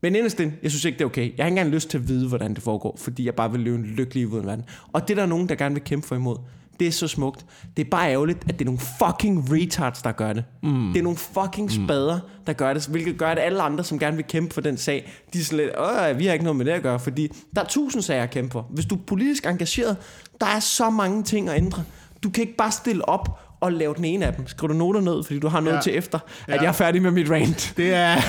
Men 0.00 0.16
inderst 0.16 0.40
jeg 0.40 0.70
synes 0.70 0.84
ikke, 0.84 0.98
det 0.98 1.04
er 1.04 1.08
okay. 1.08 1.22
Jeg 1.36 1.44
har 1.44 1.48
ikke 1.48 1.58
engang 1.58 1.70
lyst 1.74 1.90
til 1.90 1.98
at 1.98 2.08
vide, 2.08 2.28
hvordan 2.28 2.54
det 2.54 2.62
foregår, 2.62 2.96
fordi 3.00 3.26
jeg 3.26 3.34
bare 3.34 3.52
vil 3.52 3.60
leve 3.60 3.76
en 3.76 3.84
lykkelig 3.84 4.28
uden 4.28 4.46
verden. 4.46 4.64
Og 4.92 5.08
det 5.08 5.16
der 5.16 5.22
er 5.22 5.26
der 5.26 5.30
nogen, 5.30 5.48
der 5.48 5.54
gerne 5.54 5.74
vil 5.74 5.84
kæmpe 5.84 6.06
for 6.06 6.14
imod. 6.14 6.36
Det 6.80 6.86
er 6.88 6.92
så 6.92 7.08
smukt. 7.08 7.46
Det 7.76 7.86
er 7.86 7.90
bare 7.90 8.10
ærgerligt, 8.10 8.38
at 8.48 8.52
det 8.58 8.60
er 8.60 8.64
nogle 8.64 8.80
fucking 8.98 9.48
retards, 9.52 10.02
der 10.02 10.12
gør 10.12 10.32
det. 10.32 10.44
Mm. 10.62 10.90
Det 10.92 10.98
er 10.98 11.02
nogle 11.02 11.18
fucking 11.18 11.70
spader, 11.72 12.18
der 12.46 12.52
gør 12.52 12.72
det, 12.74 12.86
hvilket 12.86 13.18
gør, 13.18 13.28
at 13.28 13.38
alle 13.38 13.62
andre, 13.62 13.84
som 13.84 13.98
gerne 13.98 14.16
vil 14.16 14.24
kæmpe 14.28 14.54
for 14.54 14.60
den 14.60 14.76
sag, 14.76 15.12
de 15.32 15.38
er 15.40 15.44
sådan 15.44 15.58
lidt, 15.58 15.70
Åh, 15.78 16.18
vi 16.18 16.26
har 16.26 16.32
ikke 16.32 16.44
noget 16.44 16.56
med 16.56 16.64
det 16.64 16.72
at 16.72 16.82
gøre, 16.82 16.98
fordi 17.00 17.28
der 17.56 17.60
er 17.62 17.66
tusind 17.66 18.02
sager 18.02 18.22
at 18.22 18.30
kæmpe 18.30 18.52
for. 18.52 18.66
Hvis 18.70 18.86
du 18.86 18.94
er 18.94 18.98
politisk 19.06 19.46
engageret, 19.46 19.96
der 20.40 20.46
er 20.46 20.60
så 20.60 20.90
mange 20.90 21.22
ting 21.22 21.48
at 21.48 21.56
ændre. 21.56 21.84
Du 22.22 22.30
kan 22.30 22.40
ikke 22.42 22.56
bare 22.56 22.72
stille 22.72 23.08
op 23.08 23.40
og 23.60 23.72
lave 23.72 23.94
den 23.94 24.04
ene 24.04 24.26
af 24.26 24.34
dem. 24.34 24.46
Skriv 24.48 24.68
du 24.68 24.74
noter 24.74 25.00
ned, 25.00 25.24
fordi 25.24 25.38
du 25.38 25.48
har 25.48 25.60
noget 25.60 25.76
ja. 25.76 25.82
til 25.82 25.96
efter, 25.96 26.18
at 26.18 26.54
Ja. 26.54 26.60
jeg 26.62 26.68
er 26.68 26.72
færdig 26.72 27.02
med 27.02 27.10
mit 27.10 27.30
rant. 27.30 27.74
Det 27.76 27.94
er... 27.94 28.16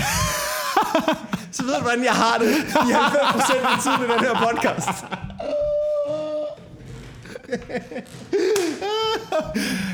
Så 1.52 1.64
ved 1.64 1.74
du, 1.76 1.82
hvordan 1.82 2.04
jeg 2.04 2.14
har 2.14 2.38
det 2.38 2.48
i 2.48 2.92
90% 2.94 3.68
af 3.68 3.82
tiden 3.84 4.10
i 4.10 4.14
den 4.14 4.20
her 4.20 4.52
podcast. 4.52 5.06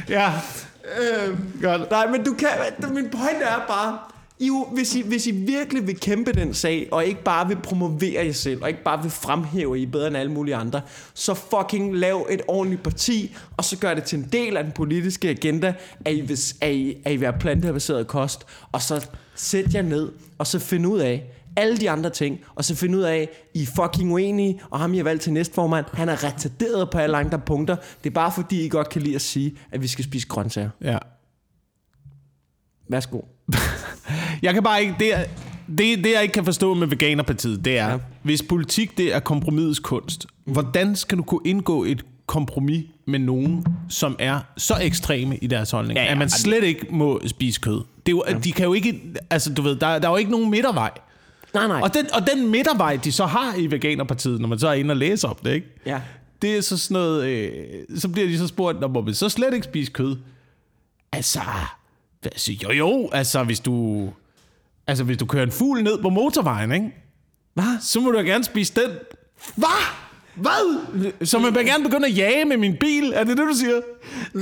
Ja. 0.09 0.31
Øh, 0.99 1.37
godt. 1.61 1.91
Nej, 1.91 2.07
men 2.07 2.23
du 2.23 2.33
kan... 2.33 2.47
Min 2.93 3.09
pointe 3.09 3.43
er 3.45 3.65
bare... 3.67 3.97
I, 4.39 4.47
jo- 4.47 4.67
hvis, 4.73 4.95
I, 4.95 5.01
hvis 5.01 5.27
I 5.27 5.31
virkelig 5.31 5.87
vil 5.87 5.99
kæmpe 5.99 6.33
den 6.33 6.53
sag, 6.53 6.87
og 6.91 7.05
ikke 7.05 7.23
bare 7.23 7.47
vil 7.47 7.57
promovere 7.63 8.25
jer 8.25 8.33
selv, 8.33 8.61
og 8.61 8.69
ikke 8.69 8.83
bare 8.83 9.01
vil 9.01 9.11
fremhæve, 9.11 9.75
at 9.75 9.79
I 9.79 9.83
er 9.83 9.87
bedre 9.91 10.07
end 10.07 10.17
alle 10.17 10.31
mulige 10.31 10.55
andre, 10.55 10.81
så 11.13 11.33
fucking 11.33 11.95
lav 11.95 12.27
et 12.29 12.41
ordentligt 12.47 12.83
parti, 12.83 13.35
og 13.57 13.65
så 13.65 13.77
gør 13.77 13.93
det 13.93 14.03
til 14.03 14.19
en 14.19 14.29
del 14.31 14.57
af 14.57 14.63
den 14.63 14.73
politiske 14.73 15.29
agenda, 15.29 15.73
at 16.05 16.13
I 16.13 16.21
vil, 16.21 16.39
at 16.61 16.71
I, 16.71 16.97
at 17.05 17.11
I 17.13 17.15
vil 17.15 17.25
have 17.27 17.39
plantebaseret 17.39 18.07
kost, 18.07 18.45
og 18.71 18.81
så 18.81 19.07
sæt 19.35 19.73
jer 19.75 19.81
ned, 19.81 20.11
og 20.37 20.47
så 20.47 20.59
find 20.59 20.87
ud 20.87 20.99
af, 20.99 21.23
alle 21.55 21.77
de 21.77 21.89
andre 21.89 22.09
ting, 22.09 22.39
og 22.55 22.65
så 22.65 22.75
finde 22.75 22.97
ud 22.97 23.03
af, 23.03 23.29
I 23.53 23.61
er 23.61 23.65
fucking 23.65 24.11
uenige, 24.11 24.61
og 24.69 24.79
ham 24.79 24.93
har 24.93 25.03
valgt 25.03 25.21
til 25.23 25.33
næstformand, 25.33 25.85
han 25.93 26.09
er 26.09 26.23
retarderet 26.23 26.89
på 26.89 26.97
alle 26.97 27.17
andre 27.17 27.39
punkter. 27.39 27.75
Det 28.03 28.09
er 28.09 28.13
bare 28.13 28.31
fordi, 28.31 28.65
I 28.65 28.69
godt 28.69 28.89
kan 28.89 29.01
lide 29.01 29.15
at 29.15 29.21
sige, 29.21 29.55
at 29.71 29.81
vi 29.81 29.87
skal 29.87 30.05
spise 30.05 30.27
grøntsager. 30.27 30.69
Ja. 30.81 30.97
Værsgo. 32.89 33.21
Jeg 34.41 34.53
kan 34.53 34.63
bare 34.63 34.81
ikke... 34.81 34.95
Det, 34.99 35.13
er, 35.13 35.23
det, 35.77 36.03
det, 36.03 36.13
jeg 36.13 36.21
ikke 36.21 36.33
kan 36.33 36.45
forstå 36.45 36.73
med 36.73 36.87
Veganerpartiet, 36.87 37.65
det 37.65 37.77
er, 37.77 37.89
ja. 37.89 37.97
Hvis 38.23 38.43
politik 38.43 38.97
det 38.97 39.15
er 39.15 39.19
kompromisets 39.19 39.79
kunst, 39.79 40.25
hvordan 40.45 40.95
skal 40.95 41.17
du 41.17 41.23
kunne 41.23 41.41
indgå 41.45 41.83
et 41.83 42.05
kompromis 42.25 42.85
med 43.07 43.19
nogen, 43.19 43.65
som 43.89 44.15
er 44.19 44.39
så 44.57 44.75
ekstreme 44.81 45.37
i 45.37 45.47
deres 45.47 45.71
holdning, 45.71 45.97
ja, 45.97 46.03
Ja, 46.03 46.11
at 46.11 46.17
man 46.17 46.29
slet 46.29 46.63
ikke 46.63 46.87
må 46.89 47.21
spise 47.25 47.61
kød. 47.61 47.81
Det 48.05 48.11
er 48.11 48.11
jo, 48.11 48.23
ja. 48.27 48.33
De 48.33 48.51
kan 48.51 48.65
jo 48.65 48.73
ikke... 48.73 49.01
Altså, 49.29 49.53
du 49.53 49.61
ved, 49.61 49.75
der, 49.75 49.99
der 49.99 50.07
er 50.07 50.11
jo 50.11 50.17
ikke 50.17 50.31
nogen 50.31 50.49
midtervej. 50.49 50.91
Nej, 51.55 51.67
nej. 51.67 51.81
Og 51.81 51.93
den, 51.93 52.13
og 52.13 52.27
den 52.27 52.47
midtervej, 52.47 52.95
de 53.03 53.11
så 53.11 53.25
har 53.25 53.55
i 53.57 53.71
Veganerpartiet, 53.71 54.41
når 54.41 54.47
man 54.47 54.59
så 54.59 54.67
er 54.67 54.73
inde 54.73 54.91
og 54.91 54.97
læser 54.97 55.27
om 55.27 55.35
det, 55.43 55.53
ikke? 55.53 55.67
Ja. 55.85 56.01
Det 56.41 56.57
er 56.57 56.61
så 56.61 56.77
sådan 56.77 56.95
noget... 56.95 57.25
Øh, 57.27 57.51
så 57.97 58.09
bliver 58.09 58.27
de 58.27 58.37
så 58.37 58.47
spurgt, 58.47 58.79
når 58.79 58.87
må 58.87 59.01
man 59.01 59.13
så 59.13 59.29
slet 59.29 59.53
ikke 59.53 59.63
spise 59.63 59.91
kød? 59.91 60.17
Altså, 61.11 61.39
altså, 62.23 62.51
jo 62.51 62.71
jo, 62.71 63.09
altså 63.11 63.43
hvis 63.43 63.59
du... 63.59 64.09
Altså 64.87 65.03
hvis 65.03 65.17
du 65.17 65.25
kører 65.25 65.43
en 65.43 65.51
fugl 65.51 65.83
ned 65.83 66.01
på 66.01 66.09
motorvejen, 66.09 66.71
ikke? 66.71 66.95
Hvad? 67.53 67.81
Så 67.81 67.99
må 67.99 68.11
du 68.11 68.17
gerne 68.17 68.43
spise 68.43 68.73
den. 68.75 68.91
Hvad? 69.55 70.04
Hvad? 70.35 70.79
Så 71.25 71.39
man 71.39 71.55
vil 71.55 71.65
gerne 71.65 71.83
begynde 71.83 72.07
at 72.07 72.17
jage 72.17 72.45
med 72.45 72.57
min 72.57 72.75
bil? 72.79 73.11
Er 73.15 73.23
det 73.23 73.37
det, 73.37 73.45
du 73.51 73.53
siger? 73.53 73.81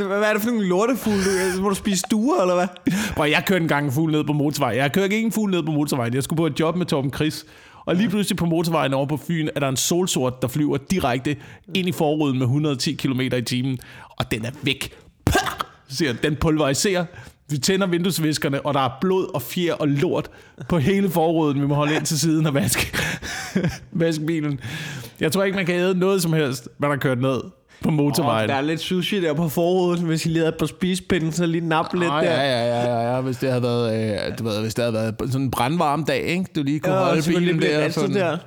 Hvad 0.08 0.30
er 0.30 0.34
det 0.34 0.42
for 0.42 0.50
nogle 0.50 0.68
lortefugle? 0.68 1.56
Du, 1.58 1.62
må 1.62 1.70
du 1.70 1.76
spise 1.76 1.98
stuer, 1.98 2.42
eller 2.42 2.56
hvad? 2.56 2.68
Prøv, 3.16 3.30
jeg 3.30 3.44
kørte 3.48 3.62
engang 3.62 3.86
en 3.86 3.92
fugl 3.92 4.12
ned 4.12 4.24
på 4.24 4.34
motorvejen. 4.34 4.78
Jeg 4.78 4.92
kørte 4.92 5.16
ikke 5.16 5.26
en 5.26 5.32
fugl 5.32 5.52
ned 5.52 5.64
på 5.64 5.72
motorvejen. 5.72 6.14
Jeg 6.14 6.24
skulle 6.24 6.38
på 6.38 6.48
et 6.48 6.60
job 6.60 6.76
med 6.76 6.86
Torben 6.86 7.14
Chris. 7.14 7.46
Og 7.86 7.96
lige 7.96 8.10
pludselig 8.10 8.38
på 8.38 8.46
motorvejen 8.46 8.94
over 8.94 9.06
på 9.06 9.18
Fyn, 9.18 9.48
er 9.56 9.60
der 9.60 9.70
en 9.70 9.78
solsort, 9.78 10.42
der 10.42 10.48
flyver 10.48 10.78
direkte 10.78 11.36
ind 11.74 11.88
i 11.88 11.92
forruden 11.92 12.38
med 12.38 12.46
110 12.46 12.94
km 12.94 13.22
i 13.22 13.42
timen. 13.42 13.80
Og 14.10 14.32
den 14.32 14.46
er 14.46 14.52
væk. 14.62 14.94
Pah! 15.26 15.54
Siger, 15.90 16.14
den 16.14 16.36
pulveriserer 16.36 17.06
Vi 17.50 17.58
tænder 17.58 17.88
vinduesviskerne, 17.88 18.66
og 18.66 18.74
der 18.74 18.80
er 18.80 18.90
blod 19.02 19.36
og 19.36 19.42
fjer 19.42 19.74
og 19.74 19.88
lort 19.88 20.30
på 20.70 20.78
hele 20.78 21.10
forruden. 21.10 21.62
Vi 21.62 21.68
må 21.68 21.76
holde 21.76 21.96
ind 21.96 22.06
til 22.06 22.20
siden 22.20 22.46
og 22.46 22.54
vaske, 22.54 22.98
vaske 23.92 24.26
bilen. 24.26 24.60
Jeg 25.24 25.32
tror 25.32 25.44
ikke, 25.44 25.56
man 25.56 25.66
kan 25.66 25.76
æde 25.76 26.00
noget 26.00 26.22
som 26.22 26.34
helst, 26.34 26.70
man 26.78 26.90
har 26.90 26.98
kørt 26.98 27.22
ned 27.22 27.42
på 27.82 27.92
motorvejen. 27.92 28.50
der 28.50 28.56
er 28.56 28.62
lidt 28.62 28.80
sushi 28.80 29.22
der 29.22 29.34
på 29.34 29.50
forruden, 29.50 30.06
hvis 30.06 30.26
I 30.26 30.30
lige 30.30 30.38
havde 30.38 30.50
et 30.50 30.58
par 30.60 30.66
spispinde, 30.66 31.32
så 31.32 31.46
lige 31.46 31.68
nappe 31.68 32.00
lidt 32.00 32.12
Ah, 32.12 32.24
der. 32.24 32.32
ja, 32.32 32.42
ja, 32.42 32.66
ja, 32.68 33.00
ja, 33.00 33.16
ja, 33.16 33.22
hvis 33.22 33.38
det 33.38 33.50
havde 33.50 33.64
været, 33.64 34.16
øh, 34.32 34.38
du 34.38 34.44
ved, 34.44 34.62
hvis 34.62 34.74
det 34.74 34.84
havde 34.84 34.94
været 34.94 35.16
sådan 35.20 35.42
en 35.42 35.52
brandvarm 35.52 36.06
dag, 36.06 36.24
ikke? 36.24 36.46
Du 36.56 36.64
lige 36.64 36.80
kunne 36.80 36.96
ja, 36.96 37.04
holde 37.04 37.22
bilen 37.24 37.62
der, 37.62 37.90
sådan, 37.90 38.16
der. 38.16 38.38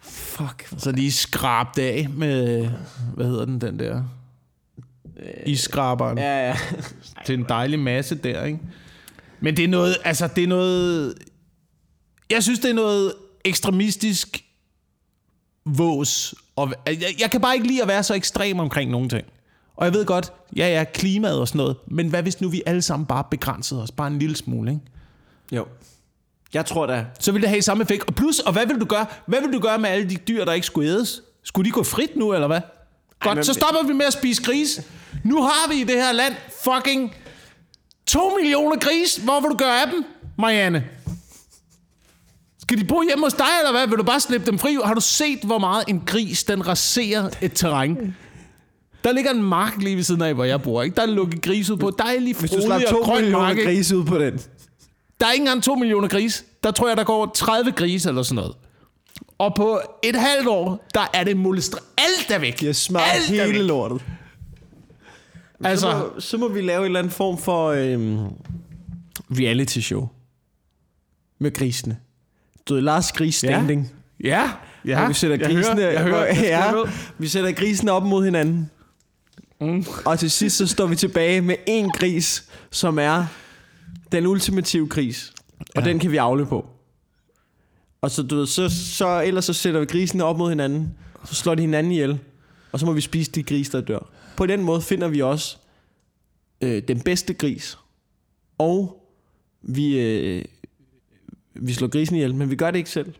Fuck. 0.00 0.68
så 0.78 0.92
lige 0.92 1.12
skrabt 1.12 1.78
af 1.78 2.06
med, 2.16 2.68
hvad 3.14 3.26
hedder 3.26 3.44
den, 3.44 3.60
den 3.60 3.78
der? 3.78 4.02
Isskraberen. 5.46 6.18
Ja. 6.18 6.38
Ja, 6.38 6.46
ja. 6.48 6.56
Til 7.26 7.38
en 7.38 7.44
dejlig 7.48 7.78
masse 7.78 8.14
der, 8.14 8.44
ikke? 8.44 8.58
Men 9.40 9.56
det 9.56 9.64
er 9.64 9.68
noget, 9.68 9.96
altså 10.04 10.28
det 10.36 10.44
er 10.44 10.48
noget, 10.48 11.14
jeg 12.30 12.42
synes 12.42 12.58
det 12.58 12.70
er 12.70 12.74
noget 12.74 13.12
ekstremistisk 13.44 14.43
vås. 15.66 16.34
Og 16.56 16.72
jeg, 16.86 17.14
jeg 17.20 17.30
kan 17.30 17.40
bare 17.40 17.54
ikke 17.54 17.66
lide 17.66 17.82
at 17.82 17.88
være 17.88 18.02
så 18.02 18.14
ekstrem 18.14 18.58
omkring 18.60 18.90
nogle 18.90 19.08
ting. 19.08 19.24
Og 19.76 19.84
jeg 19.84 19.94
ved 19.94 20.04
godt, 20.06 20.32
ja 20.56 20.68
ja, 20.68 20.84
klimaet 20.84 21.38
og 21.40 21.48
sådan 21.48 21.58
noget, 21.58 21.76
men 21.86 22.08
hvad 22.08 22.22
hvis 22.22 22.40
nu 22.40 22.48
vi 22.48 22.62
alle 22.66 22.82
sammen 22.82 23.06
bare 23.06 23.24
begrænsede 23.30 23.82
os, 23.82 23.90
bare 23.90 24.06
en 24.08 24.18
lille 24.18 24.36
smule, 24.36 24.70
ikke? 24.70 24.82
Jo. 25.52 25.66
Jeg 26.54 26.66
tror 26.66 26.86
da, 26.86 27.04
så 27.20 27.32
vil 27.32 27.40
det 27.42 27.48
have 27.50 27.62
samme 27.62 27.82
effekt. 27.82 28.04
Og 28.08 28.14
plus, 28.14 28.38
og 28.40 28.52
hvad 28.52 28.66
vil 28.66 28.80
du 28.80 28.84
gøre? 28.84 29.06
Hvad 29.26 29.40
vil 29.40 29.52
du 29.52 29.58
gøre 29.60 29.78
med 29.78 29.88
alle 29.90 30.10
de 30.10 30.16
dyr, 30.16 30.44
der 30.44 30.52
ikke 30.52 30.66
skulle 30.66 30.88
ædes? 30.90 31.22
Skulle 31.42 31.66
de 31.66 31.70
gå 31.72 31.82
frit 31.82 32.16
nu, 32.16 32.32
eller 32.34 32.46
hvad? 32.46 32.60
Godt, 33.20 33.34
men- 33.34 33.44
så 33.44 33.52
stopper 33.52 33.82
vi 33.86 33.92
med 33.92 34.06
at 34.06 34.12
spise 34.12 34.42
gris. 34.42 34.80
Nu 35.24 35.42
har 35.42 35.68
vi 35.72 35.80
i 35.80 35.84
det 35.84 35.94
her 35.94 36.12
land 36.12 36.34
fucking 36.64 37.14
2 38.06 38.36
millioner 38.40 38.76
gris. 38.78 39.16
Hvor 39.16 39.40
vil 39.40 39.50
du 39.50 39.56
gøre 39.56 39.82
af 39.82 39.90
dem, 39.90 40.04
Marianne? 40.38 40.84
Skal 42.64 42.78
de 42.78 42.84
bo 42.84 43.02
hjemme 43.08 43.24
hos 43.26 43.32
dig, 43.34 43.46
eller 43.60 43.72
hvad? 43.78 43.86
Vil 43.88 43.98
du 43.98 44.02
bare 44.02 44.20
slippe 44.20 44.46
dem 44.46 44.58
fri? 44.58 44.78
Har 44.84 44.94
du 44.94 45.00
set, 45.00 45.38
hvor 45.44 45.58
meget 45.58 45.84
en 45.88 46.02
gris, 46.06 46.44
den 46.44 46.66
raserer 46.68 47.30
et 47.42 47.52
terræn? 47.54 48.14
Der 49.04 49.12
ligger 49.12 49.30
en 49.30 49.42
mark 49.42 49.76
lige 49.82 49.96
ved 49.96 50.02
siden 50.02 50.22
af, 50.22 50.34
hvor 50.34 50.44
jeg 50.44 50.62
bor. 50.62 50.82
Ikke? 50.82 50.96
Der 50.96 51.02
er 51.02 51.06
lukket 51.06 51.42
gris 51.42 51.70
ud 51.70 51.76
på. 51.76 51.90
Dejlig, 51.98 52.36
hvis 52.36 52.50
du 52.50 52.60
slap 52.62 52.80
to 52.90 52.96
grøn 52.96 53.16
millioner 53.20 53.44
mark. 53.46 53.56
ikke? 53.58 53.70
grise 53.70 53.96
ud 53.96 54.04
på 54.04 54.18
den. 54.18 54.38
Der 55.20 55.26
er 55.26 55.32
ikke 55.32 55.42
engang 55.42 55.62
2 55.62 55.74
millioner 55.74 56.08
gris. 56.08 56.44
Der 56.62 56.70
tror 56.70 56.88
jeg, 56.88 56.96
der 56.96 57.04
går 57.04 57.32
30 57.34 57.72
grise 57.72 58.08
eller 58.08 58.22
sådan 58.22 58.34
noget. 58.36 58.54
Og 59.38 59.54
på 59.56 59.80
et 60.02 60.16
halvt 60.16 60.48
år, 60.48 60.86
der 60.94 61.10
er 61.14 61.24
det 61.24 61.36
molestre. 61.36 61.78
Alt 61.98 62.30
er 62.30 62.38
væk. 62.38 62.60
Har 62.62 62.72
smagt 62.72 63.04
Alt 63.14 63.30
er 63.40 63.44
hele 63.46 63.58
væk. 63.58 63.68
lortet. 63.68 64.02
Altså, 65.64 65.90
Så 65.90 65.98
må, 66.14 66.20
så 66.20 66.36
må 66.36 66.48
vi 66.48 66.60
lave 66.60 66.78
en 66.80 66.84
eller 66.84 66.98
anden 66.98 67.12
form 67.12 67.38
for 67.38 67.68
øhm, 67.68 68.18
reality 69.30 69.78
show. 69.78 70.08
Med 71.38 71.54
grisene. 71.54 71.96
Du 72.68 72.74
ved, 72.74 72.82
Lars 72.82 73.12
Gris 73.12 73.34
standing. 73.34 73.92
ja. 74.24 74.50
Ja, 74.84 75.00
Ja, 75.00 75.08
vi 75.08 75.14
sætter 75.14 75.36
jeg 75.36 75.46
grisene, 75.46 75.74
hører, 75.76 75.92
jeg 75.92 76.02
hører, 76.02 76.24
jeg 76.26 76.36
ja, 76.86 76.90
vi 77.18 77.28
sætter 77.28 77.52
grisene 77.52 77.92
op 77.92 78.02
mod 78.02 78.24
hinanden. 78.24 78.70
Mm. 79.60 79.84
Og 80.04 80.18
til 80.18 80.30
sidst 80.30 80.56
så 80.56 80.66
står 80.66 80.86
vi 80.86 80.96
tilbage 80.96 81.40
med 81.40 81.54
en 81.66 81.90
gris, 81.90 82.48
som 82.70 82.98
er 82.98 83.26
den 84.12 84.26
ultimative 84.26 84.88
gris. 84.88 85.32
Og 85.76 85.82
Ja. 85.82 85.88
den 85.88 85.98
kan 85.98 86.10
vi 86.12 86.16
afle 86.16 86.46
på. 86.46 86.66
Og 88.00 88.10
så, 88.10 88.22
du 88.22 88.36
ved, 88.36 88.46
så, 88.46 88.68
så, 88.94 89.22
ellers 89.22 89.44
så 89.44 89.52
sætter 89.52 89.80
vi 89.80 89.86
grisene 89.86 90.24
op 90.24 90.38
mod 90.38 90.48
hinanden, 90.48 90.94
så 91.24 91.34
slår 91.34 91.54
de 91.54 91.60
hinanden 91.62 91.92
ihjel, 91.92 92.18
og 92.72 92.80
så 92.80 92.86
må 92.86 92.92
vi 92.92 93.00
spise 93.00 93.30
de 93.30 93.42
gris, 93.42 93.68
der 93.70 93.80
dør. 93.80 94.10
På 94.36 94.46
den 94.46 94.62
måde 94.62 94.82
finder 94.82 95.08
vi 95.08 95.22
også 95.22 95.56
øh, 96.60 96.82
den 96.88 97.00
bedste 97.00 97.34
gris. 97.34 97.78
Og 98.58 99.06
vi, 99.62 99.98
øh, 100.00 100.44
vi 101.54 101.72
slår 101.72 101.88
grisen 101.88 102.16
ihjel, 102.16 102.34
men 102.34 102.50
vi 102.50 102.56
gør 102.56 102.70
det 102.70 102.78
ikke 102.78 102.90
selv. 102.90 103.12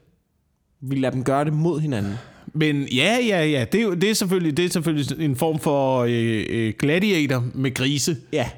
Vi 0.81 0.97
lader 0.97 1.11
dem 1.15 1.25
gøre 1.25 1.45
det 1.45 1.53
mod 1.53 1.81
hinanden. 1.81 2.15
Men 2.55 2.83
ja, 2.89 3.19
ja, 3.29 3.45
ja. 3.47 3.65
Det 3.73 3.79
er, 3.79 3.83
jo- 3.83 3.95
det 3.95 4.11
er, 4.11 4.15
selvfølgelig, 4.15 4.57
det 4.57 4.65
er 4.65 4.69
selvfølgelig 4.69 5.25
en 5.25 5.37
form 5.37 5.59
for 5.59 5.99
øh, 6.09 6.45
øh, 6.49 6.73
gladiator 6.79 7.45
med 7.55 7.75
grise. 7.75 8.17
Ja, 8.33 8.49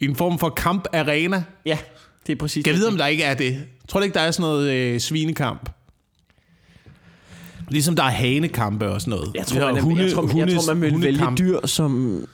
En 0.00 0.16
form 0.16 0.38
for 0.38 0.48
kampaarena. 0.48 1.42
ja, 1.66 1.78
det 2.26 2.32
er 2.32 2.36
præcis 2.36 2.64
Kan 2.64 2.72
jeg 2.72 2.78
vide, 2.78 2.88
om 2.88 2.96
der 2.96 3.06
ikke 3.06 3.22
er 3.24 3.34
det? 3.34 3.64
Tror 3.88 4.00
du 4.00 4.04
ikke, 4.04 4.14
der 4.14 4.20
er 4.20 4.30
sådan 4.30 4.42
noget 4.50 4.70
øh, 4.72 5.00
svinekamp? 5.00 5.70
Ligesom 7.68 7.96
der 7.96 8.02
er 8.02 8.08
hanekampe 8.10 8.88
og 8.88 9.00
sådan 9.00 9.10
noget. 9.18 9.30
Jeg 9.34 9.46
tror, 9.46 9.72
man, 9.72 9.82
hunde- 9.82 10.02
jeg, 10.02 10.12
tror, 10.12 10.22
jeg 10.22 10.30
hundes- 10.32 10.66
tror, 10.66 10.74
man 10.74 10.82
vil 10.82 10.90
vælge 11.02 11.02
hundekamp. 11.24 11.38
dyr, 11.38 11.66
som... 11.66 12.24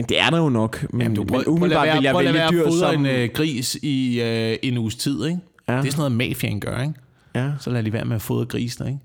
Men 0.00 0.08
det 0.08 0.20
er 0.20 0.30
der 0.30 0.38
jo 0.38 0.48
nok. 0.48 0.86
Men, 0.92 1.00
Jamen, 1.02 1.16
du 1.16 1.24
prøv, 1.24 1.36
men 1.38 1.44
prøv, 1.44 1.52
umiddelbart 1.54 1.86
være, 1.86 1.96
vil 1.96 2.02
jeg 2.04 2.12
prøv 2.12 2.24
vælge 2.24 2.48
dyr, 2.50 2.70
som... 2.70 2.94
en 3.00 3.06
øh, 3.06 3.28
gris 3.34 3.74
i 3.82 4.20
øh, 4.20 4.56
en 4.62 4.78
uges 4.78 4.96
tid, 4.96 5.24
ikke? 5.24 5.38
Ja. 5.68 5.76
Det 5.78 5.86
er 5.86 5.90
sådan 5.90 5.98
noget, 6.12 6.30
mafiaen 6.30 6.60
gør, 6.60 6.80
ikke? 6.82 6.94
Ja, 7.34 7.52
Så 7.60 7.70
lad 7.70 7.82
lige 7.82 7.92
være 7.92 8.04
med 8.04 8.16
at 8.16 8.22
fodre 8.22 8.44
grisene, 8.46 8.86
ikke? 8.88 9.00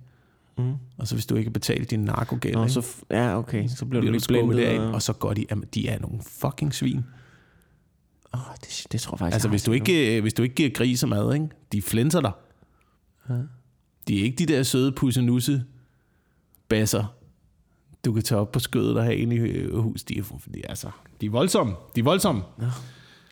Mm. 0.57 0.73
Og 0.97 1.07
så 1.07 1.15
hvis 1.15 1.25
du 1.25 1.35
ikke 1.35 1.49
betaler 1.51 1.85
din 1.85 1.99
narkogæld, 1.99 2.53
Nå, 2.55 2.67
så, 2.67 2.85
ja, 3.11 3.37
okay. 3.37 3.67
Så 3.67 3.85
bliver 3.85 3.85
du 3.85 3.85
bliver 3.89 4.01
du 4.01 4.11
lige 4.11 4.21
skubbet 4.21 4.59
af, 4.59 4.79
og- 4.79 4.91
og 4.91 5.01
så 5.01 5.13
går 5.13 5.33
de, 5.33 5.45
jamen, 5.51 5.65
de 5.73 5.87
er 5.87 5.99
nogle 5.99 6.19
fucking 6.41 6.73
svin. 6.73 7.05
Åh, 8.33 8.39
det, 8.61 8.87
det 8.91 9.01
tror 9.01 9.13
jeg 9.15 9.19
faktisk, 9.19 9.33
Altså, 9.35 9.47
jeg 9.47 9.51
hvis 9.51 9.63
du, 9.63 9.71
ikke, 9.71 10.15
øh, 10.17 10.21
hvis 10.21 10.33
du 10.33 10.43
ikke 10.43 10.55
giver 10.55 10.69
griser 10.69 11.07
mad, 11.07 11.33
ikke? 11.33 11.47
de 11.71 11.81
flænser 11.81 12.21
dig. 12.21 12.31
De 14.07 14.19
er 14.19 14.23
ikke 14.23 14.35
de 14.35 14.45
der 14.45 14.63
søde 14.63 14.91
pussenusse 14.91 15.63
basser, 16.67 17.13
du 18.05 18.13
kan 18.13 18.23
tage 18.23 18.41
op 18.41 18.51
på 18.51 18.59
skødet 18.59 18.97
og 18.97 19.03
have 19.03 19.15
inde 19.15 19.35
i 19.35 19.39
øh, 19.39 19.77
hus. 19.77 20.03
De 20.03 20.17
er, 20.17 20.23
de 20.53 20.61
er, 20.63 20.67
altså, 20.69 20.89
de 21.21 21.25
er 21.25 21.29
voldsomme. 21.29 21.73
De 21.95 21.99
er 21.99 22.03
voldsomme. 22.03 22.41
noget. 22.57 22.73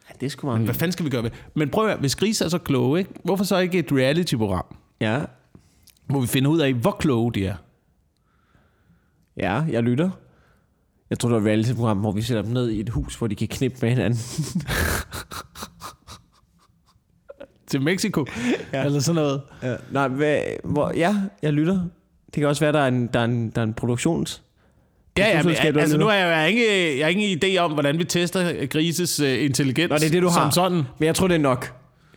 Ja, 0.09 0.13
det 0.19 0.25
er 0.25 0.29
sgu 0.29 0.47
meget 0.47 0.61
Hvad 0.61 0.73
fanden 0.73 0.91
skal 0.91 1.05
vi 1.05 1.09
gøre 1.09 1.23
ved? 1.23 1.31
Men 1.55 1.69
prøv 1.69 1.83
at 1.85 1.89
høre, 1.91 1.99
hvis 1.99 2.15
grise 2.15 2.45
er 2.45 2.49
så 2.49 2.57
kloge, 2.57 2.99
ikke? 2.99 3.11
hvorfor 3.23 3.43
så 3.43 3.57
ikke 3.57 3.79
et 3.79 3.91
reality-program, 3.91 4.65
Ja, 5.01 5.21
hvor 6.07 6.21
vi 6.21 6.27
finder 6.27 6.49
ud 6.51 6.59
af, 6.59 6.73
hvor 6.73 6.91
kloge 6.91 7.33
de 7.33 7.45
er? 7.45 7.55
ja, 9.37 9.53
jeg 9.69 9.83
lytter. 9.83 10.09
Jeg 11.09 11.19
tror, 11.19 11.29
det 11.29 11.33
var 11.35 11.41
et 11.41 11.45
reality-program, 11.47 11.97
hvor 11.97 12.11
vi 12.11 12.21
sætter 12.21 12.43
dem 12.43 12.51
ned 12.51 12.69
i 12.69 12.79
et 12.79 12.89
hus, 12.89 13.15
hvor 13.15 13.27
de 13.27 13.35
kan 13.35 13.47
knippe 13.47 13.77
med 13.81 13.89
hinanden. 13.89 14.19
Til 17.67 17.81
Mexico? 17.81 18.25
ja. 18.73 18.85
Eller 18.85 18.99
sådan 18.99 19.15
noget. 19.15 19.41
Ja. 19.63 19.75
Nej, 19.91 20.07
hvad, 20.07 20.41
hvor, 20.63 20.91
ja, 20.95 21.21
jeg 21.41 21.53
lytter. 21.53 21.73
Det 22.25 22.33
kan 22.33 22.47
også 22.47 22.65
være, 22.65 22.73
der 22.73 22.79
er 22.79 22.87
en, 22.87 23.07
der 23.07 23.19
er 23.19 23.25
en, 23.25 23.49
der 23.49 23.61
er 23.61 23.65
en 23.65 23.73
produktions... 23.73 24.42
Ja, 25.17 25.27
ja, 25.37 25.43
men, 25.43 25.55
altså 25.79 25.97
nu 25.97 26.05
har 26.05 26.13
jeg, 26.13 26.49
ikke, 26.49 26.97
jeg 26.97 27.05
har 27.05 27.09
ingen 27.11 27.39
idé 27.43 27.57
om, 27.57 27.71
hvordan 27.73 27.99
vi 27.99 28.03
tester 28.03 28.65
grises 28.65 29.19
uh, 29.19 29.43
intelligens 29.43 29.89
Nå, 29.89 29.95
det 29.97 30.05
er 30.05 30.09
det, 30.09 30.21
du 30.23 30.27
som 30.29 30.41
har. 30.41 30.49
sådan. 30.49 30.83
Men 30.99 31.05
jeg 31.07 31.15
tror, 31.15 31.27
det 31.27 31.35
er 31.35 31.39
nok. 31.39 31.73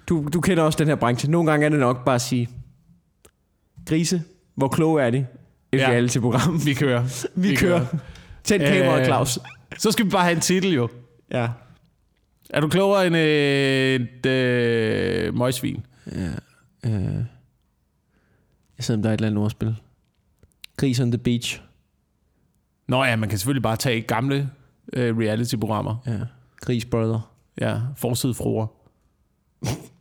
Du, 0.09 0.29
du 0.33 0.41
kender 0.41 0.63
også 0.63 0.79
den 0.79 0.87
her 0.89 0.95
branche. 0.95 1.31
Nogle 1.31 1.51
gange 1.51 1.67
er 1.67 1.71
det 1.71 1.79
nok 1.79 2.05
bare 2.05 2.15
at 2.15 2.21
sige, 2.21 2.49
grise, 3.87 4.23
hvor 4.55 4.69
kloge 4.69 5.03
er 5.03 5.11
de? 5.11 5.27
Et 5.73 5.79
Ja. 5.79 5.89
reality-program. 5.89 6.67
Vi 6.67 6.75
kører. 6.75 7.03
Vi, 7.43 7.49
vi 7.49 7.55
kører. 7.57 7.87
Tænd 8.45 8.63
kameraet, 8.63 9.01
Øh, 9.01 9.07
Claus. 9.07 9.39
Så 9.79 9.93
skal 9.93 10.05
vi 10.05 10.11
bare 10.11 10.23
have 10.23 10.35
en 10.35 10.41
titel 10.41 10.73
jo. 10.73 10.89
Ja. 11.31 11.49
Er 12.51 12.61
du 12.61 12.69
klogere 12.69 13.07
end 13.07 13.17
øh, 13.17 14.01
et 14.01 14.27
øh, 14.27 15.35
møgsvin? 15.39 15.87
ja. 16.13 16.27
Øh. 16.91 16.93
Jeg 18.79 18.85
sidder 18.85 18.99
om 18.99 19.03
der 19.03 19.11
er 19.11 19.15
et 19.15 19.19
eller 19.19 19.29
andet 19.29 19.43
ordspil. 19.43 19.75
Gris 20.77 21.01
on 21.01 21.11
the 21.11 21.19
beach. 21.19 21.61
Nå 22.89 23.05
ja, 23.05 23.17
man 23.17 23.29
kan 23.29 23.39
selvfølgelig 23.39 23.63
bare 23.63 23.77
tage 23.77 24.01
gamle 24.01 24.51
øh, 24.93 25.19
reality-programmer. 25.19 25.97
Ja. 26.07 26.19
Gris 26.61 26.85
brother. 26.85 27.33
Ja, 27.61 27.81
forsidefruer. 27.97 28.67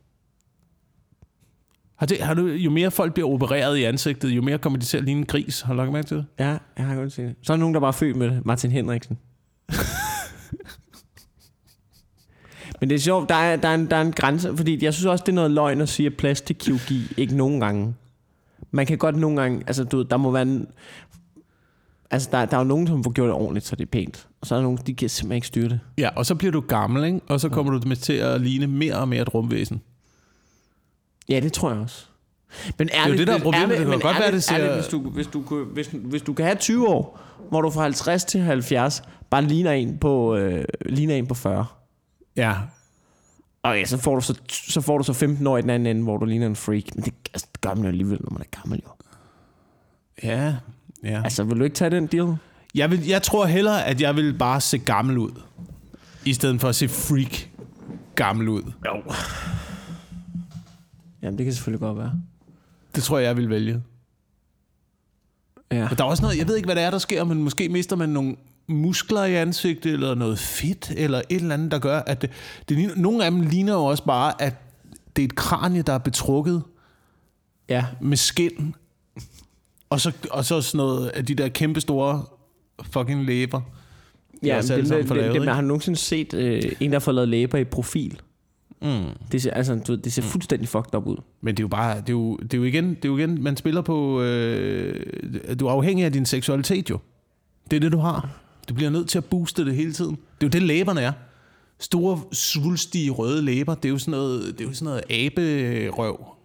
Har 1.96 2.06
det, 2.06 2.20
har 2.20 2.34
du, 2.34 2.46
jo 2.46 2.70
mere 2.70 2.90
folk 2.90 3.14
bliver 3.14 3.28
opereret 3.28 3.76
i 3.76 3.84
ansigtet, 3.84 4.28
jo 4.28 4.42
mere 4.42 4.58
kommer 4.58 4.78
de 4.78 4.84
til 4.84 4.98
at 4.98 5.04
ligne 5.04 5.20
en 5.20 5.26
gris. 5.26 5.60
Har 5.60 5.72
du 5.72 5.76
lagt 5.76 5.92
mærke 5.92 6.08
til 6.08 6.16
det? 6.16 6.26
Ja, 6.38 6.56
jeg 6.76 6.86
har 6.86 6.94
godt 6.94 7.12
set 7.12 7.28
det. 7.28 7.36
Så 7.42 7.52
er 7.52 7.56
der 7.56 7.60
nogen, 7.60 7.74
der 7.74 7.80
bare 7.80 7.88
er 7.88 7.92
født 7.92 8.16
med 8.16 8.30
det. 8.30 8.46
Martin 8.46 8.70
Henriksen. 8.70 9.18
Men 12.80 12.90
det 12.90 12.94
er 12.94 13.00
sjovt, 13.00 13.28
der 13.28 13.34
er, 13.34 13.56
der, 13.56 13.68
er 13.68 13.74
en, 13.74 13.90
der 13.90 13.96
er 13.96 14.02
en 14.02 14.12
grænse, 14.12 14.56
fordi 14.56 14.84
jeg 14.84 14.94
synes 14.94 15.06
også, 15.06 15.22
det 15.22 15.32
er 15.32 15.34
noget 15.34 15.50
løgn 15.50 15.80
at 15.80 15.88
sige, 15.88 16.06
at 16.06 16.16
plastikkirurgi 16.16 17.12
ikke 17.16 17.36
nogen 17.36 17.60
gange. 17.60 17.94
Man 18.70 18.86
kan 18.86 18.98
godt 18.98 19.16
nogle 19.16 19.40
gange, 19.40 19.62
altså 19.66 19.84
du 19.84 19.96
ved, 19.96 20.04
der 20.04 20.16
må 20.16 20.30
være 20.30 20.42
en, 20.42 20.66
altså 22.10 22.28
der, 22.32 22.44
der 22.44 22.56
er 22.56 22.60
jo 22.60 22.64
nogen, 22.64 22.86
som 22.86 23.04
får 23.04 23.10
gjort 23.10 23.26
det 23.26 23.34
ordentligt, 23.34 23.66
så 23.66 23.76
det 23.76 23.82
er 23.84 23.90
pænt. 23.90 24.28
Og 24.40 24.46
så 24.46 24.54
er 24.54 24.58
der 24.58 24.62
nogen, 24.62 24.78
de 24.86 24.94
kan 24.94 25.08
simpelthen 25.08 25.36
ikke 25.36 25.46
styre 25.46 25.68
det. 25.68 25.80
Ja, 25.98 26.08
og 26.16 26.26
så 26.26 26.34
bliver 26.34 26.52
du 26.52 26.60
gammel, 26.60 27.04
ikke? 27.04 27.20
og 27.28 27.40
så 27.40 27.48
kommer 27.48 27.72
du 27.78 27.88
med 27.88 27.96
til 27.96 28.12
at 28.12 28.40
ligne 28.40 28.66
mere 28.66 28.94
og 28.94 29.08
mere 29.08 29.22
et 29.22 29.34
rumvæsen. 29.34 29.82
Ja, 31.28 31.40
det 31.40 31.52
tror 31.52 31.70
jeg 31.70 31.78
også. 31.80 32.06
Men 32.78 32.90
jo 33.08 33.12
det, 33.16 33.26
der 33.26 33.34
er 33.34 33.38
problemet. 33.38 33.68
Det 33.78 33.86
kan 33.86 33.86
godt 34.00 34.02
være, 34.04 34.14
ærligt- 34.14 34.32
det 34.32 34.44
ser- 34.44 34.54
ærligt, 34.54 34.74
hvis, 34.74 34.86
du, 34.86 34.98
hvis, 35.10 35.26
du, 35.26 35.64
hvis, 35.64 35.86
hvis 35.92 36.22
du 36.22 36.32
kan 36.32 36.44
have 36.44 36.56
20 36.56 36.88
år, 36.88 37.20
hvor 37.48 37.60
du 37.60 37.70
fra 37.70 37.82
50 37.82 38.24
til 38.24 38.40
70 38.40 39.02
bare 39.30 39.42
ligner 39.42 39.72
en 39.72 39.98
på, 39.98 40.36
øh, 40.36 40.64
ligner 40.86 41.14
en 41.14 41.26
på 41.26 41.34
40. 41.34 41.66
Ja, 42.36 42.54
Okay, 43.62 43.84
så 43.84 43.98
får 43.98 44.14
du 44.14 44.20
så, 44.20 44.34
så, 44.48 44.80
får 44.80 44.98
du 44.98 45.04
så 45.04 45.12
15 45.12 45.46
år 45.46 45.58
i 45.58 45.62
den 45.62 45.70
anden 45.70 45.86
ende, 45.86 46.02
hvor 46.02 46.16
du 46.16 46.24
ligner 46.24 46.46
en 46.46 46.56
freak. 46.56 46.82
Men 46.94 47.04
det, 47.04 47.14
altså, 47.34 47.46
det 47.52 47.60
gør 47.60 47.74
man 47.74 47.82
jo 47.82 47.88
alligevel, 47.88 48.18
når 48.20 48.30
man 48.30 48.40
er 48.52 48.60
gammel 48.60 48.82
jo. 48.84 48.90
ja, 50.22 50.54
ja. 51.06 51.20
Altså, 51.24 51.44
vil 51.44 51.58
du 51.58 51.64
ikke 51.64 51.76
tage 51.76 51.90
den 51.90 52.06
deal? 52.06 52.36
Jeg, 52.74 52.90
vil, 52.90 53.06
jeg 53.06 53.22
tror 53.22 53.46
hellere, 53.46 53.84
at 53.84 54.00
jeg 54.00 54.16
vil 54.16 54.34
bare 54.38 54.60
se 54.60 54.78
gammel 54.78 55.18
ud, 55.18 55.30
i 56.24 56.32
stedet 56.32 56.60
for 56.60 56.68
at 56.68 56.74
se 56.74 56.88
freak 56.88 57.48
gammel 58.14 58.48
ud. 58.48 58.62
Jo. 58.86 59.02
Jamen, 61.22 61.38
det 61.38 61.46
kan 61.46 61.54
selvfølgelig 61.54 61.80
godt 61.80 61.98
være. 61.98 62.12
Det 62.94 63.02
tror 63.02 63.18
jeg, 63.18 63.26
jeg 63.26 63.36
vil 63.36 63.50
vælge. 63.50 63.82
Ja. 65.72 65.88
Og 65.90 65.98
der 65.98 66.04
er 66.04 66.08
også 66.08 66.22
noget, 66.22 66.38
jeg 66.38 66.48
ved 66.48 66.56
ikke, 66.56 66.66
hvad 66.66 66.76
det 66.76 66.82
er, 66.84 66.90
der 66.90 66.98
sker, 66.98 67.24
men 67.24 67.42
måske 67.42 67.68
mister 67.68 67.96
man 67.96 68.08
nogle 68.08 68.36
muskler 68.68 69.24
i 69.24 69.34
ansigtet, 69.34 69.92
eller 69.92 70.14
noget 70.14 70.38
fedt, 70.38 70.92
eller 70.96 71.18
et 71.28 71.40
eller 71.40 71.54
andet, 71.54 71.70
der 71.70 71.78
gør, 71.78 71.98
at 71.98 72.22
det, 72.22 72.30
det, 72.68 72.76
ligner- 72.76 72.94
nogle 72.96 73.24
af 73.24 73.30
dem 73.30 73.40
ligner 73.40 73.72
jo 73.72 73.84
også 73.84 74.04
bare, 74.04 74.42
at 74.42 74.54
det 75.16 75.22
er 75.22 75.26
et 75.26 75.34
kranie, 75.34 75.82
der 75.82 75.92
er 75.92 75.98
betrukket 75.98 76.62
Ja. 77.68 77.84
med 78.00 78.16
skin, 78.16 78.74
og 79.90 80.00
så, 80.00 80.12
og 80.30 80.44
så 80.44 80.60
sådan 80.60 80.78
noget 80.78 81.08
af 81.08 81.26
de 81.26 81.34
der 81.34 81.48
kæmpe 81.48 81.80
store 81.80 82.24
fucking 82.92 83.24
læber. 83.24 83.60
Ja, 84.42 84.54
men 84.54 84.62
det, 84.62 84.88
får 84.88 84.96
det, 84.96 85.08
lavet, 85.08 85.34
det, 85.34 85.34
ikke? 85.34 85.52
har 85.52 85.60
du 85.60 85.66
nogensinde 85.66 85.98
set 85.98 86.34
øh, 86.34 86.62
en, 86.80 86.90
der 86.90 86.94
har 86.94 87.00
fået 87.00 87.14
lavet 87.14 87.28
læber 87.28 87.58
i 87.58 87.64
profil? 87.64 88.20
Mm. 88.82 89.04
Det 89.32 89.42
ser, 89.42 89.50
altså, 89.50 89.74
du, 89.74 89.94
det 89.94 90.12
ser 90.12 90.22
fuldstændig 90.22 90.68
fucked 90.68 90.94
up 90.94 91.06
ud. 91.06 91.16
Men 91.40 91.54
det 91.54 91.60
er 91.60 91.64
jo 91.64 91.68
bare, 91.68 92.00
det 92.00 92.08
er 92.08 92.12
jo, 92.12 92.36
det 92.36 92.54
er 92.54 92.58
jo 92.58 92.64
igen, 92.64 92.88
det 92.88 93.04
er 93.04 93.08
jo 93.08 93.18
igen, 93.18 93.42
man 93.42 93.56
spiller 93.56 93.80
på, 93.80 94.22
øh, 94.22 95.06
du 95.60 95.66
er 95.66 95.70
afhængig 95.70 96.04
af 96.04 96.12
din 96.12 96.26
seksualitet 96.26 96.90
jo. 96.90 96.98
Det 97.70 97.76
er 97.76 97.80
det, 97.80 97.92
du 97.92 97.98
har. 97.98 98.28
Du 98.68 98.74
bliver 98.74 98.90
nødt 98.90 99.08
til 99.08 99.18
at 99.18 99.24
booste 99.24 99.64
det 99.64 99.74
hele 99.74 99.92
tiden. 99.92 100.10
Det 100.10 100.20
er 100.40 100.46
jo 100.46 100.48
det, 100.48 100.62
læberne 100.62 101.00
er. 101.00 101.12
Store, 101.78 102.20
svulstige, 102.32 103.10
røde 103.10 103.42
læber, 103.42 103.74
det 103.74 103.84
er 103.84 103.92
jo 103.92 103.98
sådan 103.98 104.10
noget, 104.10 104.58
det 104.58 104.64
er 104.64 104.68
jo 104.68 104.74
sådan 104.74 104.84
noget 104.84 105.02
aberøv. 105.10 106.35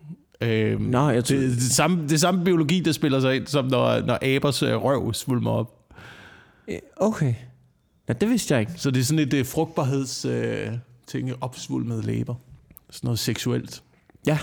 Øh, 0.42 0.80
Nå, 0.80 1.10
jeg 1.10 1.26
tror, 1.26 1.38
det, 1.38 1.50
det, 1.50 1.62
samme, 1.64 2.08
det 2.10 2.20
samme 2.20 2.44
biologi, 2.44 2.80
der 2.80 2.92
spiller 2.92 3.20
sig 3.20 3.36
ind, 3.36 3.48
som 3.48 3.66
når, 3.66 4.02
når 4.02 4.20
abers 4.22 4.64
øh, 4.64 4.76
røv 4.76 5.14
svulmer 5.14 5.52
op. 5.52 5.78
Okay. 6.96 7.34
Ja, 8.08 8.14
det 8.14 8.30
vidste 8.30 8.54
jeg 8.54 8.62
ikke. 8.62 8.72
Så 8.76 8.92
det 8.92 9.00
er 9.00 9.04
sådan 9.04 9.20
et 9.28 9.34
øh, 9.34 9.46
frugtbarheds 9.46 10.26
øh, 10.26 10.68
ting, 11.08 11.32
opsvulmede 11.42 12.02
læber. 12.02 12.36
Sådan 12.90 13.08
noget 13.08 13.20
seksuelt. 13.20 13.84
Ja. 14.28 14.40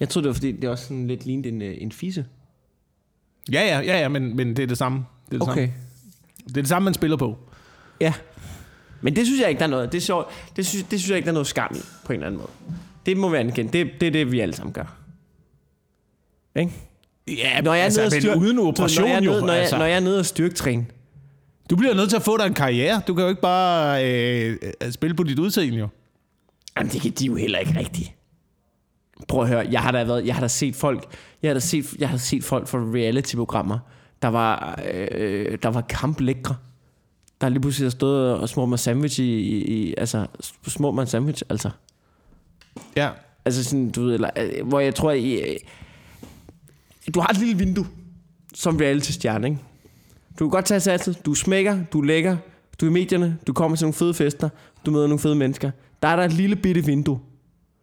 Jeg 0.00 0.08
troede, 0.08 0.24
det 0.24 0.28
var 0.28 0.34
fordi, 0.34 0.52
det 0.52 0.70
også 0.70 0.84
sådan 0.84 1.06
lidt 1.06 1.26
lignede 1.26 1.48
en, 1.48 1.62
øh, 1.62 1.74
en 1.78 1.92
fisse. 1.92 2.26
Ja, 3.52 3.60
ja, 3.60 3.80
ja, 3.80 3.98
ja 4.00 4.08
men, 4.08 4.36
men 4.36 4.56
det 4.56 4.62
er 4.62 4.66
det 4.66 4.78
samme. 4.78 5.04
Det 5.30 5.34
er 5.34 5.38
det, 5.38 5.48
Okay. 5.48 5.66
samme. 5.66 5.74
det, 6.48 6.56
er 6.56 6.60
det 6.60 6.68
samme, 6.68 6.84
man 6.84 6.94
spiller 6.94 7.16
på. 7.16 7.38
Ja. 8.00 8.14
Men 9.00 9.16
det 9.16 9.26
synes 9.26 9.40
jeg 9.40 9.48
ikke, 9.48 9.58
der 9.58 9.64
er 9.64 9.70
noget. 9.70 9.92
Det, 9.92 10.02
sjovt. 10.02 10.26
det, 10.56 10.66
synes, 10.66 10.84
det 10.84 11.00
synes 11.00 11.10
jeg 11.10 11.16
ikke, 11.16 11.26
der 11.26 11.32
er 11.32 11.34
noget 11.34 11.46
skam 11.46 11.70
i, 11.74 11.78
på 12.04 12.12
en 12.12 12.14
eller 12.14 12.26
anden 12.26 12.40
måde. 12.40 12.50
Det 13.06 13.16
må 13.16 13.28
være 13.28 13.40
anerkendt. 13.40 13.72
Det, 13.72 13.90
det 14.00 14.06
er 14.06 14.10
det, 14.10 14.32
vi 14.32 14.40
alle 14.40 14.54
sammen 14.54 14.72
gør. 14.72 14.96
Ikke? 16.56 16.72
Ja, 17.28 17.60
Når 17.60 17.74
jeg 17.74 17.80
er 17.80 17.84
altså, 17.84 18.20
nede 18.22 18.32
og 18.32 18.38
uden 18.38 18.56
når 18.56 18.66
operation 18.66 19.08
jeg 19.08 19.14
er 19.14 19.22
jo. 19.22 19.30
nede, 19.30 19.40
når, 19.40 19.52
jeg, 19.52 19.62
altså. 19.62 19.78
når 19.78 19.84
jeg 19.84 19.96
er 19.96 20.00
nede 20.00 20.18
og 20.18 20.26
styrketræne, 20.26 20.86
Du 21.70 21.76
bliver 21.76 21.94
nødt 21.94 22.08
til 22.08 22.16
at 22.16 22.22
få 22.22 22.36
dig 22.36 22.46
en 22.46 22.54
karriere. 22.54 23.02
Du 23.06 23.14
kan 23.14 23.22
jo 23.22 23.28
ikke 23.28 23.40
bare 23.40 24.04
øh, 24.10 24.56
øh, 24.82 24.92
spille 24.92 25.16
på 25.16 25.22
dit 25.22 25.38
udseende, 25.38 25.78
jo. 25.78 25.88
Jamen, 26.76 26.92
det 26.92 27.00
kan 27.00 27.10
de 27.10 27.26
jo 27.26 27.34
heller 27.34 27.58
ikke 27.58 27.78
rigtigt. 27.78 28.12
Prøv 29.28 29.42
at 29.42 29.48
høre, 29.48 29.66
jeg 29.70 29.80
har 29.80 29.92
da, 29.92 30.04
været, 30.04 30.26
jeg 30.26 30.34
har 30.34 30.40
da 30.40 30.48
set 30.48 30.76
folk, 30.76 31.04
jeg 31.42 31.48
har 31.48 31.54
da 31.54 31.60
set, 31.60 31.84
jeg 31.98 32.08
har 32.08 32.16
set 32.16 32.44
folk 32.44 32.68
fra 32.68 32.78
reality-programmer, 32.78 33.78
der 34.22 34.28
var, 34.28 34.80
øh, 34.92 35.58
der 35.62 35.68
var 35.68 35.80
kamplækre. 35.80 36.56
Der 37.40 37.48
lige 37.48 37.60
pludselig 37.60 37.86
har 37.86 37.90
stået 37.90 38.34
og 38.34 38.48
små 38.48 38.66
mig 38.66 38.78
sandwich 38.78 39.20
i, 39.20 39.40
i, 39.40 39.64
i 39.64 39.94
altså, 39.98 40.26
små 40.66 41.00
en 41.00 41.06
sandwich, 41.06 41.42
altså. 41.50 41.70
Ja. 42.96 43.08
Altså 43.44 43.64
sådan, 43.64 43.90
du 43.90 44.02
ved, 44.04 44.14
eller, 44.14 44.30
øh, 44.36 44.66
hvor 44.66 44.80
jeg 44.80 44.94
tror, 44.94 45.10
øh, 45.10 45.56
du 47.14 47.20
har 47.20 47.28
et 47.28 47.38
lille 47.38 47.58
vindue 47.58 47.86
som 48.54 48.76
reality-stjerne, 48.76 49.46
ikke? 49.46 49.58
Du 50.38 50.44
kan 50.44 50.50
godt 50.50 50.64
tage 50.64 50.80
satset, 50.80 51.26
du 51.26 51.34
smækker, 51.34 51.78
du 51.92 52.00
er 52.00 52.04
lækker, 52.04 52.36
du 52.80 52.86
er 52.86 52.90
i 52.90 52.92
medierne, 52.92 53.38
du 53.46 53.52
kommer 53.52 53.76
til 53.76 53.84
nogle 53.84 53.94
fede 53.94 54.14
fester, 54.14 54.48
du 54.86 54.90
møder 54.90 55.06
nogle 55.06 55.18
fede 55.18 55.34
mennesker. 55.34 55.70
Der 56.02 56.08
er 56.08 56.16
der 56.16 56.22
et 56.24 56.32
lille 56.32 56.56
bitte 56.56 56.84
vindue, 56.84 57.20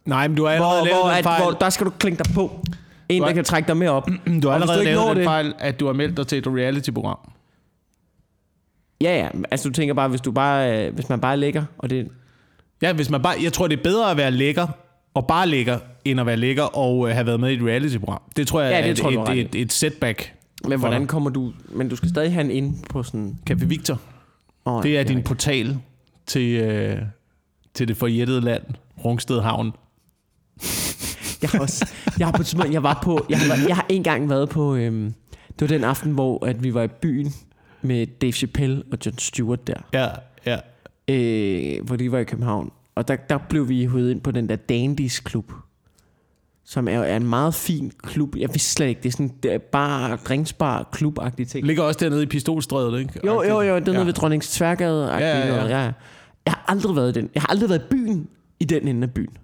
Nej, 0.06 0.28
men 0.28 0.36
du 0.36 0.44
har 0.44 0.50
allerede 0.52 0.78
hvor, 0.78 0.86
lavet 0.86 1.02
hvor, 1.02 1.10
at, 1.10 1.24
fejl. 1.24 1.42
hvor 1.42 1.50
der 1.52 1.70
skal 1.70 1.86
du 1.86 1.90
klinke 1.98 2.24
dig 2.24 2.34
på. 2.34 2.60
En, 3.08 3.18
Du 3.20 3.22
der 3.22 3.28
har- 3.28 3.34
kan 3.34 3.44
trække 3.44 3.66
dig 3.68 3.76
med 3.76 3.88
op. 3.88 4.08
du 4.42 4.48
har 4.48 4.54
allerede 4.54 4.78
du 4.78 4.84
lavet 4.84 5.08
den 5.08 5.16
det- 5.16 5.24
fejl, 5.24 5.54
at 5.58 5.80
du 5.80 5.86
har 5.86 5.92
meldt 5.92 6.16
dig 6.16 6.26
til 6.26 6.38
et 6.38 6.46
reality-program. 6.46 7.18
Ja, 9.00 9.16
ja. 9.18 9.28
Altså, 9.50 9.68
du 9.68 9.72
tænker 9.74 9.94
bare, 9.94 10.08
hvis, 10.08 10.20
du 10.20 10.32
bare, 10.32 10.86
øh, 10.86 10.94
hvis 10.94 11.08
man 11.08 11.20
bare 11.20 11.32
er 11.32 11.36
lækker, 11.36 11.64
og 11.78 11.90
det... 11.90 12.08
Ja, 12.82 12.92
hvis 12.92 13.10
man 13.10 13.22
bare, 13.22 13.34
jeg 13.42 13.52
tror, 13.52 13.66
det 13.68 13.78
er 13.78 13.82
bedre 13.82 14.10
at 14.10 14.16
være 14.16 14.30
lækker, 14.30 14.66
og 15.14 15.26
bare 15.26 15.48
lækker, 15.48 15.78
end 16.04 16.20
at 16.20 16.26
være 16.26 16.36
lækker 16.36 16.62
og 16.62 17.08
øh, 17.08 17.14
have 17.14 17.26
været 17.26 17.40
med 17.40 17.50
i 17.50 17.54
et 17.54 17.62
reality-program. 17.62 18.20
Det 18.36 18.46
tror 18.46 18.60
jeg 18.60 18.72
Ja, 18.72 18.88
det 18.88 18.98
er 18.98 19.02
tror 19.02 19.30
et, 19.30 19.38
et, 19.38 19.54
et, 19.54 19.54
et 19.54 19.72
setback. 19.72 20.34
Men 20.68 20.78
hvordan 20.78 21.00
dig. 21.00 21.08
kommer 21.08 21.30
du... 21.30 21.52
Men 21.68 21.88
du 21.88 21.96
skal 21.96 22.08
stadig 22.08 22.32
have 22.32 22.44
en 22.44 22.50
ind 22.50 22.74
på 22.90 23.02
sådan... 23.02 23.38
Café 23.50 23.64
Victor, 23.64 24.00
Oh, 24.64 24.82
det 24.82 24.98
er 24.98 25.02
din 25.04 25.22
portal 25.22 25.78
til, 26.26 26.54
øh, 26.54 26.98
til 27.74 27.88
det 27.88 27.96
forjættede 27.96 28.40
land, 28.40 28.62
Rungsted 29.04 29.40
Havn. 29.40 29.72
Jeg 31.42 31.50
har 31.50 31.60
også, 31.60 31.88
jeg 32.18 32.26
har 32.26 32.32
på 32.32 32.42
et 32.42 32.72
jeg 32.72 32.82
var 32.82 33.00
på, 33.04 33.26
jeg 33.30 33.38
har, 33.38 33.66
jeg 33.68 33.76
har 33.76 33.86
en 33.88 34.02
gang 34.02 34.30
været 34.30 34.48
på, 34.48 34.74
øhm, 34.74 35.14
det 35.48 35.60
var 35.60 35.66
den 35.66 35.84
aften, 35.84 36.12
hvor 36.12 36.46
at 36.46 36.62
vi 36.64 36.74
var 36.74 36.82
i 36.82 36.88
byen 36.88 37.32
med 37.82 38.06
Dave 38.06 38.32
Chappelle 38.32 38.82
og 38.92 38.98
Jon 39.06 39.18
Stewart 39.18 39.66
der, 39.66 39.74
Ja, 39.92 40.08
ja. 40.46 40.58
øh, 41.14 41.84
hvor 41.86 41.96
de 41.96 42.12
var 42.12 42.18
i 42.18 42.24
København. 42.24 42.72
Og 42.94 43.08
der, 43.08 43.16
der 43.16 43.38
blev 43.48 43.68
vi 43.68 43.84
høvet 43.84 44.10
ind 44.10 44.20
på 44.20 44.30
den 44.30 44.48
der 44.48 44.56
Dandies 44.56 45.20
klub, 45.20 45.52
som 46.64 46.88
er, 46.88 46.92
er 47.00 47.16
en 47.16 47.26
meget 47.26 47.54
fin 47.54 47.92
klub. 48.02 48.36
Jeg 48.36 48.48
vidste 48.48 48.70
slet 48.70 48.86
ikke, 48.86 49.02
det 49.02 49.08
er 49.08 49.12
sådan 49.12 49.32
det 49.42 49.52
er 49.54 49.58
bare 49.58 50.16
drinksbar 50.16 50.88
klub-agtig 50.96 51.44
ting. 51.48 51.66
Ligger 51.66 51.82
også 51.82 51.98
dernede 52.00 52.22
i 52.22 52.26
Pistolstrædet, 52.26 53.00
ikke? 53.00 53.20
Jo, 53.26 53.42
jo, 53.42 53.60
jo, 53.60 53.76
den 53.78 53.86
Ja. 53.86 53.92
nede 53.92 54.06
ved 54.06 54.12
Dronningens 54.12 54.50
Tværgade. 54.52 55.06
Ja, 55.12 55.18
ja, 55.18 55.38
ja. 55.38 55.48
Noget. 55.56 55.70
ja. 55.70 55.92
Jeg 56.46 56.52
har 56.54 56.64
aldrig 56.68 56.96
været 56.96 57.16
i 57.16 57.20
den. 57.20 57.30
Jeg 57.34 57.42
har 57.42 57.48
aldrig 57.48 57.68
været 57.68 57.80
i 57.80 57.84
byen 57.90 58.28
i 58.60 58.64
den 58.64 58.88
ende 58.88 59.02
af 59.02 59.10
byen. 59.10 59.36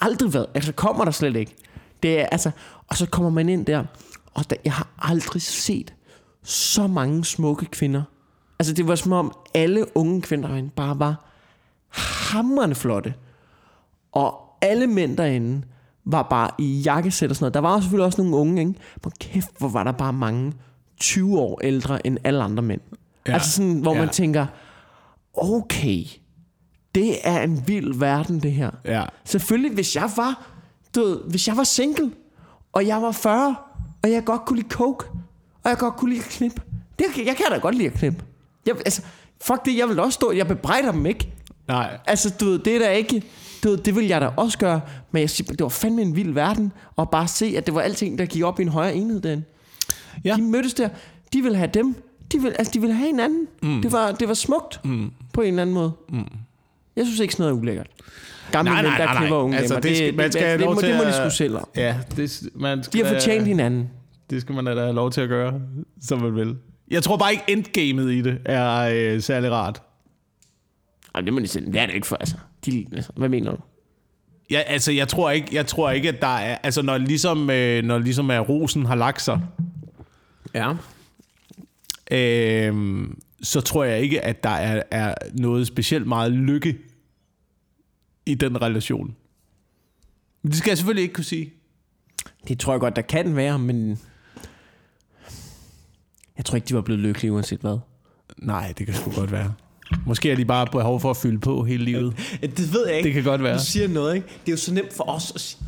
Aldrig 0.00 0.34
været. 0.34 0.46
Altså 0.54 0.72
kommer 0.72 1.04
der 1.04 1.12
slet 1.12 1.36
ikke. 1.36 1.56
Det 2.02 2.20
er, 2.20 2.26
altså, 2.26 2.50
og 2.88 2.96
så 2.96 3.06
kommer 3.06 3.30
man 3.30 3.48
ind 3.48 3.66
der, 3.66 3.84
og 4.34 4.50
der, 4.50 4.56
jeg 4.64 4.72
har 4.72 4.88
aldrig 4.98 5.42
set 5.42 5.94
så 6.42 6.86
mange 6.86 7.24
smukke 7.24 7.66
kvinder. 7.66 8.02
Altså 8.58 8.74
det 8.74 8.88
var 8.88 8.94
som 8.94 9.12
om 9.12 9.32
alle 9.54 9.84
unge 9.96 10.22
kvinder 10.22 10.62
bare 10.76 10.98
var 10.98 11.31
hammerende 11.92 12.74
flotte. 12.74 13.14
Og 14.12 14.40
alle 14.60 14.86
mænd 14.86 15.16
derinde 15.16 15.62
var 16.04 16.22
bare 16.22 16.50
i 16.58 16.80
jakkesæt 16.80 17.30
og 17.30 17.36
sådan 17.36 17.44
noget. 17.44 17.54
Der 17.54 17.60
var 17.60 17.80
selvfølgelig 17.80 18.06
også 18.06 18.22
nogle 18.22 18.36
unge, 18.36 18.60
ikke? 18.60 18.74
Men 19.04 19.12
kæft, 19.20 19.50
hvor 19.58 19.68
var 19.68 19.84
der 19.84 19.92
bare 19.92 20.12
mange 20.12 20.52
20 21.00 21.38
år 21.38 21.60
ældre 21.62 22.06
end 22.06 22.18
alle 22.24 22.42
andre 22.42 22.62
mænd. 22.62 22.80
Ja. 23.28 23.32
Altså 23.32 23.50
sådan, 23.50 23.80
hvor 23.80 23.94
ja. 23.94 24.00
man 24.00 24.08
tænker, 24.08 24.46
okay, 25.34 26.04
det 26.94 27.16
er 27.24 27.42
en 27.42 27.68
vild 27.68 27.98
verden, 27.98 28.40
det 28.40 28.52
her. 28.52 28.70
Ja. 28.84 29.04
Selvfølgelig, 29.24 29.74
hvis 29.74 29.96
jeg 29.96 30.10
var, 30.16 30.46
du 30.94 31.00
ved, 31.00 31.20
hvis 31.30 31.48
jeg 31.48 31.56
var 31.56 31.64
single, 31.64 32.10
og 32.72 32.86
jeg 32.86 33.02
var 33.02 33.12
40, 33.12 33.56
og 34.02 34.10
jeg 34.10 34.24
godt 34.24 34.44
kunne 34.44 34.56
lide 34.56 34.68
coke, 34.70 35.06
og 35.64 35.70
jeg 35.70 35.78
godt 35.78 35.96
kunne 35.96 36.10
lide 36.10 36.22
at 36.24 36.30
knip. 36.30 36.60
Det, 36.98 37.04
jeg 37.26 37.36
kan 37.36 37.46
da 37.50 37.58
godt 37.58 37.74
lide 37.74 37.88
at 37.88 37.94
knip. 37.94 38.22
Jeg, 38.66 38.74
altså, 38.76 39.02
fuck 39.40 39.64
det, 39.64 39.76
jeg 39.76 39.88
vil 39.88 40.00
også 40.00 40.14
stå, 40.14 40.32
jeg 40.32 40.48
bebrejder 40.48 40.92
dem 40.92 41.06
ikke. 41.06 41.32
Nej. 41.72 41.98
Altså, 42.06 42.34
du 42.40 42.44
ved, 42.44 42.58
det 42.58 42.74
er 42.74 42.78
da 42.78 42.90
ikke... 42.90 43.22
Du 43.64 43.68
ved, 43.68 43.76
det 43.78 43.96
vil 43.96 44.06
jeg 44.06 44.20
da 44.20 44.26
også 44.36 44.58
gøre. 44.58 44.80
Men 45.12 45.20
jeg 45.20 45.30
siger, 45.30 45.52
det 45.52 45.62
var 45.62 45.68
fandme 45.68 46.02
en 46.02 46.16
vild 46.16 46.32
verden. 46.32 46.72
Og 46.96 47.10
bare 47.10 47.28
se, 47.28 47.54
at 47.56 47.66
det 47.66 47.74
var 47.74 47.80
alting, 47.80 48.18
der 48.18 48.24
gik 48.24 48.42
op 48.42 48.58
i 48.60 48.62
en 48.62 48.68
højere 48.68 48.94
enhed 48.94 49.20
den. 49.20 49.44
Ja. 50.24 50.34
De 50.36 50.42
mødtes 50.42 50.74
der. 50.74 50.88
De 51.32 51.42
ville 51.42 51.56
have 51.58 51.70
dem. 51.74 51.94
De 52.32 52.38
ville, 52.42 52.58
altså, 52.58 52.70
de 52.74 52.80
ville 52.80 52.94
have 52.94 53.06
hinanden. 53.06 53.46
Mm. 53.62 53.82
Det, 53.82 53.92
var, 53.92 54.12
det 54.12 54.28
var 54.28 54.34
smukt. 54.34 54.80
Mm. 54.84 55.10
På 55.32 55.40
en 55.40 55.48
eller 55.48 55.62
anden 55.62 55.74
måde. 55.74 55.92
Mm. 56.08 56.24
Jeg 56.96 57.04
synes 57.06 57.20
ikke 57.20 57.34
sådan 57.34 57.42
noget 57.44 57.56
er 57.56 57.60
ulækkert. 57.62 57.86
Gamle 58.52 58.72
Nej, 58.72 58.82
mænd, 58.82 58.92
der 58.98 59.14
knipper 59.16 59.36
unge 59.36 59.58
Altså, 59.58 59.80
det 59.80 59.96
skal- 59.96 60.14
man 60.14 60.32
skal 60.32 60.44
have 60.44 60.58
det, 60.58 60.64
lov 60.64 60.74
må, 60.74 60.80
det 60.80 60.96
må 60.96 61.02
de 61.04 61.12
sgu 61.12 61.30
selv 61.30 61.56
om. 61.56 61.68
Ja, 61.76 61.96
det, 62.16 62.42
man 62.54 62.82
skal 62.82 63.00
De 63.00 63.06
har 63.06 63.14
fortjent 63.14 63.46
hinanden. 63.46 63.90
Det 64.30 64.40
skal 64.40 64.54
man 64.54 64.64
da 64.66 64.74
have 64.74 64.92
lov 64.92 65.10
til 65.10 65.20
at 65.20 65.28
gøre, 65.28 65.60
som 66.02 66.20
man 66.22 66.34
vil. 66.34 66.56
Jeg 66.90 67.02
tror 67.02 67.16
bare 67.16 67.32
ikke, 67.32 67.44
endgamet 67.48 68.12
i 68.12 68.20
det 68.20 68.38
er 68.44 68.90
øh, 69.14 69.20
særlig 69.20 69.50
rart. 69.50 69.82
Ej, 71.14 71.20
det 71.20 71.32
må 71.32 71.40
de 71.40 71.46
selv. 71.46 71.66
Det 71.66 71.76
er 71.76 71.86
det 71.86 71.94
ikke 71.94 72.06
for, 72.06 72.16
altså. 72.16 72.36
De, 72.66 72.86
altså 72.92 73.12
hvad 73.16 73.28
mener 73.28 73.50
du? 73.50 73.56
Ja, 74.50 74.58
altså, 74.58 74.92
jeg 74.92 75.08
tror 75.08 75.30
ikke, 75.30 75.48
jeg 75.52 75.66
tror 75.66 75.90
ikke 75.90 76.08
at 76.08 76.20
der 76.20 76.26
er... 76.36 76.56
Altså, 76.62 76.82
når 76.82 76.98
ligesom, 76.98 77.50
øh, 77.50 77.84
når 77.84 77.98
ligesom 77.98 78.30
er 78.30 78.38
rosen 78.40 78.86
har 78.86 78.94
lagt 78.94 79.22
sig, 79.22 79.40
Ja. 80.54 80.74
øh, 82.10 83.04
så 83.42 83.60
tror 83.60 83.84
jeg 83.84 84.00
ikke, 84.00 84.20
at 84.24 84.42
der 84.42 84.50
er, 84.50 84.82
er 84.90 85.14
noget 85.34 85.66
specielt 85.66 86.06
meget 86.06 86.32
lykke 86.32 86.78
i 88.26 88.34
den 88.34 88.62
relation. 88.62 89.16
Men 90.42 90.50
det 90.50 90.58
skal 90.58 90.70
jeg 90.70 90.78
selvfølgelig 90.78 91.02
ikke 91.02 91.14
kunne 91.14 91.24
sige. 91.24 91.52
Det 92.48 92.58
tror 92.58 92.72
jeg 92.72 92.80
godt, 92.80 92.96
der 92.96 93.02
kan 93.02 93.36
være, 93.36 93.58
men... 93.58 93.98
Jeg 96.36 96.44
tror 96.44 96.56
ikke, 96.56 96.68
de 96.68 96.74
var 96.74 96.80
blevet 96.80 97.00
lykkelige 97.02 97.32
uanset 97.32 97.60
hvad. 97.60 97.78
Nej, 98.38 98.72
det 98.78 98.86
kan 98.86 98.94
sgu 98.94 99.10
godt 99.10 99.32
være. 99.32 99.54
Måske 100.06 100.30
er 100.30 100.36
de 100.36 100.44
bare 100.44 100.66
behov 100.66 101.00
for 101.00 101.10
at 101.10 101.16
fylde 101.16 101.38
på 101.40 101.64
hele 101.64 101.84
livet. 101.84 102.16
Det 102.42 102.72
ved 102.72 102.86
jeg 102.86 102.96
ikke. 102.96 103.06
Det 103.06 103.14
kan 103.14 103.24
godt 103.24 103.42
være. 103.42 103.58
Du 103.58 103.64
siger 103.64 103.88
noget, 103.88 104.14
ikke? 104.14 104.26
Det 104.46 104.48
er 104.48 104.52
jo 104.52 104.56
så 104.56 104.74
nemt 104.74 104.92
for 104.92 105.04
os 105.10 105.32
at 105.34 105.40
sige. 105.40 105.58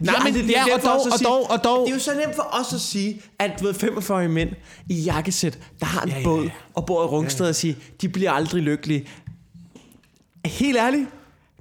Nej, 0.00 0.14
men 0.24 0.34
det, 0.34 0.50
ja, 0.50 0.64
nemt 0.64 0.72
og 0.74 0.82
dog, 0.82 0.94
og 1.12 1.18
sige- 1.18 1.26
dog, 1.28 1.50
og 1.50 1.64
dog. 1.64 1.80
Det 1.86 1.90
er 1.92 1.96
jo 1.96 2.00
så 2.00 2.10
nemt 2.24 2.36
for 2.36 2.48
os 2.60 2.72
at 2.74 2.80
sige, 2.80 3.20
at 3.38 3.50
du 3.60 3.64
ved, 3.64 3.74
45 3.74 4.28
mænd 4.28 4.50
i 4.88 4.94
jakkesæt, 4.94 5.58
der 5.80 5.86
har 5.86 6.02
en 6.02 6.08
Ja, 6.08 6.16
ja, 6.18 6.24
båd 6.24 6.44
ja. 6.44 6.50
og 6.74 6.86
bor 6.86 7.02
i 7.04 7.06
Rungsted 7.06 7.48
og 7.48 7.54
sige, 7.54 7.76
de 8.00 8.08
bliver 8.08 8.32
aldrig 8.32 8.62
lykkelige. 8.62 9.06
Helt 10.46 10.76
ærligt, 10.78 11.06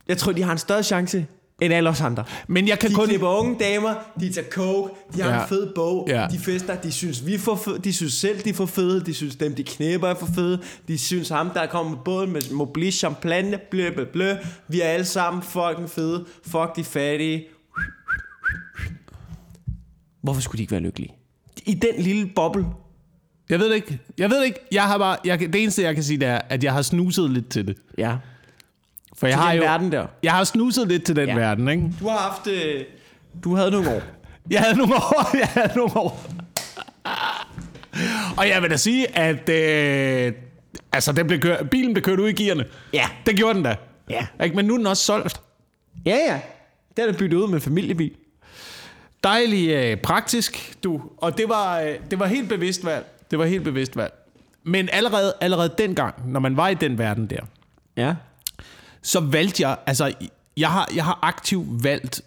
Jeg 0.07 0.17
tror, 0.17 0.31
de 0.31 0.43
har 0.43 0.51
en 0.51 0.57
større 0.57 0.83
chance 0.83 1.25
end 1.61 1.73
alle 1.73 1.89
os 1.89 2.01
andre. 2.01 2.23
Men 2.47 2.67
jeg 2.67 2.79
kan 2.79 2.89
De 2.89 2.95
kun... 2.95 3.07
klipper 3.07 3.27
unge 3.27 3.55
damer, 3.59 3.93
de 4.19 4.33
tager 4.33 4.49
coke, 4.49 4.93
de 5.15 5.21
har 5.21 5.29
Ja. 5.29 5.41
en 5.41 5.47
fed 5.49 5.73
bog, 5.75 6.05
Ja. 6.09 6.27
de 6.31 6.39
fester, 6.39 6.75
de 6.81 6.91
synes, 6.91 7.25
vi 7.25 7.37
for 7.37 7.55
fede, 7.55 7.79
de 7.79 7.93
synes 7.93 8.13
selv, 8.13 8.39
de 8.43 8.49
er 8.49 8.53
for 8.53 8.65
fede, 8.65 9.05
de 9.05 9.13
synes 9.13 9.35
dem, 9.35 9.55
de 9.55 9.63
knæpper 9.63 10.07
er 10.07 10.15
for 10.15 10.25
fede, 10.35 10.61
de 10.87 10.97
synes 10.97 11.29
ham, 11.29 11.49
der 11.49 11.59
er 11.61 11.67
kommet 11.67 11.91
med 11.97 12.03
båden 12.05 12.31
med 12.33 12.41
Moblis 12.53 12.95
champagne, 12.95 13.59
blø, 13.71 13.89
blø, 13.93 14.03
blø. 14.13 14.33
vi 14.67 14.81
er 14.81 14.85
alle 14.87 15.05
sammen 15.05 15.43
fucking 15.43 15.89
fede, 15.89 16.25
fuck 16.45 16.75
de 16.75 16.83
fattige. 16.83 17.45
Hvorfor 20.23 20.41
skulle 20.41 20.57
de 20.57 20.63
ikke 20.63 20.71
være 20.71 20.81
lykkelige? 20.81 21.13
I 21.65 21.73
den 21.73 22.03
lille 22.03 22.29
boble. 22.35 22.65
Jeg 23.49 23.59
ved 23.59 23.69
det 23.69 23.75
ikke. 23.75 23.99
Jeg 24.17 24.29
ved 24.29 24.39
det 24.39 24.45
ikke. 24.45 24.59
Jeg 24.71 24.83
har 24.83 24.97
bare, 24.97 25.17
jeg, 25.25 25.39
det 25.39 25.55
eneste, 25.55 25.81
jeg 25.81 25.95
kan 25.95 26.03
sige, 26.03 26.17
det 26.19 26.27
er, 26.27 26.39
at 26.49 26.63
jeg 26.63 26.73
har 26.73 26.81
snuset 26.81 27.29
lidt 27.29 27.49
til 27.49 27.67
det. 27.67 27.77
Ja. 27.97 28.15
For 29.21 29.27
jeg 29.27 29.35
Til 29.37 29.41
har 29.43 29.51
den 29.51 29.61
jo... 29.61 29.67
verden 29.67 29.91
der. 29.91 30.05
Jeg 30.23 30.31
har 30.33 30.43
snuset 30.43 30.87
lidt 30.87 31.03
til 31.03 31.15
den 31.15 31.27
Ja. 31.27 31.35
verden, 31.35 31.67
ikke? 31.69 31.83
Du 31.99 32.07
har 32.07 32.17
haft... 32.17 32.47
Øh, 32.47 32.83
du 33.43 33.55
havde 33.55 33.71
nogle 33.71 33.89
år. 33.95 34.01
Jeg 34.51 34.61
havde 34.61 34.77
nogle 34.77 34.95
år. 34.95 35.29
Jeg 35.39 35.47
havde 35.47 35.71
nogle 35.75 35.91
år. 35.97 36.25
Og 38.37 38.47
jeg 38.49 38.61
vil 38.61 38.69
da 38.71 38.77
sige, 38.77 39.17
at 39.17 39.49
øh, 39.49 40.33
altså, 40.91 41.11
den 41.11 41.27
blev 41.27 41.39
kørt, 41.39 41.69
bilen 41.69 41.93
blev 41.93 42.03
kørt 42.03 42.19
ud 42.19 42.29
i 42.29 42.43
gearne. 42.43 42.65
Ja. 42.93 43.05
Det 43.25 43.35
gjorde 43.35 43.53
den 43.53 43.63
da. 43.63 43.75
Ja. 44.09 44.27
Ikke? 44.43 44.55
Men 44.55 44.65
nu 44.65 44.73
er 44.73 44.77
den 44.77 44.87
også 44.87 45.03
solgt. 45.03 45.41
Ja, 46.05 46.15
ja. 46.15 46.39
Den 46.97 47.09
er 47.09 47.17
byttet 47.17 47.37
ud 47.37 47.47
med 47.47 47.55
en 47.55 47.61
familiebil. 47.61 48.11
Dejlig 49.23 49.69
øh, 49.69 49.97
praktisk, 49.97 50.73
du. 50.83 51.01
Og 51.17 51.37
det 51.37 51.49
var, 51.49 51.79
øh, 51.79 51.95
det 52.11 52.19
var 52.19 52.25
helt 52.25 52.49
bevidst 52.49 52.85
valg. 52.85 53.05
Det 53.31 53.39
var 53.39 53.45
helt 53.45 53.63
bevidst 53.63 53.95
valg. 53.95 54.13
Men 54.63 54.89
allerede, 54.91 55.33
allerede 55.41 55.73
dengang, 55.77 56.31
når 56.31 56.39
man 56.39 56.57
var 56.57 56.67
i 56.67 56.73
den 56.73 56.97
verden 56.97 57.25
der, 57.29 57.41
Ja. 57.97 58.13
Så 59.01 59.19
valgte 59.19 59.67
jeg, 59.67 59.77
altså, 59.85 60.13
jeg 60.57 60.69
har, 60.71 60.89
jeg 60.95 61.05
har 61.05 61.19
aktivt 61.21 61.83
valgt, 61.83 62.21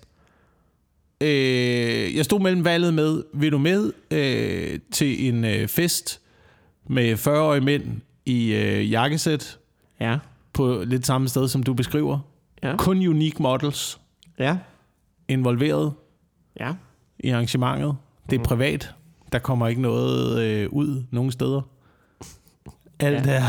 øh, 1.20 2.16
jeg 2.16 2.24
stod 2.24 2.40
mellem 2.40 2.64
valget 2.64 2.94
med, 2.94 3.22
vil 3.34 3.52
du 3.52 3.58
med 3.58 3.92
øh, 4.10 4.78
til 4.92 5.28
en 5.28 5.44
øh, 5.44 5.68
fest 5.68 6.20
med 6.88 7.14
40-årige 7.26 7.60
mænd 7.64 7.84
i 8.26 8.52
øh, 8.54 8.90
jakkesæt, 8.90 9.58
Ja. 10.00 10.18
på 10.52 10.82
lidt 10.86 11.06
samme 11.06 11.28
sted, 11.28 11.48
som 11.48 11.62
du 11.62 11.74
beskriver. 11.74 12.18
Ja. 12.62 12.76
Kun 12.76 12.96
unique 13.06 13.42
models 13.42 14.00
Ja. 14.38 14.56
involveret 15.28 15.92
Ja. 16.60 16.72
i 17.18 17.28
arrangementet. 17.30 17.96
Det 18.30 18.40
er 18.40 18.44
privat. 18.44 18.94
Der 19.32 19.38
kommer 19.38 19.68
ikke 19.68 19.80
noget 19.82 20.42
øh, 20.42 20.68
ud 20.72 21.02
nogen 21.10 21.32
steder. 21.32 21.60
Alt, 23.00 23.26
Ja. 23.26 23.32
er, 23.32 23.42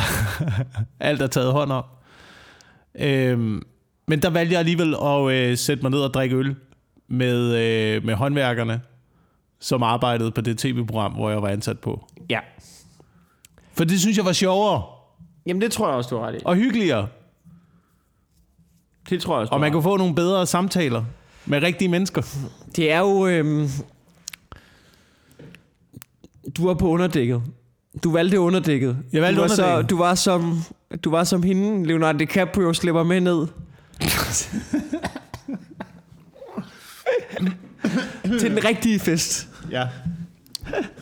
alt 1.09 1.21
er 1.21 1.27
taget 1.27 1.51
hånd 1.51 1.71
om. 1.71 1.83
Øhm, 2.99 3.61
men 4.07 4.21
der 4.21 4.29
valgte 4.29 4.53
jeg 4.53 4.59
alligevel 4.59 4.95
at 5.03 5.31
øh, 5.31 5.57
sætte 5.57 5.81
mig 5.83 5.91
ned 5.91 5.99
og 5.99 6.13
drikke 6.13 6.35
øl 6.35 6.55
med, 7.07 7.55
øh, 7.55 8.05
med 8.05 8.13
håndværkerne, 8.13 8.81
som 9.59 9.83
arbejdede 9.83 10.31
på 10.31 10.41
det 10.41 10.57
tv-program, 10.57 11.11
hvor 11.13 11.29
jeg 11.29 11.41
var 11.41 11.47
ansat 11.49 11.79
på. 11.79 12.07
Ja. 12.29 12.39
For 13.73 13.83
det 13.83 13.99
synes 13.99 14.17
jeg 14.17 14.25
var 14.25 14.33
sjovere 14.33 14.83
Jamen, 15.45 15.61
det 15.61 15.71
tror 15.71 15.87
jeg 15.87 15.95
også, 15.95 16.09
du 16.09 16.17
har 16.21 16.27
ret 16.27 16.35
i. 16.35 16.37
og 16.45 16.55
hyggeligere. 16.55 17.07
Det 19.09 19.21
tror 19.21 19.33
jeg 19.35 19.41
også, 19.41 19.53
Og 19.53 19.59
man 19.59 19.71
kunne 19.71 19.83
få 19.83 19.97
nogle 19.97 20.15
bedre 20.15 20.45
samtaler 20.45 21.03
med 21.45 21.61
rigtige 21.63 21.89
mennesker. 21.89 22.21
Det 22.75 22.91
er 22.91 22.99
jo... 22.99 23.27
Øhm, 23.27 23.67
du 26.57 26.67
var 26.67 26.73
på 26.73 26.87
underdækket. 26.87 27.41
Du 28.03 28.11
valgte 28.11 28.39
underdækket. 28.39 28.97
Jeg 29.13 29.21
valgte 29.21 29.41
du 29.41 29.47
var, 29.47 29.55
så, 29.55 29.63
underdækket. 29.65 29.89
du 29.89 29.97
var 29.97 30.15
som 30.15 30.59
du 31.03 31.09
var 31.09 31.23
som 31.23 31.43
hende, 31.43 31.87
Leonardo 31.87 32.17
DiCaprio 32.17 32.73
slipper 32.73 33.03
med 33.03 33.21
ned. 33.21 33.47
til 38.39 38.51
den 38.51 38.65
rigtige 38.65 38.99
fest. 38.99 39.47
Ja. 39.71 39.87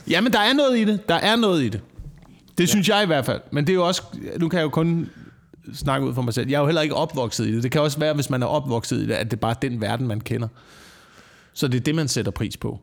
Jamen, 0.08 0.34
der 0.34 0.40
er 0.40 0.54
noget 0.54 0.78
i 0.78 0.84
det. 0.84 1.10
Der 1.10 1.16
er 1.16 1.36
noget 1.36 1.64
i 1.64 1.70
det. 1.70 1.82
Det 2.58 2.70
synes 2.70 2.90
jeg 2.90 3.04
i 3.04 3.06
hvert 3.06 3.26
fald. 3.26 3.42
Men 3.52 3.68
det 3.68 3.74
er 3.74 3.76
jo 3.76 3.88
også... 3.88 4.04
Nu 4.40 4.50
kan 4.50 4.58
jeg 4.58 4.64
jo 4.64 4.70
kun 4.70 5.10
snakke 5.74 6.08
ud 6.08 6.14
for 6.14 6.22
mig 6.22 6.34
selv. 6.34 6.50
Jeg 6.50 6.56
er 6.56 6.60
jo 6.60 6.66
heller 6.66 6.82
ikke 6.82 6.96
opvokset 6.96 7.48
i 7.48 7.56
det. 7.56 7.64
Det 7.64 7.72
kan 7.72 7.82
også 7.82 8.00
være, 8.00 8.14
hvis 8.14 8.30
man 8.30 8.44
er 8.44 8.48
opvokset 8.48 8.98
i 8.98 9.08
det, 9.08 9.14
at 9.14 9.26
det 9.26 9.38
er 9.38 9.42
bare 9.42 9.56
den 9.62 9.82
verden, 9.82 10.08
man 10.08 10.22
kender. 10.22 10.48
Så 11.54 11.68
det 11.68 11.80
er 11.80 11.82
det, 11.84 11.96
man 11.96 12.08
sætter 12.08 12.32
pris 12.32 12.58
på. 12.58 12.80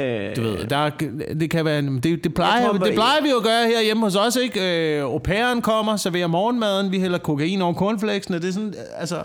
Øh, 0.00 0.36
Du 0.36 0.42
ved, 0.42 0.66
der, 0.66 0.76
er- 0.76 1.34
det 1.40 1.50
kan 1.50 1.64
være... 1.64 1.82
Det, 1.82 2.24
det, 2.24 2.34
plejer, 2.34 2.68
tror, 2.68 2.78
det 2.78 2.94
plejer 2.94 3.22
vi 3.22 3.30
jo 3.30 3.36
at 3.36 3.42
gøre 3.42 3.66
her 3.66 3.82
hjemme 3.82 4.02
hos 4.02 4.16
os, 4.16 4.36
ikke? 4.36 4.96
Øh, 4.96 5.02
au 5.02 5.18
pairen 5.18 5.62
kommer, 5.62 5.96
serverer 5.96 6.26
morgenmaden, 6.26 6.92
vi 6.92 6.98
hælder 7.00 7.18
kokain 7.18 7.62
over 7.62 7.74
cornflakesene. 7.74 8.38
Det 8.40 8.48
er 8.48 8.52
sådan, 8.52 8.74
altså... 8.96 9.22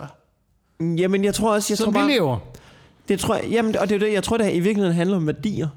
jamen, 0.80 1.24
jeg 1.24 1.34
tror 1.34 1.52
også, 1.54 1.72
jeg 1.72 1.78
tror 1.78 1.84
Sådan 1.84 2.00
vi 2.00 2.06
bare, 2.06 2.16
lever. 2.18 2.38
det 3.08 3.20
tror 3.20 3.34
jeg, 3.34 3.44
jamen, 3.50 3.76
og 3.78 3.88
det 3.88 3.94
er 3.94 3.98
det, 3.98 4.12
jeg 4.12 4.22
tror, 4.22 4.36
det 4.36 4.54
i 4.54 4.60
virkeligheden 4.60 4.96
handler 4.96 5.16
om 5.16 5.26
værdier. 5.26 5.68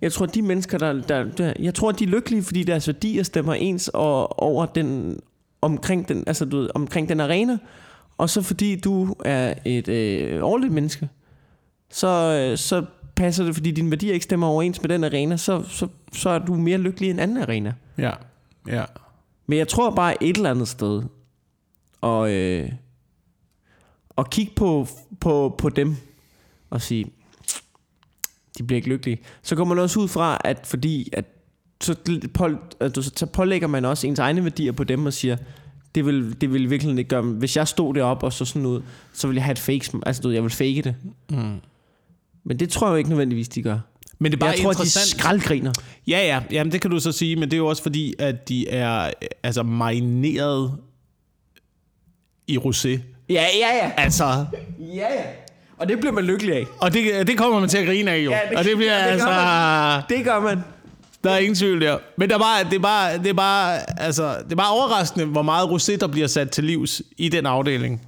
Jeg 0.00 0.12
tror, 0.12 0.26
de 0.26 0.42
mennesker, 0.42 0.78
der, 0.78 0.92
der, 0.92 1.24
der 1.24 1.52
jeg 1.58 1.74
tror, 1.74 1.92
de 1.92 2.04
er 2.04 2.08
lykkelige, 2.08 2.42
fordi 2.42 2.62
deres 2.62 2.88
værdier 2.88 3.22
stemmer 3.22 3.54
ens 3.54 3.88
og, 3.94 4.42
over 4.42 4.66
den, 4.66 5.20
omkring 5.62 6.08
den, 6.08 6.24
altså 6.26 6.44
du 6.44 6.56
ved, 6.56 6.70
omkring 6.74 7.08
den 7.08 7.20
arena. 7.20 7.58
Og 8.18 8.30
så 8.30 8.42
fordi 8.42 8.76
du 8.80 9.14
er 9.24 9.54
et 9.64 9.88
øh, 9.88 10.42
ordentligt 10.42 10.74
menneske, 10.74 11.08
så, 11.90 12.06
øh, 12.50 12.58
så 12.58 12.84
passer 13.20 13.44
det, 13.44 13.54
fordi 13.54 13.70
dine 13.70 13.90
værdier 13.90 14.12
ikke 14.12 14.24
stemmer 14.24 14.46
overens 14.46 14.82
med 14.82 14.88
den 14.88 15.04
arena, 15.04 15.36
så, 15.36 15.62
så, 15.68 15.88
så 16.12 16.30
er 16.30 16.38
du 16.38 16.54
mere 16.54 16.78
lykkelig 16.78 17.06
i 17.06 17.10
en 17.10 17.18
anden 17.18 17.36
arena. 17.36 17.74
Ja, 17.98 18.12
ja. 18.66 18.84
Men 19.46 19.58
jeg 19.58 19.68
tror 19.68 19.90
bare 19.90 20.22
et 20.24 20.36
eller 20.36 20.50
andet 20.50 20.68
sted, 20.68 21.02
og, 22.00 22.32
øh, 22.32 22.72
og 24.08 24.30
kigge 24.30 24.52
på, 24.56 24.88
på, 25.20 25.54
på 25.58 25.68
dem 25.68 25.96
og 26.70 26.82
sige, 26.82 27.06
de 28.58 28.62
bliver 28.62 28.76
ikke 28.76 28.88
lykkelige. 28.88 29.18
Så 29.42 29.56
kommer 29.56 29.74
man 29.74 29.82
også 29.82 30.00
ud 30.00 30.08
fra, 30.08 30.38
at 30.44 30.66
fordi 30.66 31.08
at 31.12 31.24
så, 31.80 31.96
på, 32.34 32.48
at 32.80 32.96
du, 32.96 33.02
så 33.02 33.26
pålægger 33.26 33.68
man 33.68 33.84
også 33.84 34.06
ens 34.06 34.18
egne 34.18 34.44
værdier 34.44 34.72
på 34.72 34.84
dem 34.84 35.06
og 35.06 35.12
siger, 35.12 35.36
det 35.94 36.06
vil, 36.06 36.40
det 36.40 36.52
vil 36.52 36.70
virkelig 36.70 36.98
ikke 36.98 37.08
gøre, 37.08 37.22
hvis 37.22 37.56
jeg 37.56 37.68
stod 37.68 37.94
deroppe 37.94 38.26
og 38.26 38.32
så 38.32 38.44
sådan 38.44 38.66
ud, 38.66 38.82
så 39.12 39.26
vil 39.26 39.34
jeg 39.34 39.44
have 39.44 39.52
et 39.52 39.58
fake, 39.58 40.00
altså 40.06 40.22
du 40.22 40.30
jeg 40.30 40.42
vil 40.42 40.50
fake 40.50 40.82
det. 40.82 40.94
Mm. 41.30 41.60
Men 42.44 42.58
det 42.58 42.68
tror 42.70 42.86
jeg 42.86 42.92
jo 42.92 42.96
ikke 42.96 43.10
nødvendigvis, 43.10 43.48
de 43.48 43.62
gør. 43.62 43.78
Men 44.18 44.32
det 44.32 44.36
er 44.36 44.40
bare 44.40 44.50
jeg 44.50 44.58
tror, 44.58 44.72
de 44.72 44.72
interessant. 44.72 45.20
skraldgriner. 45.20 45.72
Ja, 46.06 46.18
ja, 46.26 46.40
jamen 46.50 46.72
det 46.72 46.80
kan 46.80 46.90
du 46.90 47.00
så 47.00 47.12
sige, 47.12 47.36
men 47.36 47.42
det 47.50 47.52
er 47.52 47.58
jo 47.58 47.66
også 47.66 47.82
fordi, 47.82 48.14
at 48.18 48.48
de 48.48 48.68
er 48.68 49.04
øh, 49.06 49.12
altså 49.42 49.62
marineret 49.62 50.72
i 52.46 52.58
rosé. 52.58 52.88
Ja, 53.28 53.46
ja, 53.60 53.76
ja. 53.82 53.90
Altså, 53.96 54.24
Ja, 54.24 54.44
ja. 54.94 55.22
Og 55.78 55.88
det 55.88 56.00
bliver 56.00 56.12
man 56.12 56.24
lykkelig 56.24 56.54
af. 56.56 56.66
og 56.80 56.92
det, 56.94 57.26
det 57.26 57.38
kommer 57.38 57.60
man 57.60 57.68
til 57.68 57.78
at 57.78 57.86
grine 57.86 58.10
af 58.10 58.18
jo. 58.18 58.30
Ja, 58.30 58.38
det- 58.50 58.58
og 58.58 58.64
det 58.64 58.76
bliver 58.76 58.92
ja, 58.98 59.04
det 59.04 59.10
altså... 59.10 60.02
Det 60.08 60.24
gør 60.24 60.40
man. 60.40 60.58
Der 61.24 61.30
er 61.30 61.38
ingen 61.38 61.54
tvivl 61.54 61.80
der. 61.80 61.98
Men 62.16 62.28
der 62.28 62.34
er 62.34 62.38
bare, 62.38 62.64
det, 62.64 62.74
er 62.74 62.78
bare, 62.78 63.18
det, 63.18 63.26
er 63.26 63.32
bare, 63.34 64.00
altså, 64.00 64.36
det 64.44 64.52
er 64.52 64.56
bare 64.56 64.72
overraskende, 64.72 65.26
hvor 65.26 65.42
meget 65.42 65.64
rosé, 65.68 65.96
der 65.96 66.06
bliver 66.06 66.26
sat 66.26 66.50
til 66.50 66.64
livs 66.64 67.02
i 67.18 67.28
den 67.28 67.46
afdeling. 67.46 68.02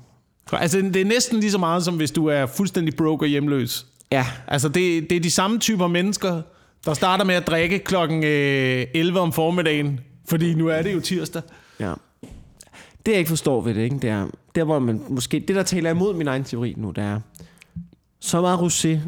Altså, 0.53 0.79
det 0.79 0.97
er 0.97 1.05
næsten 1.05 1.41
lige 1.41 1.51
så 1.51 1.59
meget, 1.59 1.85
som 1.85 1.95
hvis 1.97 2.11
du 2.11 2.27
er 2.27 2.47
fuldstændig 2.47 2.97
broke 2.97 3.25
og 3.25 3.29
hjemløs. 3.29 3.87
Ja. 4.13 4.27
Altså, 4.47 4.69
det, 4.69 5.11
det 5.11 5.17
er 5.17 5.21
de 5.21 5.31
samme 5.31 5.59
typer 5.59 5.87
mennesker, 5.87 6.43
der 6.85 6.95
starter 6.95 7.25
med 7.25 7.35
at 7.35 7.47
drikke 7.47 7.79
klokken 7.79 8.25
øh, 8.25 8.87
11 8.95 9.21
om 9.21 9.33
formiddagen. 9.33 10.01
Fordi 10.29 10.55
nu 10.55 10.69
er 10.69 10.83
det 10.83 10.95
jo 10.95 11.01
tirsdag. 11.01 11.43
Ja. 11.81 11.95
Det 13.07 13.13
jeg 13.13 13.19
ikke 13.19 13.29
forstår 13.29 13.61
ved 13.61 13.75
det, 13.75 13.81
ikke, 13.81 13.99
det 13.99 14.11
er, 14.11 14.27
der 14.55 14.65
hvor 14.65 14.79
man 14.79 15.01
måske, 15.09 15.41
det 15.41 15.57
der 15.57 15.63
taler 15.63 15.91
imod 15.91 16.15
min 16.15 16.29
egen 16.29 16.45
teori 16.45 16.75
nu, 16.77 16.91
det 16.91 17.05
er, 17.05 17.21
så 18.21 18.41
meget 18.41 18.59
rosé 18.59 18.99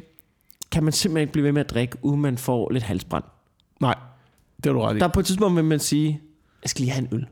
kan 0.71 0.85
man 0.85 0.93
simpelthen 0.93 1.21
ikke 1.21 1.33
blive 1.33 1.45
ved 1.45 1.53
med 1.53 1.61
at 1.61 1.71
drikke, 1.71 1.97
uden 2.03 2.21
man 2.21 2.38
får 2.38 2.71
lidt 2.71 2.85
halsbrand. 2.85 3.25
Nej, 3.81 3.95
det 4.57 4.67
har 4.67 4.73
du 4.73 4.81
ret 4.81 4.97
i. 4.97 4.99
Der 4.99 5.05
er 5.05 5.12
på 5.12 5.21
et 5.21 5.27
tidspunkt, 5.27 5.57
vil 5.57 5.64
man 5.64 5.81
sige, 5.81 6.21
jeg 6.62 6.71
skal 6.71 6.83
lige 6.83 6.93
have 6.93 7.09
en 7.09 7.09
øl. 7.12 7.27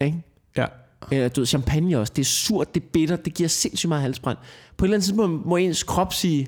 Ikke? 0.00 0.22
Eller 1.10 1.28
du 1.28 1.40
ved, 1.40 1.46
champagne 1.46 1.98
også. 1.98 2.12
Det 2.16 2.22
er 2.22 2.26
surt, 2.26 2.74
det 2.74 2.82
er 2.82 2.86
bitter, 2.92 3.16
det 3.16 3.34
giver 3.34 3.48
sindssygt 3.48 3.88
meget 3.88 4.02
halsbrand. 4.02 4.38
På 4.76 4.84
et 4.84 4.86
eller 4.86 4.96
andet 4.96 5.04
tidspunkt 5.04 5.46
må 5.46 5.56
ens 5.56 5.82
krop 5.82 6.12
sige, 6.12 6.46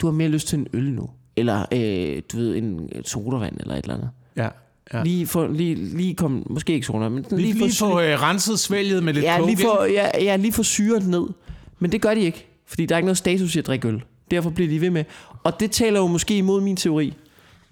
du 0.00 0.06
har 0.06 0.12
mere 0.12 0.28
lyst 0.28 0.48
til 0.48 0.58
en 0.58 0.66
øl 0.72 0.92
nu. 0.92 1.10
Eller 1.36 1.64
øh, 1.72 2.22
du 2.32 2.36
ved, 2.36 2.56
en 2.56 2.88
sodavand 3.04 3.56
eller 3.60 3.74
et 3.74 3.82
eller 3.82 3.94
andet. 3.94 4.10
Ja. 4.36 4.48
ja. 4.94 5.02
Lige, 5.02 5.26
for, 5.26 5.46
lige, 5.46 5.74
lige 5.74 6.14
kom, 6.14 6.46
måske 6.50 6.72
ikke 6.72 6.86
sodavand, 6.86 7.14
men 7.14 7.24
Lige, 7.30 7.52
lige 7.52 7.72
for, 7.72 7.86
få 7.86 8.00
øh, 8.00 8.22
renset 8.22 8.58
svælget 8.58 9.02
med 9.02 9.14
lidt 9.14 9.24
ja, 9.24 9.36
coke, 9.38 9.50
lige 9.50 9.62
for, 9.62 9.84
ja, 9.84 10.22
ja, 10.24 10.36
lige 10.36 10.52
for 10.52 10.62
syret 10.62 11.06
ned. 11.06 11.26
Men 11.78 11.92
det 11.92 12.00
gør 12.00 12.14
de 12.14 12.20
ikke, 12.20 12.46
fordi 12.66 12.86
der 12.86 12.94
er 12.94 12.98
ikke 12.98 13.06
noget 13.06 13.18
status 13.18 13.56
i 13.56 13.58
at 13.58 13.66
drikke 13.66 13.88
øl. 13.88 14.02
Derfor 14.30 14.50
bliver 14.50 14.68
de 14.68 14.80
ved 14.80 14.90
med. 14.90 15.04
Og 15.44 15.60
det 15.60 15.70
taler 15.70 16.00
jo 16.00 16.06
måske 16.06 16.36
imod 16.36 16.60
min 16.60 16.76
teori, 16.76 17.14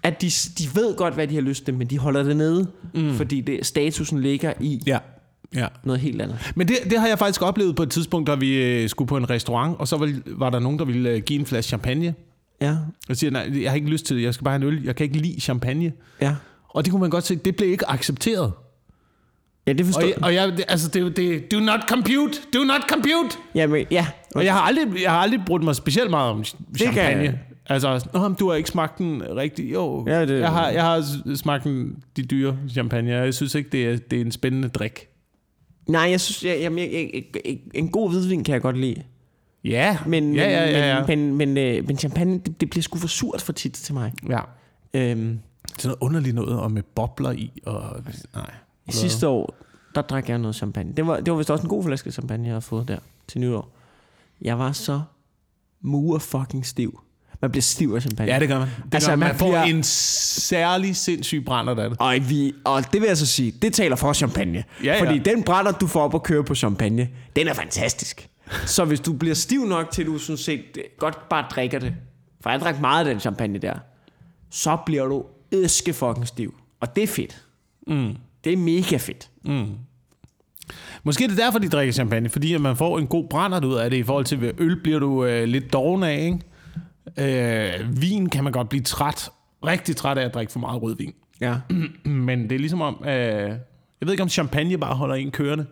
at 0.03 0.21
de, 0.21 0.31
de 0.57 0.75
ved 0.75 0.95
godt, 0.95 1.13
hvad 1.13 1.27
de 1.27 1.35
har 1.35 1.41
lyst 1.41 1.65
til, 1.65 1.73
men 1.73 1.87
de 1.87 1.97
holder 1.97 2.23
det 2.23 2.37
nede, 2.37 2.67
mm. 2.93 3.13
fordi 3.13 3.41
det, 3.41 3.65
statusen 3.65 4.21
ligger 4.21 4.53
i 4.59 4.81
Ja. 4.87 4.97
Ja. 5.55 5.67
noget 5.83 6.01
helt 6.01 6.21
andet. 6.21 6.51
Men 6.55 6.67
det, 6.67 6.75
det 6.89 6.99
har 6.99 7.07
jeg 7.07 7.19
faktisk 7.19 7.41
oplevet 7.41 7.75
på 7.75 7.83
et 7.83 7.89
tidspunkt, 7.89 8.27
da 8.27 8.35
vi 8.35 8.63
øh, 8.83 8.89
skulle 8.89 9.07
på 9.07 9.17
en 9.17 9.29
restaurant, 9.29 9.79
og 9.79 9.87
så 9.87 9.97
var, 9.97 10.11
var 10.25 10.49
der 10.49 10.59
nogen, 10.59 10.79
der 10.79 10.85
ville 10.85 11.09
øh, 11.09 11.21
give 11.21 11.39
en 11.39 11.45
flaske 11.45 11.67
champagne. 11.67 12.13
Ja, 12.61 12.75
Jeg 13.09 13.17
siger, 13.17 13.31
nej, 13.31 13.51
jeg 13.61 13.71
har 13.71 13.75
ikke 13.75 13.89
lyst 13.89 14.05
til 14.05 14.15
det, 14.17 14.23
jeg 14.23 14.33
skal 14.33 14.43
bare 14.45 14.59
have 14.59 14.67
en 14.69 14.73
øl. 14.77 14.83
Jeg 14.83 14.95
kan 14.95 15.03
ikke 15.03 15.17
lide 15.17 15.41
champagne. 15.41 15.91
ja. 16.21 16.35
Og 16.73 16.85
det 16.85 16.91
kunne 16.91 17.01
man 17.01 17.09
godt 17.09 17.23
se, 17.25 17.35
det 17.35 17.55
blev 17.55 17.69
ikke 17.71 17.89
accepteret. 17.89 18.51
Ja, 19.67 19.73
det 19.73 19.85
forstår 19.85 20.01
Og, 20.01 20.07
jeg. 20.09 20.17
og 20.23 20.33
jeg, 20.33 20.65
altså, 20.67 20.87
det, 20.89 21.17
det, 21.17 21.51
do 21.51 21.59
not 21.59 21.79
compute, 21.89 22.33
do 22.53 22.59
not 22.63 22.81
compute. 22.89 23.37
Jamen, 23.55 23.85
ja. 23.91 24.07
Og 24.35 24.45
jeg 24.45 24.53
har 24.53 24.59
aldrig, 24.61 25.01
jeg 25.03 25.11
har 25.11 25.17
aldrig 25.17 25.41
brugt 25.45 25.63
mig 25.63 25.75
specielt 25.75 26.09
meget 26.09 26.31
om 26.31 26.43
champagne. 26.77 27.23
kan- 27.25 27.39
Altså, 27.65 28.09
Nå, 28.13 28.29
du 28.39 28.49
har 28.49 28.55
ikke 28.55 28.69
smagt 28.69 28.97
den 28.97 29.23
rigtig. 29.35 29.73
Jo, 29.73 30.05
Ja, 30.07 30.25
det- 30.25 30.39
jeg, 30.39 30.49
har, 30.49 30.69
jeg 30.69 30.83
har 30.83 31.05
smagt 31.35 31.63
den, 31.63 31.95
de 32.17 32.23
dyre 32.23 32.57
champagne, 32.71 33.19
og 33.19 33.25
jeg 33.25 33.33
synes 33.33 33.55
ikke, 33.55 33.69
det 33.69 33.85
er, 33.85 33.97
det 33.97 34.17
er 34.21 34.25
en 34.25 34.31
spændende 34.31 34.67
drik. 34.67 35.07
Nej, 35.87 36.01
jeg 36.01 36.21
synes, 36.21 36.45
jeg, 36.45 36.59
jamen, 36.59 36.79
jeg, 36.79 36.91
jeg, 37.13 37.23
jeg, 37.45 37.59
en 37.73 37.89
god 37.89 38.09
hvidvin 38.09 38.43
kan 38.43 38.53
jeg 38.53 38.61
godt 38.61 38.77
lide. 38.77 39.03
Ja, 39.63 39.97
Men, 40.07 40.35
ja, 40.35 40.49
ja, 40.49 40.69
ja, 40.69 40.95
ja. 40.95 41.05
men, 41.07 41.35
men, 41.37 41.53
men, 41.53 41.57
øh, 41.57 41.87
men 41.87 41.97
champagne, 41.97 42.39
det, 42.39 42.61
det 42.61 42.69
bliver 42.69 42.81
sgu 42.83 42.97
for 42.97 43.07
surt 43.07 43.41
for 43.41 43.53
tit 43.53 43.73
til 43.73 43.93
mig. 43.93 44.13
ja. 44.29 44.39
Øhm, 44.93 45.39
Sådan 45.77 45.87
noget 45.89 45.97
underligt 46.01 46.35
noget, 46.35 46.59
og 46.59 46.71
med 46.71 46.83
bobler 46.83 47.31
i, 47.31 47.51
og 47.65 48.03
nej. 48.35 48.51
sidste 48.89 49.27
år, 49.27 49.55
der 49.95 50.01
drak 50.01 50.29
jeg 50.29 50.37
noget 50.37 50.55
champagne. 50.55 50.93
Det 50.97 51.07
var, 51.07 51.19
det 51.19 51.31
var 51.31 51.37
vist 51.37 51.49
også 51.51 51.63
en 51.63 51.69
god 51.69 51.83
flaske 51.83 52.11
champagne, 52.11 52.43
jeg 52.45 52.51
havde 52.53 52.61
fået 52.61 52.87
der 52.87 52.97
til 53.27 53.41
nytår. 53.41 53.69
Jeg 54.41 54.59
var 54.59 54.71
så 54.71 55.01
mur 55.81 56.17
fucking 56.19 56.65
stiv. 56.65 56.99
Man 57.41 57.51
bliver 57.51 57.61
stiv 57.61 57.93
af 57.95 58.01
champagne. 58.01 58.33
Ja, 58.33 58.39
det 58.39 58.47
gør 58.47 58.59
man. 58.59 58.67
Det 58.85 58.93
Altså, 58.93 59.09
gør, 59.09 59.15
man, 59.15 59.27
man 59.27 59.37
får 59.37 59.47
bliver- 59.47 59.63
en 59.63 59.83
særlig 59.83 60.95
sindssyg 60.95 61.43
brænder 61.45 61.75
af 61.75 61.89
det. 61.89 61.97
Og, 61.99 62.15
vi, 62.29 62.53
og 62.63 62.93
det 62.93 63.01
vil 63.01 63.07
jeg 63.07 63.17
så 63.17 63.25
sige, 63.25 63.51
det 63.61 63.73
taler 63.73 63.95
for 63.95 64.13
champagne. 64.13 64.63
Ja, 64.83 64.93
ja. 64.95 65.01
Fordi 65.01 65.19
den 65.19 65.43
brænder, 65.43 65.71
du 65.71 65.87
får 65.87 66.01
op 66.01 66.15
at 66.15 66.23
køre 66.23 66.43
på 66.43 66.55
champagne, 66.55 67.09
den 67.35 67.47
er 67.47 67.53
fantastisk. 67.53 68.27
Så 68.65 68.85
hvis 68.85 68.99
du 68.99 69.13
bliver 69.13 69.35
stiv 69.35 69.65
nok 69.65 69.91
til, 69.91 70.01
at 70.01 70.07
du 70.07 70.17
sådan 70.17 70.37
set 70.37 70.61
godt 70.99 71.29
bare 71.29 71.45
drikker 71.51 71.79
det, 71.79 71.93
for 72.41 72.49
jeg 72.49 72.59
drak 72.59 72.81
meget 72.81 73.05
af 73.07 73.13
den 73.13 73.19
champagne 73.19 73.59
der, 73.59 73.73
så 74.49 74.77
bliver 74.85 75.05
du 75.05 75.23
æske 75.51 75.93
fucking 75.93 76.27
stiv. 76.27 76.53
Og 76.79 76.95
det 76.95 77.03
er 77.03 77.07
fedt. 77.07 77.41
Mm. 77.87 78.15
Det 78.43 78.53
er 78.53 78.57
mega 78.57 78.97
fedt. 78.97 79.29
Måske 81.03 81.23
er 81.23 81.27
det 81.27 81.37
derfor, 81.37 81.59
de 81.59 81.69
drikker 81.69 81.93
champagne, 81.93 82.29
fordi 82.29 82.53
at 82.53 82.61
man 82.61 82.75
får 82.77 82.99
en 82.99 83.07
god 83.07 83.27
brændert 83.29 83.65
ud 83.65 83.75
af 83.75 83.89
det, 83.89 83.97
i 83.97 84.03
forhold 84.03 84.25
til 84.25 84.41
ved 84.41 84.51
øl 84.57 84.81
bliver 84.83 84.99
du 84.99 85.25
øh, 85.25 85.43
lidt 85.47 85.73
doven 85.73 86.03
af, 86.03 86.21
ikke? 86.25 86.39
Øh, 87.17 88.01
vin 88.01 88.29
kan 88.29 88.43
man 88.43 88.53
godt 88.53 88.69
blive 88.69 88.83
træt, 88.83 89.29
rigtig 89.65 89.95
træt 89.95 90.17
af 90.17 90.25
at 90.25 90.33
drikke 90.33 90.51
for 90.51 90.59
meget 90.59 90.81
rødvin. 90.81 91.13
Ja. 91.41 91.55
Men 92.09 92.43
det 92.43 92.51
er 92.51 92.59
ligesom 92.59 92.81
om, 92.81 93.03
øh, 93.05 93.11
jeg 93.11 93.57
ved 94.01 94.11
ikke 94.11 94.23
om 94.23 94.29
champagne 94.29 94.77
bare 94.77 94.95
holder 94.95 95.15
en 95.15 95.31
kørende, 95.31 95.65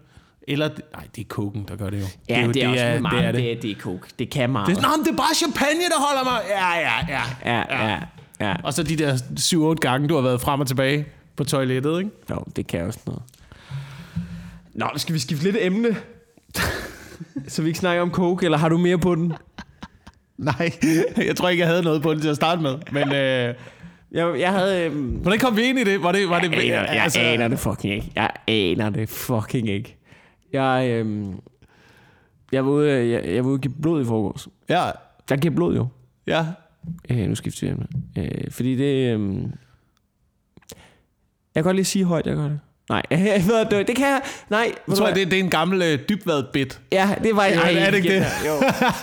eller, 0.48 0.70
nej, 0.94 1.08
det 1.16 1.22
er 1.22 1.26
koken, 1.28 1.66
der 1.68 1.76
gør 1.76 1.90
det 1.90 2.00
jo. 2.00 2.06
Ja, 2.30 2.42
jo, 2.46 2.52
det 2.52 2.64
er, 2.64 2.70
også 2.70 2.84
er, 2.84 3.00
meget, 3.00 3.18
det 3.18 3.28
er 3.28 3.32
det. 3.32 3.42
det 3.42 3.52
er, 3.52 3.62
det 3.62 3.72
er 3.72 3.76
coke. 3.76 4.08
Det 4.20 4.30
kan 4.30 4.50
meget. 4.50 4.68
Det 4.68 4.78
er, 4.78 4.82
Nå, 4.82 4.88
men 4.98 5.06
det 5.06 5.12
er 5.12 5.18
bare 5.18 5.36
champagne, 5.36 5.80
der 5.80 6.00
holder 6.00 6.24
mig. 6.24 6.42
Ja, 6.50 6.74
ja, 6.80 7.06
ja. 7.10 7.24
ja, 7.46 7.88
ja, 7.88 8.00
ja. 8.40 8.56
Og 8.64 8.74
så 8.74 8.84
de 8.84 8.96
der 8.96 9.16
7-8 9.76 9.80
gange, 9.80 10.08
du 10.08 10.16
har 10.16 10.22
været 10.22 10.42
frem 10.42 10.60
og 10.60 10.68
tilbage 10.68 11.06
på 11.36 11.44
toilettet, 11.44 12.00
ikke? 12.00 12.12
Jo, 12.30 12.44
det 12.56 12.68
kan 12.68 12.82
også 12.82 13.00
noget. 13.06 13.22
Nå, 14.74 14.88
skal 14.96 15.14
vi 15.14 15.20
skifte 15.20 15.44
lidt 15.44 15.58
emne? 15.60 15.96
så 17.48 17.62
vi 17.62 17.68
ikke 17.68 17.80
snakker 17.80 18.02
om 18.02 18.12
coke, 18.12 18.46
eller 18.46 18.58
har 18.58 18.70
du 18.70 18.78
mere 18.78 18.98
på 18.98 19.16
den? 19.16 19.34
Nej, 20.40 20.72
jeg 21.28 21.36
tror 21.36 21.50
ikke, 21.50 21.62
jeg 21.62 21.68
havde 21.70 21.84
noget 21.84 22.02
på 22.02 22.14
det 22.14 22.22
til 22.22 22.30
at 22.30 22.36
starte 22.36 22.62
med. 22.62 22.76
Men 22.92 23.04
øh, 23.08 23.56
Jeg, 24.12 24.40
jeg 24.40 24.52
havde... 24.54 24.86
Øhm, 24.86 25.10
hvordan 25.10 25.40
kom 25.40 25.58
vi 25.58 25.62
ind 25.62 25.80
i 25.80 25.84
det? 25.84 26.04
Var 26.04 26.12
det, 26.12 26.30
var 26.30 26.40
det 26.40 26.52
Jeg 26.52 26.60
aner, 26.64 26.94
jeg 26.94 27.04
altså, 27.04 27.20
aner 27.20 27.48
det 27.48 27.60
fucking 27.60 27.94
ikke. 27.94 28.12
Jeg 28.16 28.30
aner 28.48 28.90
det 28.90 29.10
fucking 29.10 29.70
ikke. 29.70 29.98
Jeg, 30.54 30.88
øhm, 30.90 31.34
jeg, 32.52 32.66
var 32.66 32.72
ude, 32.72 32.92
jeg, 32.92 33.26
jeg 33.26 33.44
var 33.44 33.50
ude 33.50 33.58
og 33.58 33.62
give 33.62 33.74
blod 33.82 34.02
i 34.02 34.06
forgårs. 34.06 34.48
Ja, 34.70 34.84
Jeg 35.30 35.38
giver 35.38 35.56
blod 35.56 35.76
jo. 35.76 35.88
ja. 36.28 36.46
Øh, 37.10 37.28
nu 37.28 37.36
skifter 37.36 37.68
vi 37.68 37.72
emne. 37.72 37.88
Øh, 38.18 38.52
fordi 38.52 38.76
det... 38.76 39.14
Øhm, 39.14 39.42
jeg 39.42 39.52
kan 41.56 41.64
godt 41.64 41.76
lige 41.76 41.86
sige 41.86 42.06
højt, 42.06 42.28
jeg 42.28 42.36
gør 42.36 42.48
det. 42.48 42.60
Nej, 42.90 43.02
jeg 43.12 43.44
ved, 43.48 43.66
det, 43.72 43.88
det 43.88 43.96
kan 43.96 44.06
jeg... 44.08 44.22
Nej, 44.50 44.72
Jeg 44.88 44.96
tror, 44.98 45.06
hvad? 45.06 45.16
det, 45.16 45.32
det 45.32 45.40
er 45.40 45.44
en 45.44 45.50
gammel 45.50 45.82
øh, 45.82 46.00
dybvad 46.10 46.44
bit. 46.54 46.80
Ja, 46.92 47.16
det 47.24 47.36
var... 47.36 47.46
Ja, 47.46 47.78
er 47.78 47.90
det 47.92 47.98
ikke 47.98 48.16
det? 48.16 48.26
Jo. 48.48 48.54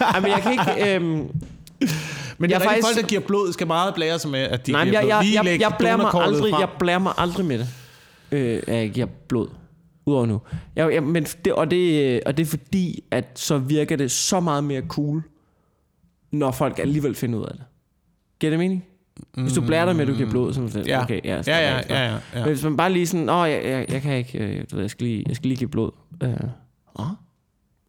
Ej, 0.01 0.20
men 0.20 0.30
jeg 0.30 0.41
kan 0.43 0.53
ikke... 0.53 0.95
Øhm, 0.95 1.05
Men 2.39 2.51
Jeg 2.51 2.51
jeg 2.51 2.57
er 2.57 2.61
faktisk... 2.68 2.87
folk, 2.87 2.97
der 2.97 3.09
giver 3.09 3.20
blod, 3.20 3.53
skal 3.53 3.66
meget 3.66 3.95
blære 3.95 4.18
sig 4.18 4.30
med, 4.30 4.41
at 4.41 4.66
de 4.66 4.72
nej, 4.72 4.84
giver 4.84 4.93
jeg, 4.95 5.03
blod. 5.03 5.09
jeg, 5.11 5.22
Lige 5.24 5.34
jeg, 5.37 5.45
læg 5.45 5.61
jeg, 5.61 5.74
blærer 5.78 5.97
mig 5.97 6.11
aldrig, 6.14 6.51
frem. 6.53 6.61
jeg 6.61 6.68
blærer 6.78 6.99
mig 6.99 7.12
aldrig 7.18 7.47
med 7.47 7.59
det, 7.59 7.68
øh, 8.32 8.62
at 8.66 8.74
jeg 8.76 8.91
giver 8.91 9.07
blod. 9.28 9.49
Udover 10.07 10.26
nu. 10.26 10.41
Jeg, 10.76 10.93
jeg, 10.95 11.03
men 11.03 11.24
det, 11.24 11.53
og, 11.53 11.70
det, 11.70 12.20
og 12.26 12.37
det 12.37 12.43
er 12.43 12.47
fordi, 12.47 13.05
at 13.11 13.24
så 13.34 13.59
virker 13.59 13.97
det 13.97 14.11
så 14.11 14.41
meget 14.41 14.64
mere 14.64 14.82
cool, 14.89 15.22
når 16.32 16.51
folk 16.51 16.78
alligevel 16.78 17.14
finder 17.14 17.39
ud 17.39 17.45
af 17.45 17.53
det. 17.53 17.64
Giver 18.41 18.51
det 18.51 18.59
mening? 18.59 18.84
Hvis 19.34 19.52
du 19.52 19.60
blærer 19.60 19.84
dig 19.84 19.96
med, 19.96 20.02
at 20.02 20.08
du 20.08 20.14
giver 20.14 20.30
blod, 20.30 20.52
så 20.54 20.62
er 20.62 20.68
sådan, 20.68 20.86
Ja. 20.86 21.02
okay, 21.02 21.20
ja, 21.24 21.42
Ja, 21.46 21.58
ja, 21.58 21.80
ja, 21.90 22.04
ja, 22.08 22.12
ja. 22.12 22.18
Men 22.34 22.44
hvis 22.44 22.64
man 22.64 22.76
bare 22.76 22.92
lige 22.92 23.06
sådan, 23.06 23.28
åh, 23.28 23.50
jeg, 23.50 23.60
jeg, 23.64 23.86
jeg 23.92 24.02
kan 24.02 24.16
ikke, 24.16 24.38
øh, 24.38 24.64
du 24.70 24.76
ved, 24.76 24.82
jeg, 24.82 24.90
skal 24.90 25.06
lige, 25.06 25.24
jeg 25.28 25.36
skal 25.36 25.48
lige 25.48 25.58
give 25.58 25.68
blod. 25.70 25.90
Øh, 26.22 26.30
åh, 26.98 27.06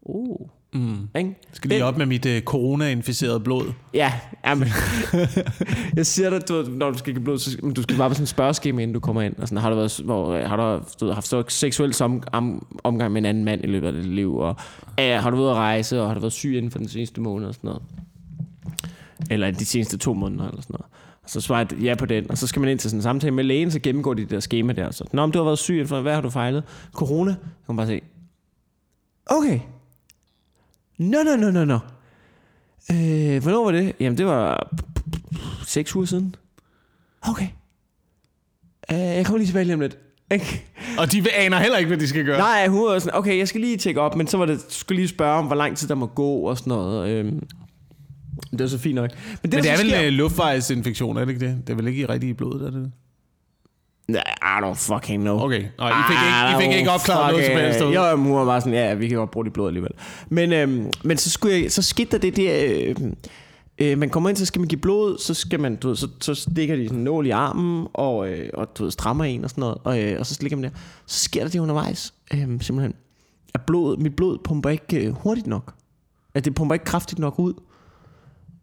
oh. 0.01 0.47
Mm. 0.73 1.09
Ikke? 1.17 1.29
Jeg 1.29 1.53
skal 1.53 1.69
lige 1.69 1.85
op 1.85 1.97
med 1.97 2.05
mit 2.05 2.25
øh, 2.25 2.41
corona-inficerede 2.41 3.39
blod. 3.39 3.73
Ja, 3.93 4.13
jamen, 4.45 4.67
jeg 5.95 6.05
siger 6.05 6.29
dig, 6.29 6.49
du, 6.49 6.65
når 6.69 6.91
du 6.91 6.97
skal 6.97 7.13
give 7.13 7.23
blod, 7.23 7.39
så 7.39 7.57
men 7.63 7.73
du 7.73 7.81
skal 7.81 7.97
bare 7.97 8.09
på 8.09 8.13
sådan 8.13 8.23
en 8.23 8.27
spørgeskema, 8.27 8.81
inden 8.81 8.93
du 8.93 8.99
kommer 8.99 9.21
ind. 9.21 9.35
Og 9.37 9.47
sådan, 9.47 9.61
har 9.61 9.69
du, 9.69 9.75
været, 9.75 10.01
hvor, 10.05 10.31
øh, 10.33 10.43
har 10.49 10.55
du, 10.55 10.83
du 10.99 11.11
haft 11.11 11.27
så 11.27 11.43
seksuel 11.47 11.93
som, 11.93 12.23
om, 12.31 12.65
omgang 12.83 13.13
med 13.13 13.21
en 13.21 13.25
anden 13.25 13.45
mand 13.45 13.63
i 13.63 13.67
løbet 13.67 13.87
af 13.87 13.93
dit 13.93 14.05
liv? 14.05 14.35
Og, 14.37 14.55
øh, 14.99 15.05
har 15.15 15.29
du 15.29 15.37
været 15.37 15.49
at 15.51 15.55
rejse, 15.55 16.01
og 16.01 16.07
har 16.07 16.13
du 16.13 16.19
været 16.19 16.33
syg 16.33 16.55
inden 16.57 16.71
for 16.71 16.79
den 16.79 16.87
seneste 16.87 17.21
måned? 17.21 17.47
Og 17.47 17.53
sådan 17.53 17.67
noget. 17.67 17.83
Eller 19.31 19.51
de 19.51 19.65
seneste 19.65 19.97
to 19.97 20.13
måneder, 20.13 20.47
eller 20.47 20.61
sådan 20.61 20.75
noget. 20.79 20.85
Og 21.27 21.31
så 21.31 21.41
svarer 21.41 21.65
jeg 21.71 21.79
ja 21.79 21.95
på 21.95 22.05
den, 22.05 22.31
og 22.31 22.37
så 22.37 22.47
skal 22.47 22.59
man 22.59 22.69
ind 22.69 22.79
til 22.79 22.89
sådan 22.89 22.99
en 22.99 23.03
samtale 23.03 23.31
med 23.33 23.43
lægen, 23.43 23.71
så 23.71 23.79
gennemgår 23.79 24.13
de 24.13 24.21
det 24.21 24.29
der 24.29 24.39
schema 24.39 24.73
der. 24.73 24.91
Så, 24.91 25.03
Nå, 25.13 25.25
men 25.25 25.31
du 25.33 25.39
har 25.39 25.45
været 25.45 25.59
syg, 25.59 25.85
hvad 26.01 26.13
har 26.13 26.21
du 26.21 26.29
fejlet? 26.29 26.63
Corona? 26.93 27.31
Så 27.31 27.37
kan 27.65 27.75
man 27.75 27.77
bare 27.77 27.87
se, 27.87 28.01
okay. 29.25 29.59
Nå, 30.97 31.17
nå, 31.23 31.35
nå, 31.35 31.51
nå, 31.51 31.65
nå. 31.65 31.79
Øh, 32.91 33.41
hvornår 33.43 33.63
var 33.63 33.71
det? 33.71 33.95
Jamen, 33.99 34.17
det 34.17 34.25
var 34.25 34.69
seks 35.65 35.95
uger 35.95 36.05
siden. 36.05 36.35
Okay. 37.21 37.47
Øh, 38.91 38.97
jeg 38.97 39.25
kommer 39.25 39.37
lige 39.37 39.47
tilbage 39.47 39.65
lige 39.65 39.73
om 39.73 39.79
lidt. 39.79 39.97
Ikke? 40.31 40.65
Og 40.99 41.11
de 41.11 41.31
aner 41.35 41.59
heller 41.59 41.77
ikke, 41.77 41.87
hvad 41.87 41.97
de 41.97 42.07
skal 42.07 42.25
gøre. 42.25 42.37
Nej, 42.37 42.67
hun 42.67 42.85
var 42.85 42.99
sådan, 42.99 43.17
okay, 43.17 43.37
jeg 43.37 43.47
skal 43.47 43.61
lige 43.61 43.77
tjekke 43.77 44.01
op, 44.01 44.15
men 44.15 44.27
så 44.27 44.37
var 44.37 44.45
det, 44.45 44.65
skulle 44.69 44.95
lige 44.95 45.07
spørge 45.07 45.37
om, 45.39 45.45
hvor 45.45 45.55
lang 45.55 45.77
tid 45.77 45.87
der 45.87 45.95
må 45.95 46.05
gå 46.05 46.33
og 46.33 46.57
sådan 46.57 46.71
noget. 46.71 47.09
Øhm, 47.09 47.43
det 48.51 48.59
var 48.59 48.67
så 48.67 48.77
fint 48.77 48.95
nok. 48.95 49.09
Men 49.11 49.51
det, 49.51 49.53
Men 49.53 49.63
det 49.63 49.71
er 49.71 49.77
vel 49.77 49.89
sker- 49.89 50.01
øh, 50.05 50.11
luftvejsinfektion, 50.13 51.17
er 51.17 51.25
det 51.25 51.29
ikke 51.33 51.45
det? 51.45 51.57
Det 51.67 51.73
er 51.73 51.77
vel 51.77 51.87
ikke 51.87 52.01
i 52.01 52.05
rigtig 52.05 52.29
i 52.29 52.33
blodet, 52.33 52.67
er 52.67 52.71
det? 52.71 52.91
Nej, 54.07 54.23
I 54.41 54.63
don't 54.63 54.73
fucking 54.93 55.21
know. 55.23 55.39
Okay, 55.39 55.61
Nå, 55.77 55.87
I 55.87 55.91
fik 56.07 56.17
ikke, 56.17 56.65
I 56.65 56.69
fik 56.69 56.79
ikke 56.79 56.91
opklaret 56.91 57.31
noget 57.33 57.45
som 57.45 57.55
helst. 57.55 57.79
Jo, 57.95 58.15
hun 58.17 58.33
var 58.35 58.45
bare 58.45 58.61
sådan, 58.61 58.73
ja, 58.73 58.93
vi 58.93 59.07
kan 59.07 59.17
godt 59.17 59.31
bruge 59.31 59.45
dit 59.45 59.53
blod 59.53 59.67
alligevel. 59.67 59.91
Men, 60.29 60.53
øhm, 60.53 60.91
men 61.03 61.17
så, 61.17 61.29
skulle 61.29 61.61
jeg, 61.61 61.71
så 61.71 61.81
skete 61.81 62.11
der 62.11 62.17
det 62.17 62.35
der... 62.37 62.65
Øh, 62.87 62.95
øh, 63.79 63.97
man 63.97 64.09
kommer 64.09 64.29
ind, 64.29 64.37
så 64.37 64.45
skal 64.45 64.59
man 64.61 64.67
give 64.67 64.79
blod, 64.81 65.17
så 65.17 65.33
skal 65.33 65.59
man, 65.59 65.75
du 65.75 65.87
ved, 65.87 65.95
så, 65.95 66.07
så 66.21 66.35
stikker 66.35 66.75
de 66.75 66.83
sådan 66.87 66.97
en 66.97 67.03
nål 67.03 67.27
i 67.27 67.29
armen, 67.29 67.87
og, 67.93 68.29
øh, 68.29 68.49
og 68.53 68.77
du 68.77 68.83
ved, 68.83 68.91
strammer 68.91 69.23
en 69.23 69.43
og 69.43 69.49
sådan 69.49 69.61
noget, 69.61 69.77
og, 69.83 70.01
øh, 70.01 70.19
og 70.19 70.25
så 70.25 70.33
slikker 70.33 70.57
man 70.57 70.63
der. 70.63 70.69
Så 71.05 71.19
sker 71.23 71.41
der 71.43 71.49
det 71.49 71.59
undervejs, 71.59 72.13
øh, 72.33 72.39
simpelthen, 72.39 72.93
at 73.53 73.61
blod, 73.61 73.97
mit 73.97 74.15
blod 74.15 74.37
pumper 74.43 74.69
ikke 74.69 75.05
øh, 75.07 75.13
hurtigt 75.13 75.47
nok. 75.47 75.73
At 76.35 76.45
det 76.45 76.55
pumper 76.55 76.73
ikke 76.75 76.85
kraftigt 76.85 77.19
nok 77.19 77.39
ud. 77.39 77.53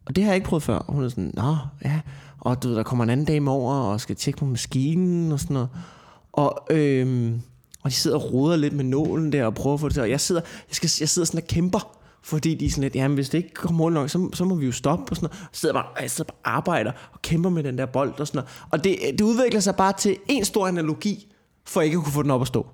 Og 0.06 0.16
det 0.16 0.24
har 0.24 0.30
jeg 0.30 0.36
ikke 0.36 0.48
prøvet 0.48 0.62
før. 0.62 0.76
Og 0.76 0.94
hun 0.94 1.04
er 1.04 1.08
sådan, 1.08 1.30
nå, 1.34 1.56
ja. 1.84 2.00
Og 2.40 2.62
du 2.62 2.68
ved, 2.68 2.76
der 2.76 2.82
kommer 2.82 3.04
en 3.04 3.10
anden 3.10 3.26
dame 3.26 3.50
over 3.50 3.74
og 3.74 4.00
skal 4.00 4.16
tjekke 4.16 4.38
på 4.38 4.44
maskinen 4.44 5.32
og 5.32 5.40
sådan 5.40 5.54
noget. 5.54 5.68
Og, 6.32 6.66
øhm, 6.70 7.40
og 7.82 7.90
de 7.90 7.94
sidder 7.94 8.16
og 8.16 8.32
roder 8.32 8.56
lidt 8.56 8.74
med 8.74 8.84
nålen 8.84 9.32
der 9.32 9.46
og 9.46 9.54
prøver 9.54 9.74
at 9.74 9.80
få 9.80 9.88
det 9.88 9.94
til. 9.94 10.02
Og 10.02 10.10
jeg 10.10 10.20
sidder, 10.20 10.40
jeg, 10.68 10.76
skal, 10.76 10.90
jeg 11.00 11.08
sidder 11.08 11.26
sådan 11.26 11.42
og 11.42 11.48
kæmper. 11.48 11.98
Fordi 12.22 12.54
de 12.54 12.66
er 12.66 12.70
sådan 12.70 12.82
lidt, 12.82 12.94
jamen 12.94 13.14
hvis 13.14 13.28
det 13.28 13.38
ikke 13.38 13.54
kommer 13.54 13.84
hurtigt 13.84 13.94
nok, 13.94 14.10
så, 14.10 14.28
så 14.32 14.44
må 14.44 14.54
vi 14.54 14.66
jo 14.66 14.72
stoppe 14.72 15.12
og 15.12 15.16
sådan 15.16 15.28
noget. 15.28 15.48
Og 15.50 15.56
sidder 15.56 15.74
bare, 15.74 15.86
jeg 16.00 16.10
sidder 16.10 16.32
bare 16.32 16.52
og 16.52 16.56
arbejder 16.56 16.92
og 17.12 17.22
kæmper 17.22 17.50
med 17.50 17.62
den 17.62 17.78
der 17.78 17.86
bold 17.86 18.20
og 18.20 18.26
sådan 18.26 18.38
noget. 18.38 18.50
Og 18.70 18.84
det, 18.84 18.98
det 19.12 19.20
udvikler 19.20 19.60
sig 19.60 19.76
bare 19.76 19.92
til 19.92 20.16
en 20.28 20.44
stor 20.44 20.66
analogi 20.66 21.33
for 21.66 21.80
ikke 21.80 21.96
at 21.96 22.02
kunne 22.04 22.12
få 22.12 22.22
den 22.22 22.30
op 22.30 22.40
at 22.40 22.46
stå. 22.46 22.66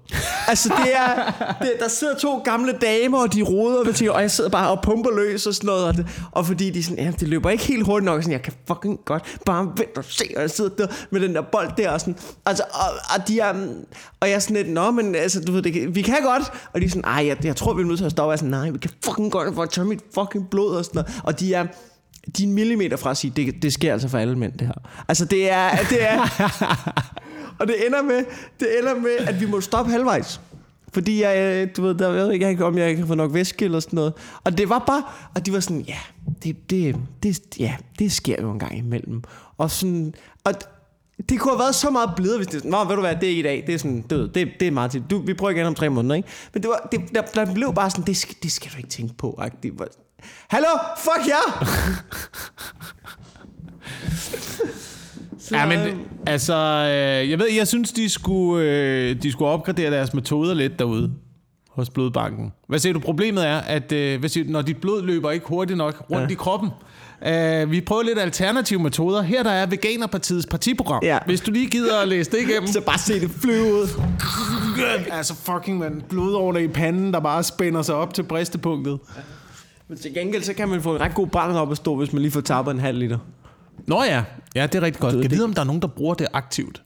altså 0.48 0.68
det 0.84 0.96
er, 0.96 1.32
det, 1.62 1.72
der 1.80 1.88
sidder 1.88 2.14
to 2.18 2.38
gamle 2.38 2.72
damer, 2.72 3.18
og 3.18 3.34
de 3.34 3.42
roder 3.42 3.84
ved 3.84 3.94
ting, 3.94 4.10
og 4.10 4.20
jeg 4.20 4.30
sidder 4.30 4.50
bare 4.50 4.70
og 4.70 4.82
pumper 4.82 5.10
løs 5.10 5.46
og 5.46 5.54
sådan 5.54 5.66
noget. 5.66 5.84
Og, 5.84 5.96
det, 5.96 6.06
og 6.30 6.46
fordi 6.46 6.70
de 6.70 6.84
sådan, 6.84 7.04
ja, 7.04 7.12
det 7.20 7.28
løber 7.28 7.50
ikke 7.50 7.64
helt 7.64 7.86
hurtigt 7.86 8.04
nok, 8.04 8.16
og 8.16 8.22
sådan, 8.22 8.32
jeg 8.32 8.42
kan 8.42 8.52
fucking 8.68 8.98
godt 9.04 9.38
bare 9.46 9.64
vente 9.64 9.98
og 9.98 10.04
se, 10.04 10.24
og 10.36 10.42
jeg 10.42 10.50
sidder 10.50 10.70
der 10.70 10.86
med 11.10 11.20
den 11.20 11.34
der 11.34 11.42
bold 11.42 11.70
der 11.76 11.90
og 11.90 12.00
sådan. 12.00 12.16
Altså, 12.46 12.64
og, 12.72 13.16
og 13.16 13.28
de 13.28 13.40
er, 13.40 13.52
mm, 13.52 13.86
og 14.20 14.28
jeg 14.28 14.34
er 14.34 14.38
sådan 14.38 14.56
lidt, 14.56 14.70
nå, 14.70 14.90
men 14.90 15.14
altså, 15.14 15.40
du 15.40 15.52
ved, 15.52 15.62
det, 15.62 15.94
vi 15.94 16.02
kan 16.02 16.22
godt. 16.22 16.52
Og 16.72 16.80
de 16.80 16.86
er 16.86 16.90
sådan, 16.90 17.04
ej, 17.04 17.26
jeg, 17.26 17.44
jeg 17.44 17.56
tror, 17.56 17.74
vi 17.74 17.82
er 17.82 17.86
nødt 17.86 17.98
til 17.98 18.04
at 18.04 18.10
stoppe. 18.10 18.26
Og 18.26 18.30
jeg 18.30 18.34
er 18.34 18.38
sådan, 18.38 18.50
nej, 18.50 18.70
vi 18.70 18.78
kan 18.78 18.90
fucking 19.04 19.32
godt 19.32 19.54
for 19.54 19.62
at 19.62 19.70
tørre 19.70 19.86
mit 19.86 20.00
fucking 20.14 20.50
blod 20.50 20.76
og 20.76 20.84
sådan 20.84 20.98
noget. 20.98 21.20
Og 21.24 21.40
de 21.40 21.54
er, 21.54 21.66
de 22.36 22.42
er 22.42 22.46
en 22.46 22.54
millimeter 22.54 22.96
fra 22.96 23.10
at 23.10 23.16
sige, 23.16 23.32
det, 23.36 23.54
det 23.62 23.72
sker 23.72 23.92
altså 23.92 24.08
for 24.08 24.18
alle 24.18 24.38
mænd, 24.38 24.52
det 24.52 24.66
her. 24.66 24.74
Altså, 25.08 25.24
det 25.24 25.50
er, 25.50 25.76
det 25.90 26.02
er, 26.02 27.20
og 27.60 27.68
det 27.68 27.86
ender 27.86 28.02
med, 28.02 28.24
det 28.60 28.78
ender 28.78 28.94
med, 28.94 29.16
at 29.18 29.40
vi 29.40 29.46
må 29.46 29.60
stoppe 29.60 29.92
halvvejs. 29.92 30.40
Fordi 30.92 31.22
jeg, 31.22 31.38
øh, 31.38 31.68
du 31.76 31.82
ved, 31.82 31.94
der 31.94 32.12
jeg 32.12 32.24
ved 32.24 32.32
ikke, 32.32 32.64
om 32.64 32.78
jeg 32.78 32.96
kan 32.96 33.06
få 33.06 33.14
nok 33.14 33.34
væske 33.34 33.64
eller 33.64 33.80
sådan 33.80 33.96
noget. 33.96 34.12
Og 34.44 34.58
det 34.58 34.68
var 34.68 34.84
bare, 34.86 35.02
og 35.34 35.46
de 35.46 35.52
var 35.52 35.60
sådan, 35.60 35.80
ja, 35.80 35.98
det, 36.42 36.70
det, 36.70 36.96
det, 37.22 37.40
ja, 37.58 37.76
det 37.98 38.12
sker 38.12 38.36
jo 38.42 38.50
en 38.50 38.58
gang 38.58 38.78
imellem. 38.78 39.22
Og 39.58 39.70
sådan, 39.70 40.14
og 40.44 40.54
Det 41.28 41.40
kunne 41.40 41.52
have 41.52 41.58
været 41.58 41.74
så 41.74 41.90
meget 41.90 42.10
blidere, 42.16 42.36
hvis 42.36 42.46
det 42.46 42.64
Nå, 42.64 42.84
ved 42.84 42.94
du 42.94 43.00
hvad, 43.00 43.14
det 43.14 43.22
er 43.22 43.28
ikke 43.28 43.40
i 43.40 43.42
dag. 43.42 43.64
Det 43.66 43.74
er 43.74 43.78
sådan, 43.78 44.04
det, 44.10 44.34
det, 44.34 44.48
det 44.60 44.68
er 44.68 44.72
meget. 44.72 45.02
Du, 45.10 45.18
vi 45.18 45.34
prøver 45.34 45.50
igen 45.50 45.66
om 45.66 45.74
tre 45.74 45.88
måneder, 45.88 46.14
ikke? 46.14 46.28
Men 46.54 46.62
det, 46.62 46.70
var, 46.70 46.88
det, 46.92 47.00
der, 47.14 47.22
der 47.22 47.54
blev 47.54 47.74
bare 47.74 47.90
sådan, 47.90 48.04
det 48.04 48.16
skal, 48.16 48.36
det 48.42 48.52
skal 48.52 48.70
du 48.72 48.76
ikke 48.76 48.88
tænke 48.88 49.14
på. 49.14 49.34
Agtigt. 49.38 49.74
Hallo, 50.48 50.68
fuck 50.96 51.28
jer! 51.28 51.64
Så, 55.40 55.56
Ja, 55.56 55.66
men 55.66 55.78
øh, 55.78 55.94
altså, 56.26 56.54
øh, 56.54 57.30
jeg 57.30 57.38
ved, 57.38 57.46
jeg 57.56 57.68
synes, 57.68 57.92
de 57.92 58.08
skulle, 58.08 58.64
øh, 58.64 59.22
de 59.22 59.32
skulle 59.32 59.50
opgradere 59.50 59.90
deres 59.90 60.14
metoder 60.14 60.54
lidt 60.54 60.78
derude 60.78 61.12
hos 61.70 61.90
blodbanken. 61.90 62.52
Hvad 62.68 62.78
siger 62.78 62.92
du? 62.92 63.00
Problemet 63.00 63.46
er, 63.46 63.56
at 63.58 63.92
øh, 63.92 64.20
hvad 64.20 64.28
siger 64.28 64.44
du, 64.44 64.50
når 64.50 64.62
dit 64.62 64.76
blod 64.76 65.02
løber 65.02 65.30
ikke 65.30 65.46
hurtigt 65.48 65.76
nok 65.76 66.04
rundt 66.10 66.30
ja. 66.30 66.32
i 66.32 66.34
kroppen, 66.34 66.70
øh, 67.26 67.70
vi 67.70 67.80
prøver 67.80 68.02
lidt 68.02 68.18
alternative 68.18 68.80
metoder. 68.82 69.22
Her 69.22 69.42
der 69.42 69.50
er 69.50 69.66
Veganerpartiets 69.66 70.46
partiprogram. 70.46 71.00
Ja. 71.02 71.18
Hvis 71.26 71.40
du 71.40 71.50
lige 71.50 71.66
gider 71.66 71.98
at 71.98 72.08
læse 72.08 72.30
det 72.30 72.38
igennem. 72.38 72.66
så 72.76 72.80
bare 72.80 72.98
se 72.98 73.20
det 73.20 73.30
flyve 73.30 73.74
ud. 73.74 74.02
altså 75.10 75.34
fucking 75.34 75.78
man, 75.78 76.02
blodårene 76.08 76.64
i 76.64 76.68
panden, 76.68 77.12
der 77.12 77.20
bare 77.20 77.42
spænder 77.42 77.82
sig 77.82 77.94
op 77.94 78.14
til 78.14 78.22
bristepunktet. 78.22 78.98
Men 79.88 79.98
til 79.98 80.14
gengæld, 80.14 80.42
så 80.42 80.54
kan 80.54 80.68
man 80.68 80.82
få 80.82 80.94
en 80.94 81.00
ret 81.00 81.14
god 81.14 81.26
barn 81.26 81.56
op 81.56 81.70
at 81.70 81.76
stå, 81.76 81.96
hvis 81.96 82.12
man 82.12 82.22
lige 82.22 82.32
får 82.32 82.40
tappet 82.40 82.72
en 82.72 82.80
halv 82.80 82.98
liter. 82.98 83.18
Nå 83.86 84.02
ja, 84.02 84.24
ja 84.54 84.66
det 84.66 84.74
er 84.74 84.82
rigtig 84.82 85.00
godt. 85.00 85.14
ved 85.14 85.20
Jeg 85.22 85.30
det 85.30 85.38
ved, 85.38 85.44
om 85.44 85.54
der 85.54 85.60
er 85.60 85.66
nogen, 85.66 85.82
der 85.82 85.88
bruger 85.88 86.14
det 86.14 86.26
aktivt. 86.32 86.82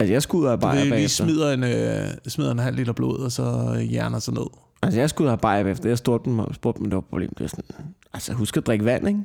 Altså, 0.00 0.12
jeg 0.12 0.22
skulle 0.22 0.46
ud 0.46 0.52
af 0.52 0.60
bajer 0.60 0.80
lige 0.80 0.90
bagefter. 0.90 1.24
smider 1.24 1.52
en, 1.52 1.64
øh, 1.64 2.08
smider 2.28 2.52
en 2.52 2.58
halv 2.58 2.76
liter 2.76 2.92
blod, 2.92 3.18
og 3.18 3.32
så 3.32 3.76
hjerner 3.90 4.18
sig 4.18 4.34
ned. 4.34 4.46
Altså, 4.82 5.00
jeg 5.00 5.10
skulle 5.10 5.28
ud 5.28 5.32
af 5.32 5.40
bajer 5.40 5.62
bagefter. 5.62 5.88
Jeg 5.88 5.98
spurgte 5.98 6.30
dem, 6.30 6.54
spurgte 6.54 6.78
dem, 6.78 6.90
det 6.90 6.94
var 6.94 7.00
et 7.00 7.06
problem. 7.06 7.28
Det 7.28 7.40
var 7.40 7.46
sådan, 7.46 7.64
altså, 8.12 8.32
husk 8.32 8.56
at 8.56 8.66
drikke 8.66 8.84
vand, 8.84 9.08
ikke? 9.08 9.20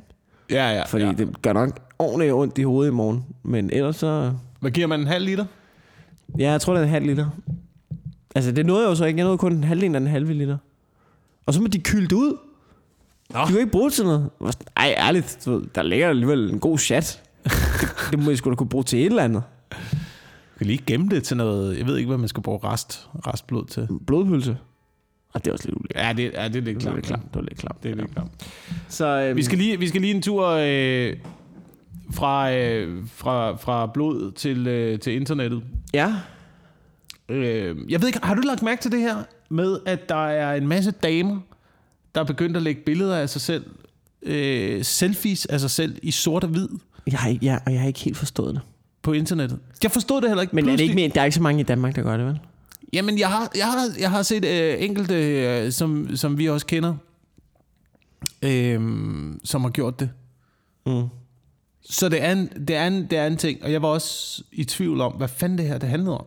Ja, 0.50 0.70
ja. 0.70 0.84
Fordi 0.84 1.04
ja. 1.04 1.12
det 1.12 1.42
gør 1.42 1.52
nok 1.52 1.78
ordentligt 1.98 2.32
ondt 2.32 2.58
i 2.58 2.62
hovedet 2.62 2.90
i 2.90 2.94
morgen. 2.94 3.24
Men 3.42 3.70
ellers 3.72 3.96
så... 3.96 4.32
Hvad 4.60 4.70
giver 4.70 4.86
man 4.86 5.00
en 5.00 5.06
halv 5.06 5.24
liter? 5.24 5.44
Ja, 6.38 6.50
jeg 6.50 6.60
tror, 6.60 6.72
det 6.72 6.80
er 6.80 6.84
en 6.84 6.90
halv 6.90 7.06
liter. 7.06 7.26
Altså, 8.34 8.52
det 8.52 8.66
nåede 8.66 8.82
jeg 8.82 8.90
jo 8.90 8.94
så 8.94 9.04
ikke. 9.04 9.18
Jeg 9.18 9.24
nåede 9.24 9.38
kun 9.38 9.52
en 9.52 9.64
halvdel 9.64 9.94
af 9.94 10.00
en 10.00 10.06
halv 10.06 10.28
liter. 10.28 10.56
Og 11.46 11.54
så 11.54 11.60
må 11.60 11.66
de 11.66 11.78
kylde 11.78 12.06
det 12.06 12.12
ud. 12.12 12.36
Nå. 13.30 13.40
De 13.48 13.52
jo 13.52 13.58
ikke 13.58 13.70
bruge 13.70 13.90
til 13.90 14.04
noget. 14.04 14.30
Ej, 14.76 14.94
ærligt. 14.98 15.38
du 15.44 15.52
ved, 15.58 15.62
Der 15.74 15.82
ligger 15.82 16.08
alligevel 16.08 16.50
en 16.50 16.58
god 16.60 16.78
chat. 16.78 17.22
det, 17.44 17.52
det 18.10 18.18
må 18.18 18.30
jeg 18.30 18.38
sgu 18.38 18.50
da 18.50 18.54
kunne 18.54 18.68
bruge 18.68 18.84
til 18.84 18.98
et 18.98 19.06
eller 19.06 19.22
andet. 19.24 19.42
Jeg 19.70 20.58
kan 20.58 20.66
lige 20.66 20.82
gemme 20.86 21.08
det 21.08 21.24
til 21.24 21.36
noget... 21.36 21.78
Jeg 21.78 21.86
ved 21.86 21.96
ikke, 21.96 22.08
hvad 22.08 22.18
man 22.18 22.28
skal 22.28 22.42
bruge 22.42 22.58
rest, 22.64 23.08
restblod 23.26 23.64
til. 23.66 23.88
Blodpølse. 24.06 24.56
Og 25.34 25.44
det 25.44 25.50
er 25.50 25.52
også 25.52 25.68
lidt 25.68 25.78
ulækkert. 25.78 26.04
Ja, 26.04 26.12
det, 26.12 26.32
ja, 26.34 26.48
det 26.48 26.56
er 26.56 26.60
lidt 26.60 26.78
klamt. 26.78 27.04
Det 27.06 27.34
var 27.34 27.40
lidt 27.40 27.58
klamt. 27.58 27.82
Det 27.82 27.90
er 27.90 27.94
lidt 27.94 28.12
klart. 28.12 28.26
Så, 28.88 29.06
øhm, 29.06 29.36
Vi 29.36 29.42
skal 29.42 29.58
lige, 29.58 29.78
vi 29.78 29.88
skal 29.88 30.00
lige 30.00 30.14
en 30.14 30.22
tur 30.22 30.48
øh, 30.48 31.16
fra, 32.14 32.52
øh, 32.54 33.04
fra, 33.14 33.56
fra 33.56 33.86
blod 33.86 34.32
til, 34.32 34.66
øh, 34.66 34.98
til 34.98 35.12
internettet. 35.12 35.62
Ja. 35.94 36.14
Øh, 37.28 37.76
jeg 37.92 38.00
ved 38.00 38.06
ikke, 38.08 38.20
har 38.22 38.34
du 38.34 38.40
lagt 38.40 38.62
mærke 38.62 38.82
til 38.82 38.92
det 38.92 39.00
her 39.00 39.16
med, 39.50 39.78
at 39.86 40.08
der 40.08 40.26
er 40.26 40.54
en 40.54 40.68
masse 40.68 40.90
damer, 40.90 41.40
der 42.16 42.22
er 42.22 42.26
begyndt 42.26 42.56
at 42.56 42.62
lægge 42.62 42.80
billeder 42.86 43.16
af 43.16 43.28
sig 43.30 43.40
selv, 43.40 43.64
øh, 44.22 44.84
selfies 44.84 45.46
af 45.46 45.60
sig 45.60 45.70
selv 45.70 45.98
i 46.02 46.10
sort 46.10 46.44
og 46.44 46.50
hvid 46.50 46.68
Jeg 47.06 47.18
har, 47.18 47.28
ikke, 47.28 47.46
ja, 47.46 47.58
og 47.66 47.72
jeg 47.72 47.80
har 47.80 47.86
ikke 47.88 48.00
helt 48.00 48.16
forstået 48.16 48.54
det. 48.54 48.62
på 49.02 49.12
internettet. 49.12 49.58
Jeg 49.82 49.90
forstod 49.90 50.20
det 50.20 50.30
heller 50.30 50.42
ikke. 50.42 50.56
Men 50.56 50.64
er 50.64 50.66
det 50.66 50.70
Pludselig- 50.70 50.84
ikke 50.84 50.94
mere, 51.08 51.14
der 51.14 51.20
er 51.20 51.24
ikke 51.24 51.34
så 51.34 51.42
mange 51.42 51.60
i 51.60 51.64
Danmark, 51.64 51.96
der 51.96 52.02
gør 52.02 52.16
det, 52.16 52.26
vel? 52.26 52.38
Jamen, 52.92 53.18
jeg 53.18 53.28
har, 53.28 53.50
jeg 53.56 53.66
har, 53.66 53.78
jeg 54.00 54.10
har 54.10 54.22
set 54.22 54.44
øh, 54.44 54.74
enkelte, 54.78 55.14
øh, 55.14 55.72
som, 55.72 56.16
som 56.16 56.38
vi 56.38 56.48
også 56.48 56.66
kender, 56.66 56.94
øh, 58.42 58.80
som 59.44 59.62
har 59.62 59.70
gjort 59.70 60.00
det. 60.00 60.10
Mm. 60.86 61.02
Så 61.90 62.08
det 62.08 62.22
er, 62.24 62.32
en, 62.32 62.48
det, 62.68 62.76
er 62.76 62.86
en, 62.86 63.06
det 63.10 63.18
er 63.18 63.26
en 63.26 63.36
ting, 63.36 63.62
og 63.64 63.72
jeg 63.72 63.82
var 63.82 63.88
også 63.88 64.42
i 64.52 64.64
tvivl 64.64 65.00
om, 65.00 65.12
hvad 65.12 65.28
fanden 65.28 65.58
det 65.58 65.66
her 65.66 65.78
det 65.78 65.88
handlede 65.88 66.18
om. 66.18 66.24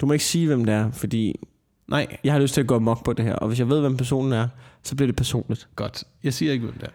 Du 0.00 0.06
må 0.06 0.12
ikke 0.12 0.24
sige, 0.24 0.46
hvem 0.46 0.64
det 0.64 0.74
er, 0.74 0.90
fordi 0.92 1.34
Nej, 1.88 2.06
jeg 2.24 2.32
har 2.32 2.40
lyst 2.40 2.54
til 2.54 2.60
at 2.60 2.66
gå 2.66 2.78
mok 2.78 3.04
på 3.04 3.12
det 3.12 3.24
her. 3.24 3.34
Og 3.34 3.48
hvis 3.48 3.58
jeg 3.58 3.68
ved, 3.68 3.80
hvem 3.80 3.96
personen 3.96 4.32
er, 4.32 4.48
så 4.82 4.94
bliver 4.96 5.06
det 5.06 5.16
personligt. 5.16 5.68
godt. 5.76 6.04
Jeg 6.22 6.34
siger 6.34 6.52
ikke, 6.52 6.64
hvem 6.64 6.78
det 6.78 6.86
er. 6.88 6.92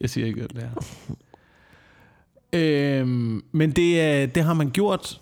Jeg 0.00 0.10
siger 0.10 0.26
ikke, 0.26 0.38
hvem 0.40 0.50
det 0.50 0.62
er. 0.62 1.04
øhm, 3.00 3.44
men 3.52 3.70
det, 3.70 4.00
er- 4.00 4.26
det 4.26 4.44
har 4.44 4.54
man 4.54 4.70
gjort 4.70 5.20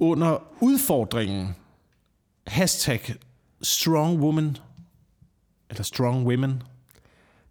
under 0.00 0.38
udfordringen. 0.60 1.48
Hashtag 2.46 3.14
strong 3.62 4.20
woman. 4.20 4.56
Eller 5.70 5.82
strong 5.82 6.26
women 6.26 6.62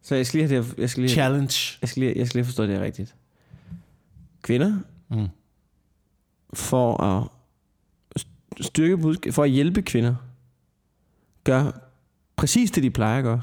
Så 0.02 0.16
jeg 0.16 0.26
skal 0.28 0.38
lige 0.40 0.50
have 0.50 0.64
det, 0.64 0.78
jeg 0.78 0.90
skal 0.90 1.04
lige, 1.04 1.14
challenge. 1.14 1.78
jeg 1.82 1.90
skal 1.90 2.00
lige, 2.04 2.14
jeg 2.18 2.28
skal 2.28 2.38
lige 2.40 2.46
forstå 2.46 2.64
det 2.64 2.78
her 2.78 2.84
rigtigt. 2.84 3.16
Kvinder, 4.42 4.80
Mm. 5.10 5.28
for 6.54 7.04
at 7.04 7.28
styrke 8.62 8.98
budskab, 8.98 9.34
for 9.34 9.44
at 9.44 9.50
hjælpe 9.50 9.82
kvinder, 9.82 10.16
gør 11.44 11.72
præcis 12.44 12.72
det, 12.72 12.84
de 12.84 12.92
plejer 12.92 13.18
at 13.18 13.24
gøre. 13.24 13.42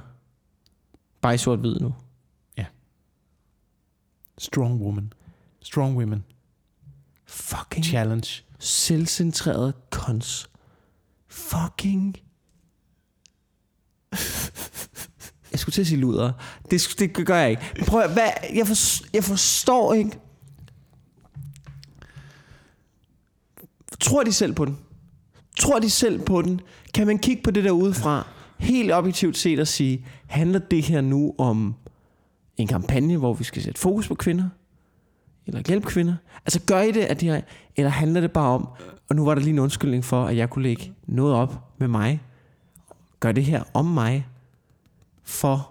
Bare 1.20 1.34
i 1.34 1.38
sort-hvid 1.38 1.80
nu. 1.80 1.94
Strong 4.38 4.80
woman. 4.80 5.12
Strong 5.62 5.96
women 5.96 6.24
Fucking 7.26 7.84
challenge. 7.84 8.44
selvcentreret 8.58 9.74
kons. 9.90 10.50
Fucking... 11.28 12.16
Jeg 15.52 15.58
skulle 15.60 15.72
til 15.72 15.80
at 15.80 15.86
sige 15.86 16.00
luder. 16.00 16.32
Det, 16.70 16.94
det 16.98 17.26
gør 17.26 17.36
jeg 17.36 17.50
ikke. 17.50 17.84
Prøv 17.86 18.00
at, 18.00 18.12
hvad, 18.12 18.30
jeg, 18.54 18.66
for, 18.66 19.04
jeg 19.14 19.24
forstår 19.24 19.94
ikke. 19.94 20.18
Tror 24.00 24.22
de 24.22 24.32
selv 24.32 24.54
på 24.54 24.64
den? 24.64 24.78
Tror 25.58 25.78
de 25.78 25.90
selv 25.90 26.22
på 26.22 26.42
den? 26.42 26.60
Kan 26.94 27.06
man 27.06 27.18
kigge 27.18 27.42
på 27.42 27.50
det 27.50 27.64
der 27.64 27.70
udefra, 27.70 28.26
helt 28.60 28.92
objektivt 28.92 29.36
set 29.36 29.58
at 29.58 29.68
sige, 29.68 30.06
handler 30.26 30.58
det 30.58 30.84
her 30.84 31.00
nu 31.00 31.34
om 31.38 31.74
en 32.56 32.66
kampagne, 32.66 33.16
hvor 33.16 33.34
vi 33.34 33.44
skal 33.44 33.62
sætte 33.62 33.80
fokus 33.80 34.08
på 34.08 34.14
kvinder? 34.14 34.48
Eller 35.46 35.62
hjælpe 35.68 35.86
kvinder? 35.86 36.14
Altså 36.46 36.60
gør 36.66 36.80
I 36.80 36.92
det, 36.92 37.00
at 37.00 37.20
de 37.20 37.28
har, 37.28 37.42
eller 37.76 37.90
handler 37.90 38.20
det 38.20 38.32
bare 38.32 38.48
om, 38.54 38.68
og 39.08 39.16
nu 39.16 39.24
var 39.24 39.34
der 39.34 39.42
lige 39.42 39.52
en 39.52 39.58
undskyldning 39.58 40.04
for, 40.04 40.24
at 40.24 40.36
jeg 40.36 40.50
kunne 40.50 40.62
lægge 40.62 40.92
noget 41.06 41.34
op 41.34 41.64
med 41.78 41.88
mig, 41.88 42.22
gør 43.20 43.32
det 43.32 43.44
her 43.44 43.62
om 43.74 43.84
mig, 43.84 44.26
for, 45.24 45.70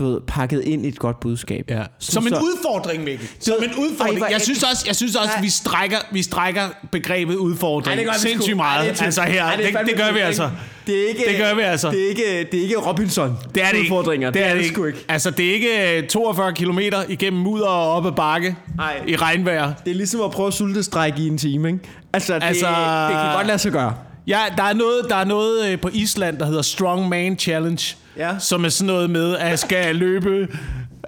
du 0.00 0.10
ved, 0.12 0.20
pakket 0.26 0.64
ind 0.64 0.84
i 0.86 0.88
et 0.88 0.98
godt 0.98 1.20
budskab. 1.20 1.64
Ja. 1.68 1.82
Som 1.98 2.12
Som 2.12 2.26
en 2.26 2.28
så- 2.34 2.40
udfordring, 2.40 3.04
Mikkel. 3.04 3.28
Som 3.40 3.54
en 3.62 3.64
Ej, 3.70 3.74
udfordring. 3.78 4.18
hvor- 4.18 4.26
Jeg 4.26 4.40
synes 4.40 4.62
også, 4.62 4.84
jeg 4.86 4.96
synes 4.96 5.16
også 5.16 5.30
Nej. 5.34 5.42
vi, 5.42 5.48
strækker, 5.50 5.98
vi 6.12 6.22
strækker 6.22 6.62
begrebet 6.92 7.34
udfordring 7.36 7.88
Ej, 7.88 7.94
det 7.96 8.04
gør 8.04 8.12
vi 8.12 8.18
sgu. 8.18 8.28
sindssygt 8.28 8.52
Ej, 8.52 8.56
meget. 8.56 8.90
det 8.90 9.00
er 9.00 9.04
altså 9.04 9.22
her, 9.22 9.44
Ej, 9.44 9.56
det, 9.56 9.64
det, 9.64 9.80
det 9.86 9.96
gør 9.96 10.12
vi 10.12 10.18
altså. 10.18 10.50
Det 10.86 11.04
er 11.04 11.08
ikke, 11.08 11.24
Det 11.28 11.36
gør 11.38 11.54
vi 11.54 11.60
altså. 11.62 11.90
Det 11.90 12.04
er 12.04 12.08
ikke, 12.08 12.48
det 12.52 12.58
er 12.58 12.62
ikke 12.62 12.76
Robinson. 12.78 13.36
Det 13.54 13.62
er 13.62 13.68
det 13.68 13.76
ikke. 13.78 13.82
udfordringer. 13.92 14.30
Det 14.30 14.46
er 14.46 14.54
det 14.54 14.66
sgu 14.66 14.84
ikke. 14.84 14.98
ikke. 14.98 15.10
Altså, 15.12 15.30
det 15.30 15.50
er 15.50 15.54
ikke 15.54 15.98
øh, 15.98 16.06
42 16.08 16.52
km 16.52 16.78
igennem 17.08 17.42
mudder 17.42 17.66
og 17.66 17.92
op 17.92 18.06
ad 18.06 18.12
bakke 18.12 18.56
Ej. 18.78 19.00
i 19.06 19.16
regnvejr. 19.16 19.72
Det 19.84 19.90
er 19.90 19.94
ligesom 19.94 20.20
at 20.20 20.30
prøve 20.30 20.46
at 20.46 20.54
sultestrække 20.54 21.22
i 21.22 21.26
en 21.28 21.38
time, 21.38 21.68
ikke? 21.68 21.80
Altså, 22.12 22.34
det, 22.34 22.42
Altså- 22.42 22.66
det 23.08 23.16
kan 23.16 23.32
godt 23.34 23.46
lade 23.46 23.58
sig 23.58 23.72
gøre. 23.72 23.94
Ja, 24.26 24.38
der 24.56 24.62
er 24.62 24.72
noget, 24.72 25.06
der 25.08 25.16
er 25.16 25.24
noget 25.24 25.66
øh, 25.68 25.80
på 25.80 25.88
Island, 25.92 26.38
der 26.38 26.46
hedder 26.46 26.62
Strong 26.62 27.08
Man 27.08 27.38
Challenge. 27.38 27.96
Ja. 28.20 28.38
Som 28.38 28.64
er 28.64 28.68
sådan 28.68 28.86
noget 28.86 29.10
med, 29.10 29.36
at 29.36 29.48
jeg 29.48 29.58
skal 29.58 29.96
løbe, 29.96 30.48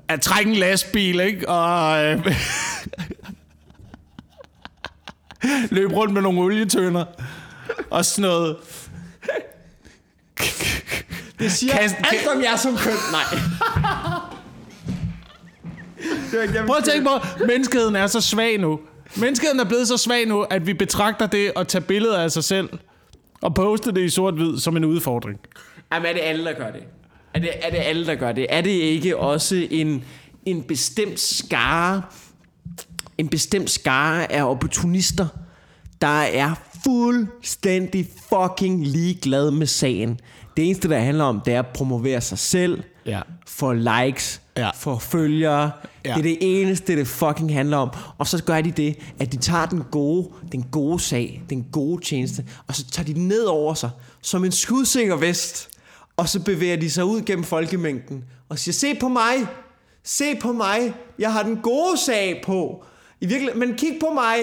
at 0.09 0.21
trække 0.21 0.51
en 0.51 0.57
lastbil, 0.57 1.21
ikke? 1.21 1.49
Og 1.49 2.05
øh, 2.05 2.27
løbe 5.77 5.95
rundt 5.95 6.15
med 6.15 6.23
nogle 6.23 6.41
olietønder. 6.41 7.05
Og 7.91 8.05
sådan 8.05 8.31
noget. 8.31 8.57
Det 11.39 11.53
siger 11.53 11.73
Kast- 11.73 11.97
alt 12.13 12.27
om 12.37 12.43
jer 12.43 12.57
som 12.57 12.77
køn. 12.77 12.93
Nej. 13.13 13.23
det 16.33 16.67
Prøv 16.67 16.77
at 16.77 16.85
tænke 16.85 17.05
på, 17.09 17.45
menneskeheden 17.47 17.97
er 17.97 18.07
så 18.07 18.21
svag 18.21 18.59
nu. 18.59 18.81
Menneskeheden 19.17 19.61
er 19.61 19.65
blevet 19.65 19.89
så 19.89 19.97
svag 19.97 20.27
nu, 20.27 20.43
at 20.43 20.67
vi 20.67 20.75
betragter 20.75 21.27
det 21.27 21.53
at 21.57 21.69
tage 21.69 21.83
billeder 21.83 22.19
af 22.19 22.31
sig 22.31 22.45
selv 22.45 22.69
og 23.41 23.55
poste 23.55 23.93
det 23.93 24.01
i 24.01 24.11
sort-hvid 24.11 24.59
som 24.59 24.77
en 24.77 24.85
udfordring. 24.85 25.41
Jamen, 25.93 26.07
er 26.07 26.13
det 26.13 26.21
alle, 26.21 26.45
der 26.45 26.53
gør 26.53 26.71
det? 26.71 26.83
Er 27.35 27.39
det, 27.41 27.51
er 27.63 27.71
det 27.71 27.79
alle, 27.79 28.07
der 28.07 28.15
gør 28.15 28.33
det? 28.33 28.47
Er 28.49 28.61
det 28.61 28.71
ikke 28.71 29.17
også 29.17 29.67
en, 29.71 30.05
en 30.47 30.63
bestemt 30.63 31.21
skare, 31.21 32.03
en 33.19 33.29
bestemt 33.29 33.71
skare 33.71 34.33
af 34.33 34.45
opportunister, 34.51 35.27
der 36.01 36.21
er 36.21 36.55
fuldstændig 36.85 38.09
fucking 38.29 38.87
ligeglad 38.87 39.51
med 39.51 39.67
sagen? 39.67 40.21
Det 40.57 40.65
eneste, 40.67 40.89
der 40.89 40.99
handler 40.99 41.25
om, 41.25 41.41
det 41.45 41.55
er 41.55 41.59
at 41.59 41.67
promovere 41.67 42.21
sig 42.21 42.39
selv, 42.39 42.83
Ja. 43.07 43.21
for 43.47 43.73
likes, 43.73 44.41
Ja. 44.57 44.71
for 44.75 44.99
følgere. 44.99 45.71
Ja. 46.05 46.11
Det 46.11 46.19
er 46.19 46.23
det 46.23 46.39
eneste, 46.41 46.97
det 46.97 47.07
fucking 47.07 47.53
handler 47.55 47.77
om. 47.77 47.91
Og 48.19 48.27
så 48.27 48.43
gør 48.45 48.61
de 48.61 48.71
det, 48.71 48.97
at 49.19 49.33
de 49.33 49.37
tager 49.37 49.67
den 49.67 49.83
gode, 49.91 50.29
den 50.53 50.63
gode 50.63 51.01
sag, 51.01 51.43
den 51.51 51.67
gode 51.73 52.05
tjeneste, 52.05 52.45
og 52.67 52.75
så 52.75 52.85
tager 52.91 53.07
de 53.15 53.27
ned 53.29 53.45
over 53.45 53.75
sig, 53.75 53.91
som 54.23 54.45
en 54.45 54.53
skudsinger 54.53 55.17
vest. 55.17 55.69
Og 56.23 56.29
så 56.29 56.41
bevæger 56.41 56.77
de 56.77 56.91
sig 56.91 57.05
ud 57.05 57.21
gennem 57.21 57.45
folkemængden 57.45 58.25
og 58.49 58.59
siger, 58.59 58.73
se 58.73 58.95
på 58.95 59.09
mig, 59.09 59.47
se 60.05 60.37
på 60.37 60.53
mig, 60.53 60.95
jeg 61.19 61.33
har 61.33 61.43
den 61.43 61.57
gode 61.57 61.97
sag 61.97 62.43
på. 62.47 62.85
I 63.21 63.27
virkeligheden, 63.27 63.61
men 63.69 63.79
kig 63.79 63.97
på 64.01 64.11
mig, 64.15 64.37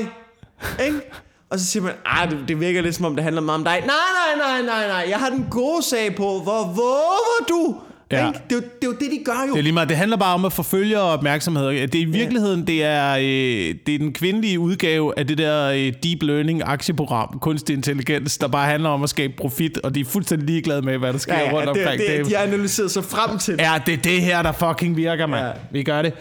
Ikke? 0.86 1.02
Og 1.50 1.60
så 1.60 1.66
siger 1.66 1.84
man, 1.84 1.94
ah, 2.06 2.32
det, 2.32 2.38
det 2.48 2.60
virker 2.60 2.82
lidt 2.82 2.96
som 2.96 3.06
om, 3.06 3.16
det 3.16 3.24
handler 3.24 3.42
meget 3.42 3.58
om 3.58 3.64
dig. 3.64 3.84
Nej, 3.86 3.96
nej, 4.38 4.62
nej, 4.62 4.62
nej, 4.62 4.88
nej. 4.88 5.06
Jeg 5.10 5.20
har 5.20 5.30
den 5.30 5.46
gode 5.52 5.84
sag 5.84 6.16
på. 6.16 6.40
Hvor 6.40 6.74
våger 6.76 7.46
du? 7.50 7.76
Ja. 8.12 8.28
Ikke? 8.28 8.40
Det, 8.50 8.52
er 8.52 8.56
jo, 8.56 8.62
det 8.62 8.84
er 8.84 8.88
jo 8.88 8.92
det, 8.92 9.12
de 9.12 9.24
gør 9.26 9.46
jo. 9.48 9.54
Det 9.54 9.60
er 9.60 9.64
lige 9.64 9.74
meget. 9.74 9.90
Det 9.90 9.98
handler 9.98 10.18
bare 10.18 10.34
om 10.34 10.46
at 10.46 10.54
forfølge 10.54 11.00
og 11.00 11.12
opmærksomhed. 11.12 11.68
Det 11.68 11.96
er 11.96 12.02
i 12.02 12.06
virkeligheden, 12.06 12.68
det 12.68 12.84
er, 12.84 13.16
øh, 13.16 13.76
det 13.86 13.96
er 13.96 13.98
den 13.98 14.14
kvindelige 14.14 14.60
udgave 14.60 15.20
af 15.20 15.28
det 15.28 15.38
der 15.38 15.70
øh, 15.70 15.94
deep 16.04 16.24
learning 16.24 16.62
aktieprogram, 16.66 17.40
kunstig 17.42 17.76
intelligens, 17.76 18.38
der 18.38 18.48
bare 18.48 18.66
handler 18.72 18.90
om 18.90 19.04
at 19.04 19.10
skabe 19.10 19.34
profit, 19.38 19.78
og 19.78 19.96
de 19.96 20.00
er 20.00 20.06
fuldstændig 20.06 20.48
ligeglade 20.48 20.82
med, 20.82 20.98
hvad 20.98 21.14
der 21.14 21.20
sker 21.20 21.34
ja, 21.34 21.44
ja, 21.44 21.52
rundt 21.52 21.76
det, 21.76 21.86
omkring. 21.88 22.02
det, 22.02 22.26
de 22.26 22.36
har 22.36 22.44
analyseret 22.44 22.92
sig 22.92 23.04
frem 23.04 23.38
til 23.38 23.58
det. 23.58 23.64
Ja, 23.64 23.74
det 23.86 23.94
er 23.94 23.98
det 23.98 24.22
her, 24.22 24.42
der 24.42 24.52
fucking 24.52 24.98
virker, 24.98 25.28
mand. 25.28 25.46
Ja. 25.46 25.52
Vi 25.72 25.84
gør 25.84 26.02
det. 26.02 26.14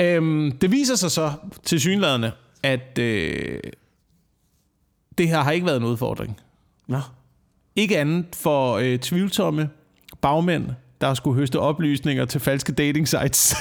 Øhm, 0.00 0.52
det 0.60 0.70
viser 0.70 0.96
sig 0.96 1.10
så 1.10 1.32
til 1.64 1.80
synladende, 1.80 2.32
at 2.62 2.98
øh, 2.98 3.58
det 5.18 5.28
her 5.28 5.40
har 5.40 5.50
ikke 5.50 5.66
været 5.66 5.76
en 5.76 5.84
udfordring. 5.84 6.36
Nå. 6.88 7.00
Ikke 7.76 7.98
andet 7.98 8.26
for 8.32 8.76
øh, 8.76 8.98
tvivlsomme 8.98 9.68
bagmænd, 10.20 10.66
der 11.00 11.14
skulle 11.14 11.36
høste 11.40 11.60
oplysninger 11.60 12.24
til 12.24 12.40
falske 12.40 12.72
dating 12.72 13.08
sites. 13.08 13.54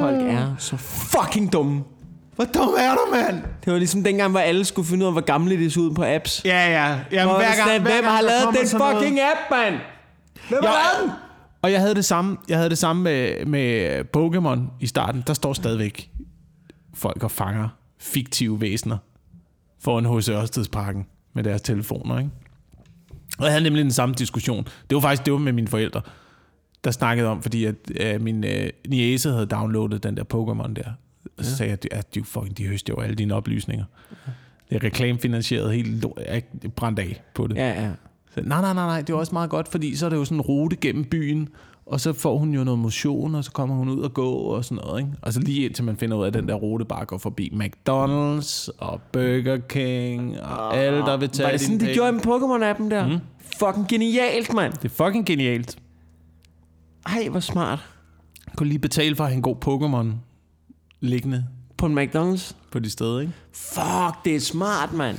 Folk 0.00 0.20
er 0.22 0.54
så 0.58 0.76
fucking 0.76 1.52
dumme. 1.52 1.84
Hvor 2.36 2.44
dum 2.44 2.74
er 2.78 2.94
du, 2.94 3.00
mand? 3.12 3.42
Det 3.64 3.72
var 3.72 3.78
ligesom 3.78 4.04
dengang, 4.04 4.30
hvor 4.30 4.40
alle 4.40 4.64
skulle 4.64 4.88
finde 4.88 5.04
ud 5.04 5.06
af, 5.06 5.12
hvor 5.14 5.20
gamle 5.20 5.56
de 5.56 5.70
så 5.70 5.80
ud 5.80 5.94
på 5.94 6.04
apps. 6.06 6.42
Ja, 6.44 6.68
ja. 6.70 6.98
Jamen, 7.12 7.28
Hvor 7.28 7.36
hver 7.36 7.56
gang, 7.56 7.68
hver 7.70 7.78
Hvem 7.78 8.04
gang, 8.04 8.06
har 8.16 8.22
lavet 8.22 8.58
den 8.58 8.66
sådan 8.66 8.78
noget- 8.78 8.96
fucking 8.96 9.20
app, 9.20 9.50
mand? 9.50 9.74
Hvem 10.48 10.60
Ja, 10.62 10.68
har 10.68 10.74
lavet 10.98 11.02
den? 11.10 11.18
Og 11.62 11.72
jeg 11.72 11.80
havde 11.80 11.94
det 11.94 12.04
samme, 12.04 12.36
jeg 12.48 12.56
havde 12.56 12.70
det 12.70 12.78
samme 12.78 13.02
med, 13.02 13.46
med 13.46 14.00
Pokémon 14.16 14.60
i 14.80 14.86
starten. 14.86 15.24
Der 15.26 15.34
står 15.34 15.52
stadigvæk 15.52 16.10
folk 16.94 17.22
og 17.24 17.30
fanger 17.30 17.68
fiktive 18.00 18.60
væsener 18.60 18.98
foran 19.80 20.16
H.C. 20.16 20.28
Ørstedsparken 20.28 21.06
med 21.32 21.44
deres 21.44 21.62
telefoner, 21.62 22.18
ikke? 22.18 22.30
Og 23.38 23.44
jeg 23.44 23.52
havde 23.52 23.64
nemlig 23.64 23.84
den 23.84 23.92
samme 23.92 24.14
diskussion. 24.14 24.64
Det 24.90 24.94
var 24.94 25.00
faktisk 25.00 25.24
det 25.24 25.32
var 25.32 25.38
med 25.38 25.52
mine 25.52 25.68
forældre, 25.68 26.00
der 26.84 26.90
snakkede 26.90 27.28
om, 27.28 27.42
fordi 27.42 27.64
at, 27.64 27.90
at 27.90 28.20
min 28.20 28.44
øh, 28.44 28.70
niece 28.88 29.30
havde 29.30 29.46
downloadet 29.46 30.02
den 30.02 30.16
der 30.16 30.24
Pokémon 30.34 30.72
der. 30.72 30.90
Og 31.38 31.44
så 31.44 31.56
sagde 31.56 31.70
jeg, 31.70 31.98
at, 31.98 32.14
de, 32.14 32.24
fucking, 32.24 32.58
de 32.58 32.66
høster 32.66 32.94
jo 32.96 33.00
alle 33.00 33.14
dine 33.14 33.34
oplysninger. 33.34 33.84
Det 34.70 34.76
er 34.76 34.84
reklamefinansieret 34.84 35.74
helt 35.74 36.04
brændt 36.76 36.98
af 36.98 37.22
på 37.34 37.46
det. 37.46 37.56
Ja, 37.56 37.82
ja. 37.82 37.90
Så, 38.34 38.40
nej, 38.42 38.60
nej, 38.60 38.74
nej, 38.74 38.86
nej, 38.86 39.00
det 39.00 39.10
er 39.10 39.16
også 39.16 39.32
meget 39.32 39.50
godt, 39.50 39.68
fordi 39.68 39.96
så 39.96 40.06
er 40.06 40.10
det 40.10 40.16
jo 40.16 40.24
sådan 40.24 40.36
en 40.36 40.40
rute 40.40 40.76
gennem 40.76 41.04
byen, 41.04 41.48
og 41.86 42.00
så 42.00 42.12
får 42.12 42.38
hun 42.38 42.54
jo 42.54 42.64
noget 42.64 42.78
motion, 42.80 43.34
og 43.34 43.44
så 43.44 43.50
kommer 43.52 43.76
hun 43.76 43.88
ud 43.88 44.00
og 44.00 44.14
gå 44.14 44.30
og 44.32 44.64
sådan 44.64 44.84
noget. 44.84 45.00
Ikke? 45.00 45.12
Og 45.22 45.32
så 45.32 45.40
lige 45.40 45.64
indtil 45.64 45.84
man 45.84 45.96
finder 45.96 46.16
ud 46.16 46.22
af, 46.22 46.26
at 46.26 46.34
den 46.34 46.48
der 46.48 46.54
rute 46.54 46.84
bare 46.84 47.04
går 47.04 47.18
forbi 47.18 47.52
McDonald's 47.54 48.68
og 48.78 49.00
Burger 49.12 49.58
King 49.68 50.40
og 50.40 50.76
alle, 50.76 50.98
der 50.98 51.16
vil 51.16 51.28
tage 51.28 51.44
Var 51.44 51.50
det 51.50 51.60
sådan, 51.60 51.80
de 51.80 51.94
gjorde 51.94 52.12
med 52.12 52.20
Pokémon-appen 52.20 52.90
der? 52.90 53.06
Mm. 53.08 53.18
Fucking 53.58 53.88
genialt, 53.88 54.54
mand. 54.54 54.72
Det 54.72 54.84
er 54.84 55.04
fucking 55.04 55.26
genialt. 55.26 55.78
Ej, 57.06 57.28
hvor 57.28 57.40
smart. 57.40 57.78
Du 58.52 58.56
kan 58.58 58.66
lige 58.66 58.78
betale 58.78 59.16
for 59.16 59.24
at 59.24 59.30
have 59.30 59.36
en 59.36 59.42
god 59.42 59.56
Pokémon 59.66 60.06
liggende 61.00 61.44
På 61.76 61.86
en 61.86 61.98
McDonald's. 61.98 62.54
på 62.72 62.78
de 62.78 62.90
steder, 62.90 63.20
ikke? 63.20 63.32
Fuck, 63.52 64.24
det 64.24 64.36
er 64.36 64.40
smart, 64.40 64.92
mand. 64.92 65.16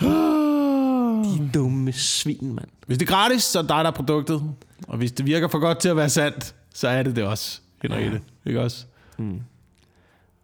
De 1.38 1.50
dumme 1.54 1.92
svin, 1.92 2.54
mand. 2.54 2.68
Hvis 2.86 2.98
det 2.98 3.08
er 3.08 3.12
gratis, 3.12 3.42
så 3.42 3.58
er 3.58 3.62
dig, 3.62 3.68
der 3.68 3.90
er 3.90 3.90
produktet. 3.90 4.42
Og 4.88 4.98
hvis 4.98 5.12
det 5.12 5.26
virker 5.26 5.48
for 5.48 5.58
godt 5.58 5.78
til 5.78 5.88
at 5.88 5.96
være 5.96 6.08
sandt, 6.08 6.54
så 6.74 6.88
er 6.88 7.02
det 7.02 7.16
det 7.16 7.24
også, 7.24 7.60
Henriette. 7.82 8.20
Ikke 8.46 8.60
også? 8.60 8.84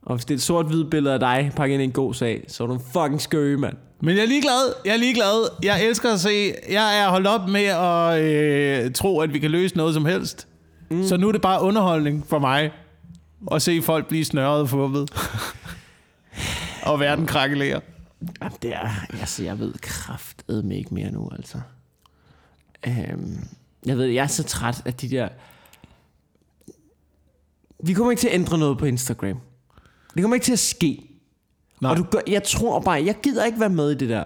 Og 0.02 0.14
hvis 0.14 0.24
det 0.24 0.34
er 0.34 0.38
et 0.38 0.42
sort-hvid 0.42 0.84
billede 0.84 1.14
af 1.14 1.20
dig, 1.20 1.52
pakket 1.56 1.74
ind 1.74 1.82
i 1.82 1.84
en 1.84 1.92
god 1.92 2.14
sag, 2.14 2.44
så 2.48 2.62
er 2.62 2.66
du 2.66 2.74
en 2.74 2.82
fucking 2.92 3.20
skøge, 3.20 3.56
mand. 3.56 3.76
Men 4.00 4.16
jeg 4.16 4.22
er 4.22 4.26
ligeglad. 4.26 4.74
Jeg 4.84 4.92
er 4.92 4.96
ligeglad. 4.96 5.48
Jeg 5.62 5.86
elsker 5.86 6.12
at 6.12 6.20
se. 6.20 6.54
Jeg 6.70 6.98
er 6.98 7.08
holdt 7.08 7.26
op 7.26 7.48
med 7.48 7.64
at 7.64 8.22
øh, 8.22 8.92
tro, 8.92 9.20
at 9.20 9.34
vi 9.34 9.38
kan 9.38 9.50
løse 9.50 9.76
noget 9.76 9.94
som 9.94 10.04
helst. 10.04 10.48
Mm. 10.90 11.04
Så 11.04 11.16
nu 11.16 11.28
er 11.28 11.32
det 11.32 11.40
bare 11.40 11.62
underholdning 11.62 12.26
for 12.26 12.38
mig 12.38 12.72
at 13.52 13.62
se 13.62 13.82
folk 13.82 14.08
blive 14.08 14.24
snørret 14.24 14.60
og 14.60 14.68
fuppet. 14.68 15.10
og 16.90 17.00
verden 17.00 17.26
krakelerer. 17.26 17.80
Jamen, 18.42 18.58
det 18.62 18.74
er... 18.74 18.90
Altså, 19.20 19.44
jeg 19.44 19.58
ved 19.58 19.72
kraftedme 19.82 20.76
ikke 20.76 20.94
mere 20.94 21.10
nu, 21.10 21.30
altså. 21.36 21.60
Øhm, 22.86 23.48
jeg 23.86 23.98
ved, 23.98 24.04
jeg 24.04 24.22
er 24.22 24.26
så 24.26 24.42
træt 24.42 24.82
af 24.86 24.94
de 24.94 25.10
der... 25.10 25.28
Vi 27.84 27.92
kommer 27.92 28.10
ikke 28.10 28.20
til 28.20 28.28
at 28.28 28.34
ændre 28.34 28.58
noget 28.58 28.78
på 28.78 28.84
Instagram. 28.84 29.40
Det 30.14 30.22
kommer 30.22 30.34
ikke 30.34 30.44
til 30.44 30.52
at 30.52 30.58
ske. 30.58 31.10
Nej. 31.80 31.90
Og 31.90 31.96
du 31.96 32.02
gør, 32.02 32.18
jeg 32.26 32.42
tror 32.42 32.80
bare, 32.80 33.04
jeg 33.04 33.16
gider 33.22 33.44
ikke 33.44 33.60
være 33.60 33.70
med 33.70 33.90
i 33.90 33.94
det 33.94 34.08
der. 34.08 34.24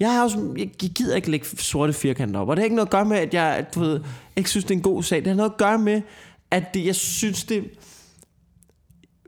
Jeg, 0.00 0.12
har 0.12 0.24
også, 0.24 0.54
jeg 0.58 0.68
gider 0.70 1.16
ikke 1.16 1.30
lægge 1.30 1.46
sorte 1.46 1.92
firkanter 1.92 2.40
op. 2.40 2.48
Og 2.48 2.56
det 2.56 2.62
har 2.62 2.64
ikke 2.64 2.76
noget 2.76 2.86
at 2.86 2.90
gøre 2.90 3.04
med, 3.04 3.16
at 3.16 3.34
jeg 3.34 3.66
du 3.74 3.80
ved, 3.80 4.00
ikke 4.36 4.50
synes, 4.50 4.64
det 4.64 4.70
er 4.70 4.78
en 4.78 4.82
god 4.82 5.02
sag. 5.02 5.18
Det 5.18 5.26
har 5.26 5.34
noget 5.34 5.50
at 5.50 5.56
gøre 5.56 5.78
med, 5.78 6.02
at 6.50 6.74
det, 6.74 6.86
jeg 6.86 6.94
synes, 6.94 7.44
det... 7.44 7.70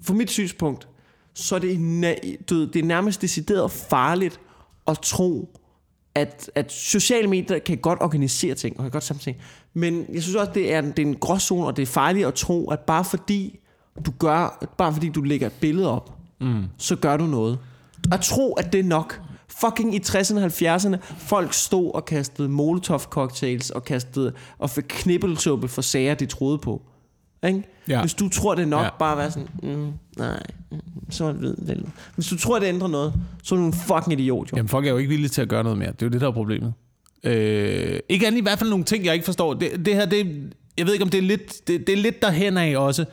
For 0.03 0.15
mit 0.15 0.31
synspunkt, 0.31 0.89
så 1.35 1.55
er 1.55 1.59
det, 1.59 1.79
du 2.51 2.55
ved, 2.55 2.67
det 2.67 2.79
er 2.79 2.85
nærmest 2.85 3.23
decideret 3.23 3.71
farligt 3.71 4.41
at 4.87 4.99
tro, 4.99 5.59
at, 6.15 6.51
at 6.55 6.73
sociale 6.73 7.29
medier 7.29 7.59
kan 7.59 7.79
godt 7.79 8.03
organisere 8.03 8.55
ting, 8.55 8.77
og 8.79 8.85
kan 8.85 8.91
godt 8.91 9.05
samle 9.05 9.21
ting. 9.21 9.37
Men 9.79 10.07
jeg 10.13 10.23
synes 10.23 10.37
også, 10.37 10.53
det 10.55 10.75
er, 10.75 10.81
det 10.81 10.99
er 10.99 11.07
en 11.07 11.17
gråzone, 11.17 11.67
og 11.67 11.77
det 11.77 11.83
er 11.83 11.87
farligt 11.87 12.27
at 12.27 12.35
tro, 12.35 12.71
at 12.71 12.81
bare 12.81 13.05
fordi 13.05 13.59
du 14.07 14.11
gør, 14.19 14.65
bare 14.79 14.93
fordi 14.93 15.09
du 15.09 15.23
lægger 15.23 15.47
et 15.47 15.53
billede 15.53 15.91
op, 15.91 16.19
mm. 16.41 16.65
så 16.79 16.97
gør 16.97 17.17
du 17.17 17.25
noget. 17.27 17.59
At 18.13 18.21
tro, 18.21 18.53
at 18.53 18.73
det 18.73 18.79
er 18.79 18.85
nok. 18.85 19.21
Fucking 19.61 19.95
i 19.95 19.99
60'erne 19.99 20.39
og 20.39 20.47
70'erne, 20.47 20.97
folk 21.19 21.53
stod 21.53 21.95
og 21.95 22.05
kastede 22.05 22.49
molotov 22.49 22.99
cocktails 22.99 23.71
og 23.71 23.85
kastede 23.85 24.33
og 24.59 24.71
fik 24.71 24.85
knibbelsuppe 24.89 25.69
for 25.69 25.83
sager, 25.83 26.15
de 26.15 26.27
troede 26.27 26.59
på. 26.59 26.83
Ikke? 27.47 27.63
Ja. 27.89 28.01
Hvis 28.01 28.15
du 28.15 28.29
tror, 28.29 28.55
det 28.55 28.63
er 28.63 28.67
nok, 28.67 28.85
Ja. 28.85 28.89
bare 28.99 29.17
være 29.17 29.31
sådan, 29.31 29.49
mm, 29.63 29.93
nej, 30.19 30.43
mm, 30.73 30.79
så 31.11 31.25
er 31.25 31.33
det 31.33 31.43
ved, 31.43 31.55
vel. 31.59 31.87
Hvis 32.15 32.27
du 32.27 32.39
tror, 32.39 32.59
det 32.59 32.67
ændrer 32.67 32.89
noget, 32.89 33.15
så 33.43 33.55
er 33.55 33.59
du 33.59 33.65
en 33.67 33.73
fucking 33.73 34.21
idiot, 34.21 34.53
jo. 34.53 34.57
Jamen, 34.57 34.69
folk 34.69 34.87
er 34.87 34.91
jo 34.91 34.97
ikke 34.97 35.09
villige 35.09 35.29
til 35.29 35.43
at 35.43 35.49
gøre 35.49 35.63
noget 35.63 35.79
mere. 35.79 35.93
Det 35.93 36.03
er 36.03 36.07
jo 36.07 36.11
det, 36.11 36.21
der 36.21 36.29
er 36.29 36.33
problemet. 36.33 36.73
Øh, 37.25 37.99
ikke 38.09 38.27
andet 38.27 38.39
i 38.39 38.43
hvert 38.43 38.59
fald 38.59 38.71
nogle 38.71 38.85
ting, 38.85 39.05
jeg 39.05 39.15
ikke 39.15 39.25
forstår. 39.25 39.55
Det, 39.55 39.87
det 39.87 39.95
her, 39.95 40.07
det, 40.07 40.53
jeg 40.79 40.87
ved 40.87 40.93
ikke, 40.93 41.05
om 41.05 41.11
det 41.11 41.19
er 41.19 41.23
lidt, 41.23 41.69
det, 41.69 41.87
det 41.87 41.93
er 41.93 41.97
lidt 41.97 42.23
derhen 42.23 42.57
af 42.57 42.77
også. 42.77 43.05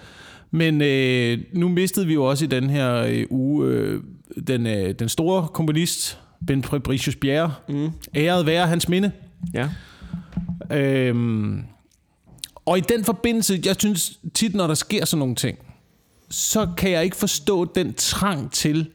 Men 0.52 0.82
øh, 0.82 1.38
nu 1.54 1.70
mistede 1.70 2.08
vi 2.08 2.14
jo 2.14 2.24
også 2.24 2.46
i 2.46 2.48
den 2.48 2.70
her 2.70 2.96
øh, 2.96 3.26
uge 3.30 3.68
øh, 3.68 4.02
den, 4.48 4.68
øh, 4.68 4.96
den 5.00 5.10
store 5.10 5.48
komponist, 5.48 6.20
Ben 6.48 6.64
Fabricius 6.64 7.16
Bjerre. 7.16 7.54
Mm. 7.70 7.92
Æret 8.16 8.46
være 8.46 8.68
hans 8.68 8.90
minde. 8.90 9.12
Ja. 9.54 9.70
Øhm, 10.72 11.64
og 12.66 12.78
i 12.78 12.82
den 12.82 13.04
forbindelse, 13.04 13.62
jeg 13.66 13.76
synes 13.80 14.20
tit, 14.34 14.56
når 14.56 14.68
der 14.68 14.74
sker 14.74 15.06
sådan 15.06 15.20
nogle 15.20 15.36
ting, 15.36 15.58
så 16.30 16.68
kan 16.78 16.92
jeg 16.92 17.04
ikke 17.04 17.16
forstå 17.16 17.66
den 17.66 17.94
trang 17.94 18.52
til 18.52 18.90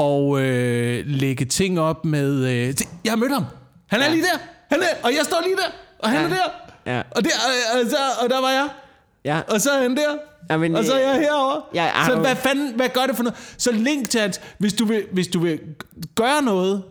at 0.00 0.38
øh, 0.38 1.06
lægge 1.06 1.44
ting 1.44 1.80
op 1.80 2.04
med... 2.04 2.44
Øh, 2.44 2.74
jeg 3.04 3.12
har 3.12 3.16
mødt 3.16 3.32
ham. 3.32 3.44
Han 3.88 4.00
er 4.00 4.04
Ja. 4.04 4.10
lige 4.10 4.22
der. 4.22 4.38
Han 4.70 4.82
er, 4.82 4.86
og 5.04 5.10
jeg 5.12 5.20
står 5.24 5.40
lige 5.44 5.56
der. 5.56 5.70
Og 5.98 6.10
han 6.10 6.18
Ja. 6.20 6.24
er 6.26 6.28
der. 6.28 6.92
Ja. 6.94 7.02
Og, 7.10 7.24
der 7.24 7.30
og, 7.46 7.80
og, 7.80 7.90
så, 7.90 7.96
og 8.22 8.30
der 8.30 8.40
var 8.40 8.50
jeg. 8.50 8.68
Ja. 9.24 9.40
Og 9.48 9.60
så 9.60 9.70
er 9.70 9.82
han 9.82 9.96
der. 9.96 10.14
Ja, 10.50 10.56
men, 10.56 10.76
og 10.76 10.84
så 10.84 10.92
er 10.94 10.98
jeg 11.12 11.20
herovre. 11.20 11.62
Ja, 11.74 11.84
ja, 11.84 12.06
så 12.06 12.16
hvad 12.20 12.36
fanden, 12.36 12.74
hvad 12.76 12.88
gør 12.88 13.06
det 13.06 13.16
for 13.16 13.22
noget? 13.22 13.54
Så 13.58 13.72
link 13.72 14.10
til, 14.10 14.18
at 14.18 14.40
hvis 14.58 14.72
du 14.72 14.84
vil, 14.84 15.04
hvis 15.12 15.28
du 15.28 15.38
vil 15.40 15.60
gøre 16.14 16.42
noget 16.42 16.82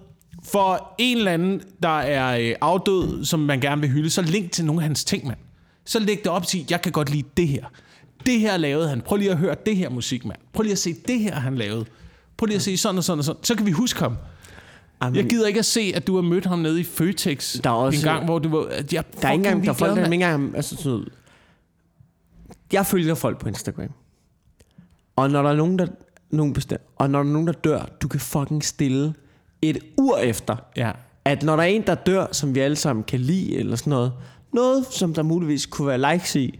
for 0.43 0.95
en 0.97 1.17
eller 1.17 1.31
anden, 1.31 1.61
der 1.83 1.99
er 1.99 2.37
øh, 2.39 2.55
afdød, 2.61 3.25
som 3.25 3.39
man 3.39 3.59
gerne 3.59 3.81
vil 3.81 3.89
hylde, 3.89 4.09
så 4.09 4.21
link 4.21 4.51
til 4.51 4.65
nogle 4.65 4.81
af 4.81 4.87
hans 4.87 5.03
ting, 5.05 5.27
mand. 5.27 5.37
Så 5.85 5.99
læg 5.99 6.17
det 6.23 6.27
op 6.27 6.41
og 6.41 6.47
sig, 6.47 6.65
jeg 6.69 6.81
kan 6.81 6.91
godt 6.91 7.09
lide 7.09 7.27
det 7.37 7.47
her. 7.47 7.65
Det 8.25 8.39
her 8.39 8.57
lavede 8.57 8.89
han. 8.89 9.01
Prøv 9.01 9.17
lige 9.17 9.31
at 9.31 9.37
høre 9.37 9.55
det 9.65 9.75
her 9.75 9.89
musik, 9.89 10.25
mand. 10.25 10.37
Prøv 10.53 10.61
lige 10.63 10.71
at 10.71 10.77
se 10.79 10.93
det 11.07 11.19
her, 11.19 11.35
han 11.35 11.55
lavede. 11.55 11.85
Prøv 12.37 12.45
lige 12.45 12.55
at 12.55 12.61
se 12.61 12.77
sådan 12.77 12.97
og 12.97 13.03
sådan 13.03 13.19
og 13.19 13.25
sådan. 13.25 13.43
Så 13.43 13.55
kan 13.55 13.65
vi 13.65 13.71
huske 13.71 13.99
ham. 13.99 14.17
Jeg 15.01 15.25
gider 15.29 15.47
ikke 15.47 15.59
at 15.59 15.65
se, 15.65 15.91
at 15.95 16.07
du 16.07 16.15
har 16.15 16.21
mødt 16.21 16.45
ham 16.45 16.59
nede 16.59 16.79
i 16.79 16.83
Føtex 16.83 17.57
Der 17.63 17.69
er 17.69 17.73
også- 17.73 17.99
en 17.99 18.03
gang, 18.03 18.25
hvor 18.25 18.39
du 18.39 18.49
var... 18.49 18.67
Jeg 18.91 19.03
der 19.21 19.27
er 19.27 19.31
ikke 19.31 19.45
engang, 19.47 19.63
der 19.63 19.69
er 19.69 19.73
folk, 19.73 19.91
der 19.95 20.01
er 20.01 20.05
ikke 20.05 20.13
engang, 20.13 20.55
altså 20.55 20.75
sådan. 20.75 21.05
Jeg 22.73 22.85
følger 22.85 23.15
folk 23.15 23.39
på 23.39 23.47
Instagram. 23.47 23.89
Og 25.15 25.29
når 25.29 25.41
der 25.41 25.49
er 25.49 25.55
nogen, 25.55 25.79
der, 25.79 25.87
nogen 26.31 26.53
bestem, 26.53 26.77
og 26.95 27.09
når 27.09 27.19
der 27.23 27.29
er 27.29 27.33
nogen, 27.33 27.47
der 27.47 27.53
dør, 27.53 27.85
du 28.01 28.07
kan 28.07 28.19
fucking 28.19 28.63
stille 28.63 29.13
et 29.61 29.77
ur 29.97 30.17
efter, 30.17 30.55
Ja. 30.77 30.91
at 31.25 31.43
når 31.43 31.55
der 31.55 31.63
er 31.63 31.67
en, 31.67 31.81
der 31.87 31.95
dør, 31.95 32.25
som 32.31 32.55
vi 32.55 32.59
alle 32.59 32.75
sammen 32.75 33.03
kan 33.03 33.19
lide, 33.19 33.55
eller 33.57 33.75
sådan 33.75 33.91
noget, 33.91 34.13
noget, 34.53 34.85
som 34.91 35.13
der 35.13 35.23
muligvis 35.23 35.65
kunne 35.65 35.87
være 35.87 36.13
likes 36.13 36.35
i, 36.35 36.59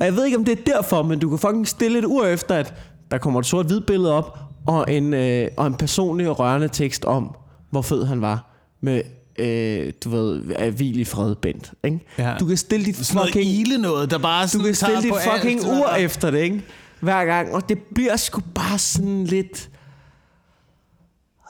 og 0.00 0.06
jeg 0.06 0.16
ved 0.16 0.24
ikke, 0.24 0.36
om 0.38 0.44
det 0.44 0.58
er 0.58 0.62
derfor, 0.74 1.02
men 1.02 1.18
du 1.18 1.28
kan 1.28 1.38
fucking 1.38 1.68
stille 1.68 1.98
et 1.98 2.04
ur 2.04 2.24
efter, 2.26 2.54
at 2.54 2.74
der 3.10 3.18
kommer 3.18 3.40
et 3.40 3.46
sort-hvid 3.46 3.80
billede 3.80 4.12
op, 4.12 4.38
og 4.66 4.92
en, 4.92 5.14
øh, 5.14 5.48
og 5.56 5.66
en 5.66 5.74
personlig 5.74 6.28
og 6.28 6.38
rørende 6.38 6.68
tekst 6.68 7.04
om, 7.04 7.36
hvor 7.70 7.82
fed 7.82 8.04
han 8.04 8.20
var, 8.20 8.50
med 8.80 9.02
øh, 9.38 9.92
du 10.04 10.10
ved, 10.10 10.40
hvil 10.70 10.98
i 10.98 11.04
fred, 11.04 11.34
Bent. 11.34 11.72
Ikke? 11.84 12.00
Ja. 12.18 12.36
Du 12.40 12.46
kan 12.46 12.56
stille 12.56 12.86
dit 12.86 12.96
Sådan 12.96 13.16
noget 13.16 13.32
fucking, 13.32 13.50
ile 13.50 13.78
noget, 13.78 14.10
der 14.10 14.18
bare 14.18 14.46
du 14.46 14.62
kan 14.62 14.74
stille 14.74 15.02
dit 15.02 15.12
fucking 15.32 15.60
alt. 15.60 15.68
ur 15.68 15.88
efter 15.88 16.30
det, 16.30 16.38
ikke? 16.38 16.64
Hver 17.00 17.24
gang, 17.24 17.54
og 17.54 17.68
det 17.68 17.78
bliver 17.94 18.16
sgu 18.16 18.40
bare 18.54 18.78
sådan 18.78 19.24
lidt... 19.24 19.70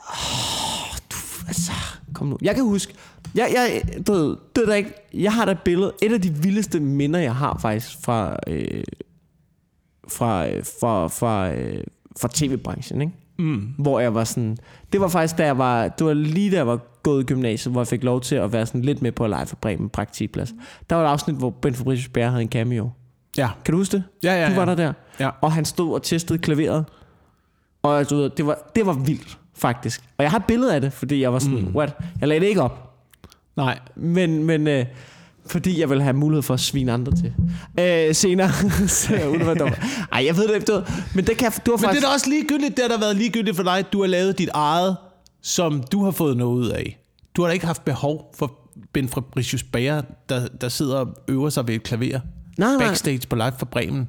Oh, 0.09 0.97
du, 1.11 1.15
altså, 1.47 1.71
kom 2.13 2.27
nu. 2.27 2.37
Jeg 2.41 2.55
kan 2.55 2.63
huske, 2.63 2.93
jeg, 3.35 3.51
jeg, 3.55 3.83
du 4.07 4.13
ved, 4.13 4.37
det 4.55 4.61
er 4.61 4.65
der 4.65 4.75
ikke, 4.75 4.93
jeg 5.13 5.33
har 5.33 5.45
da 5.45 5.51
et 5.51 5.59
billede, 5.65 5.93
et 6.01 6.13
af 6.13 6.21
de 6.21 6.33
vildeste 6.33 6.79
minder, 6.79 7.19
jeg 7.19 7.35
har 7.35 7.57
faktisk 7.61 7.97
fra, 8.01 8.37
øh, 8.47 8.83
fra, 10.07 10.47
øh, 10.47 10.63
fra, 10.79 11.07
fra, 11.07 11.51
øh, 11.51 11.83
fra 12.19 12.29
tv-branchen, 12.33 13.01
ikke? 13.01 13.13
Mm. 13.39 13.73
hvor 13.77 13.99
jeg 13.99 14.13
var 14.13 14.23
sådan... 14.23 14.57
Det 14.93 15.01
var 15.01 15.07
faktisk, 15.07 15.37
da 15.37 15.45
jeg 15.45 15.57
var... 15.57 15.87
Det 15.87 16.07
var 16.07 16.13
lige 16.13 16.51
da 16.51 16.55
jeg 16.55 16.67
var 16.67 16.79
gået 17.03 17.23
i 17.23 17.25
gymnasiet, 17.25 17.71
hvor 17.71 17.81
jeg 17.81 17.87
fik 17.87 18.03
lov 18.03 18.21
til 18.21 18.35
at 18.35 18.53
være 18.53 18.65
sådan 18.65 18.81
lidt 18.81 19.01
med 19.01 19.11
på 19.11 19.27
Live 19.27 19.45
for 19.45 19.55
Bremen 19.55 19.89
praktikplads. 19.89 20.53
Der 20.89 20.95
var 20.95 21.03
et 21.03 21.07
afsnit, 21.11 21.35
hvor 21.35 21.49
Ben 21.49 21.75
Fabricius 21.75 22.09
Bjerre 22.09 22.29
havde 22.29 22.41
en 22.41 22.49
cameo. 22.49 22.89
Ja. 23.37 23.49
Kan 23.65 23.71
du 23.71 23.77
huske 23.77 23.97
det? 23.97 24.03
Ja, 24.23 24.33
ja, 24.33 24.49
Du 24.49 24.55
var 24.55 24.61
ja. 24.61 24.69
der 24.69 24.75
der. 24.75 24.93
Ja. 25.19 25.29
Og 25.41 25.51
han 25.51 25.65
stod 25.65 25.93
og 25.93 26.03
testede 26.03 26.39
klaveret. 26.39 26.85
Og 27.83 28.05
ved, 28.11 28.29
det 28.29 28.45
var, 28.45 28.57
det 28.75 28.85
var 28.85 28.93
vildt, 28.93 29.37
faktisk. 29.55 30.01
Og 30.17 30.23
jeg 30.23 30.31
har 30.31 30.37
et 30.37 30.45
billede 30.45 30.75
af 30.75 30.81
det, 30.81 30.93
fordi 30.93 31.21
jeg 31.21 31.33
var 31.33 31.39
sådan, 31.39 31.59
mm. 31.59 31.75
what? 31.75 31.97
Jeg 32.19 32.27
lagde 32.27 32.41
det 32.41 32.47
ikke 32.47 32.61
op. 32.61 32.93
Nej. 33.55 33.79
Men, 33.95 34.43
men 34.43 34.67
øh, 34.67 34.85
fordi 35.45 35.79
jeg 35.79 35.89
vil 35.89 36.01
have 36.01 36.13
mulighed 36.13 36.41
for 36.41 36.53
at 36.53 36.59
svine 36.59 36.91
andre 36.91 37.11
til. 37.11 37.33
Øh, 37.79 38.15
senere. 38.15 38.51
så 38.87 39.15
jeg 39.15 39.29
uden 39.29 39.41
at. 39.41 39.79
Ej, 40.11 40.25
jeg 40.25 40.37
ved 40.37 40.47
det 40.47 40.55
ikke. 40.55 40.65
Du 40.65 40.83
men 41.15 41.27
det, 41.27 41.37
kan, 41.37 41.51
det 41.51 41.67
var 41.67 41.71
Men 41.71 41.73
det 41.73 41.85
faktisk... 41.85 42.03
er 42.03 42.07
da 42.07 42.13
også 42.13 42.29
ligegyldigt, 42.29 42.77
det 42.77 42.85
har 42.89 42.95
da 42.95 42.99
været 42.99 43.15
ligegyldigt 43.15 43.55
for 43.55 43.63
dig, 43.63 43.77
at 43.77 43.93
du 43.93 44.01
har 44.01 44.07
lavet 44.07 44.37
dit 44.37 44.49
eget, 44.53 44.97
som 45.41 45.83
du 45.91 46.03
har 46.03 46.11
fået 46.11 46.37
noget 46.37 46.55
ud 46.55 46.69
af. 46.69 46.99
Du 47.35 47.41
har 47.41 47.47
da 47.47 47.53
ikke 47.53 47.65
haft 47.65 47.85
behov 47.85 48.33
for 48.37 48.59
Ben 48.93 49.09
Fabricius 49.09 49.63
Bager, 49.63 50.01
der, 50.29 50.47
der 50.47 50.69
sidder 50.69 50.97
og 50.97 51.07
øver 51.27 51.49
sig 51.49 51.67
ved 51.67 51.75
et 51.75 51.83
klaver. 51.83 52.19
Nej, 52.57 52.75
nej. 52.75 52.87
Backstage 52.87 53.21
på 53.29 53.35
Live 53.35 53.53
for 53.57 53.65
Bremen. 53.65 54.07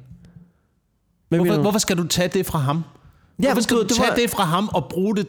Hvorfor, 1.29 1.53
du? 1.53 1.61
hvorfor 1.61 1.79
skal 1.79 1.97
du 1.97 2.07
tage 2.07 2.27
det 2.27 2.45
fra 2.45 2.59
ham? 2.59 2.83
Ja, 3.41 3.47
Hvorfor 3.47 3.61
skal 3.61 3.77
du 3.77 3.81
du 3.83 3.87
tage 3.87 4.07
var- 4.09 4.15
det 4.15 4.29
fra 4.29 4.43
ham 4.43 4.69
og 4.73 4.85
bruge 4.89 5.15
det 5.15 5.27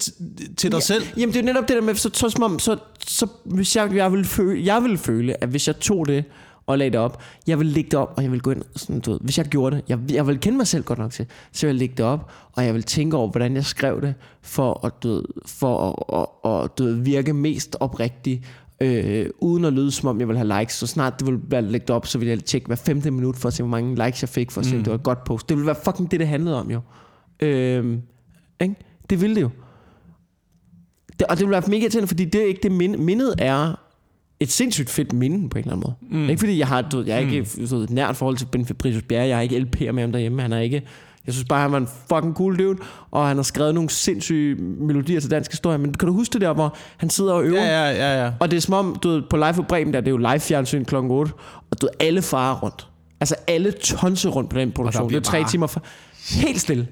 til 0.56 0.70
dig 0.70 0.76
Ja, 0.76 0.80
selv? 0.80 1.02
Jamen 1.16 1.28
det 1.34 1.36
er 1.36 1.42
jo 1.42 1.46
netop 1.46 1.68
det 1.68 1.76
der 1.76 1.82
med, 1.82 1.94
så, 1.94 2.10
så, 2.12 2.28
som 2.28 2.42
om, 2.42 2.58
så, 2.58 2.76
så 3.06 3.26
hvis 3.44 3.76
jeg, 3.76 3.94
jeg, 3.96 4.12
ville 4.12 4.24
føle, 4.24 4.64
jeg 4.66 4.82
ville 4.82 4.98
føle, 4.98 5.42
at 5.42 5.48
hvis 5.48 5.66
jeg 5.66 5.76
tog 5.80 6.06
det 6.08 6.24
og 6.66 6.78
lagde 6.78 6.90
det 6.90 7.00
op, 7.00 7.22
jeg 7.46 7.58
ville 7.58 7.72
lægge 7.72 7.90
det 7.90 7.98
op, 7.98 8.12
og 8.16 8.22
jeg 8.22 8.30
ville 8.30 8.42
gå 8.42 8.50
ind, 8.50 8.62
sådan, 8.76 9.00
du 9.00 9.10
ved, 9.12 9.18
hvis 9.22 9.38
jeg 9.38 9.46
gjorde 9.46 9.76
det, 9.76 9.84
jeg, 9.88 9.98
jeg 10.12 10.26
ville 10.26 10.38
kende 10.38 10.56
mig 10.58 10.66
selv 10.66 10.84
godt 10.84 10.98
nok 10.98 11.10
til, 11.12 11.26
så 11.52 11.66
jeg 11.66 11.68
ville 11.68 11.78
lægge 11.78 11.94
det 11.96 12.04
op, 12.04 12.30
og 12.52 12.64
jeg 12.64 12.72
ville 12.74 12.82
tænke 12.84 13.16
over, 13.16 13.28
hvordan 13.30 13.54
jeg 13.54 13.64
skrev 13.64 14.00
det, 14.02 14.14
for 14.42 14.86
at, 14.86 14.92
du 15.02 15.08
ved, 15.08 15.22
for 15.46 15.78
at, 16.12 16.18
at, 16.52 16.64
at 16.64 16.78
du 16.78 16.84
ved, 16.84 16.92
virke 16.94 17.32
mest 17.32 17.76
oprigtig, 17.80 18.42
øh, 18.80 19.26
uden 19.40 19.64
at 19.64 19.72
lyde 19.72 19.90
som 19.90 20.08
om 20.08 20.20
jeg 20.20 20.28
ville 20.28 20.38
have 20.48 20.60
likes. 20.60 20.74
Så 20.74 20.86
snart 20.86 21.18
det 21.18 21.26
ville 21.26 21.40
være 21.48 21.62
lægget 21.62 21.90
op, 21.90 22.06
så 22.06 22.18
ville 22.18 22.30
jeg 22.30 22.44
tjekke 22.44 22.66
hver 22.66 22.76
femte 22.76 23.10
minut 23.10 23.36
for 23.36 23.48
at 23.48 23.52
se, 23.54 23.62
hvor 23.62 23.70
mange 23.70 24.04
likes 24.06 24.22
jeg 24.22 24.28
fik, 24.28 24.50
for 24.50 24.60
at 24.60 24.66
se, 24.66 24.76
om 24.76 24.82
det 24.82 24.90
var 24.90 24.94
et 24.98 25.02
godt 25.02 25.24
post. 25.24 25.48
Det 25.48 25.56
ville 25.56 25.66
være 25.66 25.76
fucking 25.84 26.10
det, 26.10 26.20
det 26.20 26.28
handlede 26.28 26.60
om 26.60 26.70
jo. 26.70 26.80
Øh, 27.42 27.98
ikke? 28.60 28.74
Det 29.10 29.20
ville 29.20 29.36
det 29.36 29.42
jo. 29.42 29.50
Det, 31.18 31.26
og 31.26 31.36
det 31.38 31.46
vil 31.46 31.50
være 31.50 31.62
mega 31.68 31.82
irriterende, 31.82 32.08
fordi 32.08 32.24
det 32.24 32.40
er 32.42 32.46
ikke 32.46 32.60
det 32.62 32.72
minde. 32.72 32.98
Mindet 32.98 33.34
er 33.38 33.74
et 34.40 34.50
sindssygt 34.50 34.90
fedt 34.90 35.12
minde 35.12 35.48
på 35.48 35.58
en 35.58 35.64
eller 35.64 35.76
anden 35.76 35.94
måde. 36.10 36.22
Mm. 36.22 36.28
Ikke 36.28 36.38
fordi 36.40 36.58
jeg 36.58 36.68
har, 36.68 36.82
du, 36.82 37.02
jeg 37.06 37.14
er 37.16 37.18
ikke 37.18 37.48
du 37.70 37.76
ved, 37.76 37.84
et 37.84 37.90
nært 37.90 38.16
forhold 38.16 38.36
til 38.36 38.46
Ben 38.46 38.66
Fabricius 38.66 39.02
Bjerre, 39.02 39.26
jeg 39.26 39.36
har 39.36 39.42
ikke 39.42 39.56
LP'er 39.56 39.92
med 39.92 40.02
ham 40.02 40.12
derhjemme, 40.12 40.42
han 40.42 40.52
er 40.52 40.58
ikke, 40.60 40.82
jeg 41.26 41.34
synes 41.34 41.48
bare, 41.48 41.60
han 41.62 41.72
var 41.72 41.78
en 41.78 41.88
fucking 42.08 42.34
cool 42.34 42.58
dude, 42.58 42.78
og 43.10 43.28
han 43.28 43.36
har 43.36 43.42
skrevet 43.42 43.74
nogle 43.74 43.90
sindssyge 43.90 44.54
melodier 44.62 45.20
til 45.20 45.30
dansk 45.30 45.50
historie, 45.50 45.78
men 45.78 45.94
kan 45.94 46.06
du 46.06 46.12
huske 46.14 46.32
det 46.32 46.40
der, 46.40 46.52
hvor 46.52 46.76
han 46.96 47.10
sidder 47.10 47.32
og 47.32 47.44
øver? 47.44 47.62
Ja, 47.64 47.88
ja, 47.90 47.90
ja, 47.90 48.24
ja. 48.24 48.32
Og 48.40 48.50
det 48.50 48.56
er 48.56 48.60
som 48.60 48.74
om, 48.74 48.96
du 49.02 49.08
ved, 49.08 49.22
på 49.30 49.36
Live 49.36 49.54
for 49.54 49.62
Bremen, 49.62 49.94
der 49.94 50.00
det 50.00 50.06
er 50.08 50.10
jo 50.10 50.16
live 50.16 50.40
fjernsyn 50.40 50.84
kl. 50.84 50.94
8, 50.96 51.32
og 51.70 51.80
du 51.80 51.86
ved, 51.86 51.90
alle 52.00 52.22
farer 52.22 52.60
rundt. 52.60 52.88
Altså 53.20 53.34
alle 53.46 53.70
tonser 53.70 54.30
rundt 54.30 54.50
på 54.50 54.58
den 54.58 54.72
produktion. 54.72 55.08
Det 55.10 55.16
er 55.16 55.20
tre 55.20 55.40
bare- 55.40 55.50
timer 55.50 55.66
fra. 55.66 55.80
Helt 56.30 56.60
stille. 56.60 56.88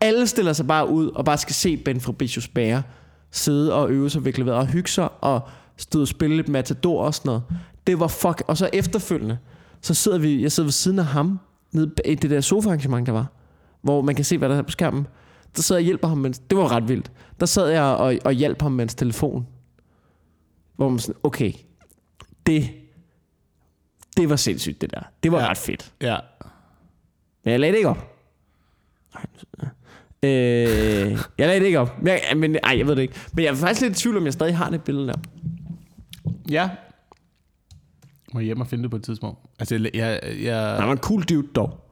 Alle 0.00 0.26
stiller 0.26 0.52
sig 0.52 0.66
bare 0.66 0.88
ud 0.88 1.08
og 1.10 1.24
bare 1.24 1.38
skal 1.38 1.54
se 1.54 1.76
Ben 1.76 2.00
Fabricius 2.00 2.48
Bære 2.48 2.82
sidde 3.30 3.74
og 3.74 3.90
øve 3.90 4.10
sig 4.10 4.24
ved 4.24 4.32
klaveret 4.32 4.58
og 4.58 4.66
hygge 4.66 4.88
sig 4.90 5.08
og 5.24 5.40
stå 5.76 6.00
og 6.00 6.08
spille 6.08 6.36
lidt 6.36 6.48
matador 6.48 7.04
og 7.04 7.14
sådan 7.14 7.28
noget. 7.28 7.42
Det 7.86 8.00
var 8.00 8.06
fuck. 8.08 8.42
Og 8.46 8.56
så 8.56 8.70
efterfølgende, 8.72 9.38
så 9.80 9.94
sidder 9.94 10.18
vi, 10.18 10.42
jeg 10.42 10.52
sidder 10.52 10.66
ved 10.66 10.72
siden 10.72 10.98
af 10.98 11.04
ham, 11.04 11.40
nede 11.72 11.90
i 12.04 12.14
det 12.14 12.30
der 12.30 12.40
sofa-arrangement, 12.40 13.06
der 13.06 13.12
var, 13.12 13.26
hvor 13.82 14.02
man 14.02 14.14
kan 14.14 14.24
se, 14.24 14.38
hvad 14.38 14.48
der 14.48 14.56
er 14.56 14.62
på 14.62 14.70
skærmen. 14.70 15.06
Der 15.56 15.62
sidder 15.62 15.78
jeg 15.78 15.84
og 15.84 15.86
hjælper 15.86 16.08
ham, 16.08 16.18
mens, 16.18 16.38
det 16.38 16.58
var 16.58 16.72
ret 16.72 16.88
vildt. 16.88 17.12
Der 17.40 17.46
sad 17.46 17.68
jeg 17.68 17.82
og, 17.82 18.16
og 18.24 18.32
hjalp 18.32 18.62
ham 18.62 18.72
med 18.72 18.82
hans 18.84 18.94
telefon. 18.94 19.46
Hvor 20.76 20.88
man 20.88 20.98
sådan, 20.98 21.20
okay, 21.22 21.52
det, 22.46 22.70
det 24.16 24.30
var 24.30 24.36
sindssygt 24.36 24.80
det 24.80 24.90
der. 24.90 25.00
Det 25.22 25.32
var 25.32 25.40
Ja. 25.40 25.48
ret 25.50 25.58
fedt. 25.58 25.92
ja. 26.00 26.16
Men 27.44 27.52
jeg 27.52 27.60
lagde 27.60 27.72
det 27.72 27.78
ikke 27.78 27.88
op. 27.88 28.16
Ej, 29.14 29.24
Øh, 30.24 30.30
jeg 31.38 31.46
lagde 31.46 31.60
det 31.60 31.66
ikke 31.66 31.78
op. 31.80 31.98
Men, 32.02 32.08
jeg, 32.08 32.36
men, 32.36 32.56
ej, 32.64 32.74
jeg 32.78 32.86
ved 32.86 32.96
det 32.96 33.02
ikke. 33.02 33.14
Men 33.32 33.44
jeg 33.44 33.50
er 33.50 33.54
faktisk 33.54 33.80
lidt 33.80 33.98
i 33.98 34.02
tvivl, 34.02 34.16
om 34.16 34.24
jeg 34.24 34.32
stadig 34.32 34.56
har 34.56 34.70
det 34.70 34.82
billede 34.82 35.06
der. 35.06 35.14
Ja. 36.50 36.68
Må 38.34 38.40
jeg 38.40 38.44
hjem 38.44 38.60
og 38.60 38.66
finde 38.66 38.82
det 38.82 38.90
på 38.90 38.96
et 38.96 39.02
tidspunkt? 39.02 39.38
Altså, 39.58 39.74
jeg, 39.74 39.90
jeg, 39.94 40.20
jeg, 40.42 40.56
Han 40.78 40.86
var 40.86 40.92
en 40.92 40.98
cool 40.98 41.22
dude 41.22 41.46
dog. 41.56 41.86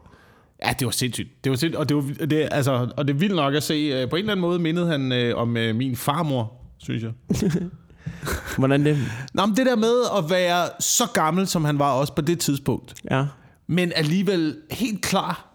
Ja, 0.66 0.72
det 0.78 0.84
var 0.84 0.90
sindssygt. 0.90 1.44
Det 1.44 1.50
var 1.50 1.56
sindssygt, 1.56 1.76
og 1.78 1.88
det, 1.88 1.96
var, 1.96 2.26
det, 2.26 2.48
altså, 2.50 2.88
og 2.96 3.08
det 3.08 3.14
er 3.14 3.18
vildt 3.18 3.36
nok 3.36 3.54
at 3.54 3.62
se. 3.62 3.74
øh, 3.74 4.10
På 4.10 4.16
en 4.16 4.20
eller 4.20 4.32
anden 4.32 4.40
måde 4.40 4.58
mindede 4.58 4.86
han 4.86 5.12
øh, 5.12 5.36
om 5.36 5.56
øh, 5.56 5.76
min 5.76 5.96
farmor, 5.96 6.52
synes 6.78 7.02
jeg. 7.02 7.12
Hvordan 8.58 8.84
det? 8.84 8.98
Nå, 9.34 9.46
men 9.46 9.56
det 9.56 9.66
der 9.66 9.76
med 9.76 10.02
at 10.18 10.30
være 10.30 10.68
så 10.80 11.04
gammel, 11.14 11.46
som 11.46 11.64
han 11.64 11.78
var 11.78 11.92
også 11.92 12.14
på 12.14 12.22
det 12.22 12.38
tidspunkt, 12.40 12.94
Ja. 13.10 13.24
men 13.66 13.92
alligevel 13.96 14.56
helt 14.70 15.02
klar 15.02 15.47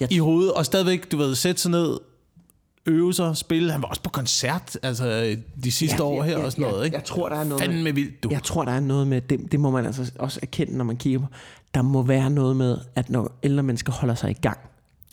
Jeg- 0.00 0.12
i 0.12 0.18
hovedet, 0.18 0.52
og 0.52 0.66
stadigvæk, 0.66 1.12
du 1.12 1.16
ved, 1.16 1.34
sætte 1.34 1.60
sig 1.62 1.70
ned, 1.70 1.98
øve 2.86 3.14
sig, 3.14 3.36
spille. 3.36 3.72
Han 3.72 3.82
var 3.82 3.88
også 3.88 4.02
på 4.02 4.10
koncert, 4.10 4.78
altså 4.82 5.36
de 5.64 5.72
sidste 5.72 5.96
Ja, 5.96 6.02
år 6.04 6.22
her 6.22 6.38
ja, 6.38 6.44
og 6.44 6.52
sådan 6.52 6.64
ja. 6.64 6.70
noget, 6.70 6.84
ikke? 6.84 6.96
Jeg 6.96 7.04
tror, 7.04 7.28
der 7.28 7.36
er 7.36 7.44
noget 7.44 7.66
med- 7.68 7.74
Fandme 7.74 7.94
vildt, 7.94 8.22
du. 8.22 8.28
Jeg 8.32 8.42
tror, 8.42 8.64
der 8.64 8.72
er 8.72 8.80
noget 8.80 9.06
med, 9.06 9.20
det, 9.20 9.52
det 9.52 9.60
må 9.60 9.70
man 9.70 9.86
altså 9.86 10.12
også 10.18 10.38
erkende, 10.42 10.76
når 10.76 10.84
man 10.84 10.96
kigger 10.96 11.18
på. 11.20 11.26
Der 11.74 11.82
må 11.82 12.02
være 12.02 12.30
noget 12.30 12.56
med, 12.56 12.78
at 12.94 13.10
når 13.10 13.38
ældre 13.42 13.62
mennesker 13.62 13.92
holder 13.92 14.14
sig 14.14 14.30
i 14.30 14.34
gang. 14.34 14.58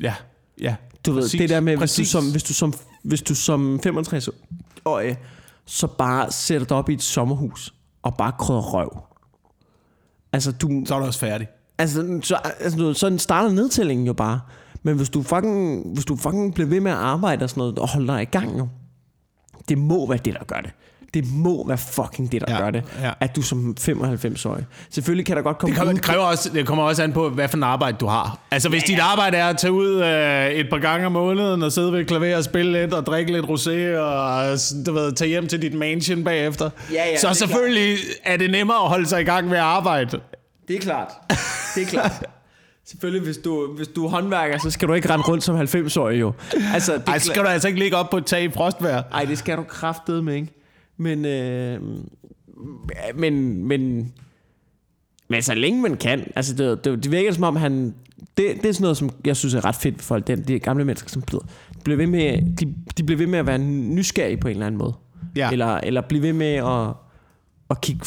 Ja, 0.02 0.14
ja. 0.62 0.76
Du 1.06 1.14
Præcis, 1.14 1.34
ved, 1.34 1.40
det 1.40 1.50
der 1.50 1.60
med, 1.60 1.78
hvis 1.78 1.92
du, 1.92 2.00
præcis. 2.02 2.08
som, 2.10 2.32
hvis, 2.32 2.44
du 2.44 2.54
som, 2.54 2.74
hvis 3.04 3.22
du 3.22 3.36
som 3.36 3.80
65-årig, 3.88 5.18
så 5.66 5.88
bare 5.88 6.32
sætter 6.32 6.68
dig 6.68 6.78
op 6.78 6.90
i 6.90 6.94
et 6.94 7.04
sommerhus, 7.04 7.74
og 8.04 8.18
bare 8.18 8.32
krydder 8.40 8.62
røv. 8.62 8.98
Altså, 10.34 10.52
du, 10.52 10.84
Så 10.86 10.96
er 10.96 11.00
du 11.00 11.06
også 11.06 11.20
færdig. 11.20 11.48
Altså, 11.78 12.20
så, 12.24 12.36
altså, 12.60 12.94
sådan 12.94 13.20
starter 13.20 13.52
nedtællingen 13.52 14.08
jo 14.08 14.14
bare. 14.14 14.40
Men 14.86 14.96
hvis 14.96 15.10
du 15.10 15.24
fucking, 15.24 15.84
hvis 15.94 16.06
du 16.06 16.16
fucking 16.16 16.54
bliver 16.54 16.68
ved 16.70 16.80
med 16.80 16.92
at 16.92 16.98
arbejde 16.98 17.44
og 17.44 17.50
sådan 17.50 17.62
noget, 17.62 17.80
og 17.80 17.90
holder 17.90 18.14
dig 18.14 18.22
i 18.22 18.26
gang 18.26 18.58
jo, 18.58 18.68
det 19.70 19.78
må 19.78 20.08
være 20.10 20.20
det, 20.26 20.34
der 20.34 20.44
gør 20.44 20.60
det. 20.62 20.72
Det 21.14 21.26
må 21.34 21.68
være 21.68 21.78
fucking 21.78 22.32
det, 22.32 22.42
der 22.48 22.54
Ja, 22.54 22.60
gør 22.62 22.72
det. 22.72 22.84
ja. 23.02 23.12
At 23.20 23.36
du 23.36 23.42
som 23.42 23.76
95-årig. 23.80 24.66
Selvfølgelig 24.90 25.26
kan 25.26 25.36
der 25.38 25.42
godt 25.44 25.58
komme 25.58 25.72
Det, 25.72 25.78
kommer, 25.78 25.94
ud- 25.94 25.96
det, 25.98 26.04
kræver 26.06 26.24
også, 26.24 26.50
det 26.50 26.68
kommer 26.68 26.84
også 26.84 27.04
an 27.04 27.14
på, 27.14 27.30
hvad 27.30 27.48
for 27.48 27.58
en 27.58 27.64
arbejde 27.64 27.98
du 27.98 28.06
har. 28.06 28.40
Altså, 28.52 28.70
hvis 28.70 28.84
dit 28.84 29.00
arbejde 29.00 29.38
er 29.38 29.48
at 29.48 29.58
tage 29.58 29.72
ud 29.72 30.02
øh, 30.04 30.48
et 30.50 30.68
par 30.70 30.78
gange 30.80 31.06
om 31.06 31.12
måneden 31.12 31.64
og 31.64 31.72
sidde 31.72 31.92
ved 31.94 32.00
et 32.00 32.08
klaver 32.08 32.38
og 32.38 32.44
spille 32.44 32.82
lidt 32.82 32.94
og 32.94 33.06
drikke 33.06 33.32
lidt 33.32 33.46
rosé 33.46 33.98
og 34.00 34.58
du 34.86 34.94
ved, 34.94 35.12
tage 35.14 35.30
hjem 35.30 35.48
til 35.48 35.62
dit 35.62 35.74
mansion 35.74 36.24
bagefter, 36.24 36.70
Ja, 36.92 36.96
ja, 36.96 37.18
så 37.18 37.28
det 37.28 37.32
er 37.32 37.36
selvfølgelig 37.36 37.98
er 38.24 38.38
det 38.38 38.52
nemmere 38.52 38.78
at 38.78 38.88
holde 38.90 39.06
sig 39.06 39.22
i 39.22 39.26
gang 39.26 39.48
med 39.48 39.58
at 39.58 39.64
arbejde. 39.64 40.20
Det 40.68 40.76
er 40.76 40.80
klart. 40.80 41.08
Det 41.76 41.84
er 41.84 41.88
klart. 41.88 42.12
Selvfølgelig, 42.86 43.22
hvis 43.26 43.38
du, 43.38 43.74
hvis 43.76 43.88
du 43.88 44.06
er 44.06 44.10
håndværker, 44.10 44.58
så 44.58 44.70
skal 44.70 44.88
du 44.88 44.94
ikke 44.94 45.10
rende 45.10 45.26
rundt 45.26 45.44
som 45.44 45.60
90-årig 45.62 46.20
jo. 46.20 46.34
Altså, 46.74 46.94
det 46.94 47.04
Ej, 47.08 47.20
skal 47.20 47.44
du 47.44 47.48
altså 47.48 47.68
ikke 47.68 47.80
ligge 47.80 47.98
op 47.98 48.10
på 48.10 48.18
et 48.18 48.26
tag 48.26 48.44
i 48.44 48.50
frostvejr. 48.50 49.04
Ej, 49.12 49.26
det 49.26 49.38
skal 49.38 49.58
du 49.58 49.64
kraftede 49.64 50.22
med, 50.24 50.36
ikke? 50.36 50.48
Men, 50.98 51.26
øh, 51.26 51.82
men, 53.16 53.64
men, 53.68 54.12
men 55.30 55.42
så 55.42 55.54
længe 55.54 55.82
man 55.82 55.98
kan, 55.98 56.32
altså 56.36 56.54
det, 56.54 56.86
det, 56.86 57.04
det 57.04 57.12
virker 57.12 57.32
som 57.34 57.44
om 57.44 57.56
han, 57.56 57.94
det, 58.38 58.56
det 58.62 58.66
er 58.66 58.72
sådan 58.72 58.82
noget, 58.82 58.98
som 58.98 59.10
jeg 59.26 59.36
synes 59.36 59.54
er 59.54 59.66
ret 59.66 59.76
fedt 59.76 59.96
for 60.02 60.04
folk, 60.08 60.28
det, 60.28 60.48
de 60.48 60.60
gamle 60.60 60.86
mennesker, 60.86 61.10
som 61.10 61.22
bliver, 61.22 61.42
bliver 61.84 61.98
ved 61.98 62.08
med, 62.08 62.56
de, 62.58 62.74
de 62.98 63.04
bliver 63.04 63.18
ved 63.18 63.28
med 63.28 63.40
at 63.40 63.48
være 63.48 63.58
nysgerrige 63.58 64.38
på 64.38 64.48
en 64.48 64.52
eller 64.52 64.66
anden 64.66 64.80
måde. 64.80 64.94
Ja. 65.36 65.52
Eller, 65.52 65.68
eller 65.78 66.02
blive 66.02 66.22
ved 66.22 66.34
med 66.34 66.54
at, 66.54 66.94
at 67.70 67.82
kigge, 67.82 68.06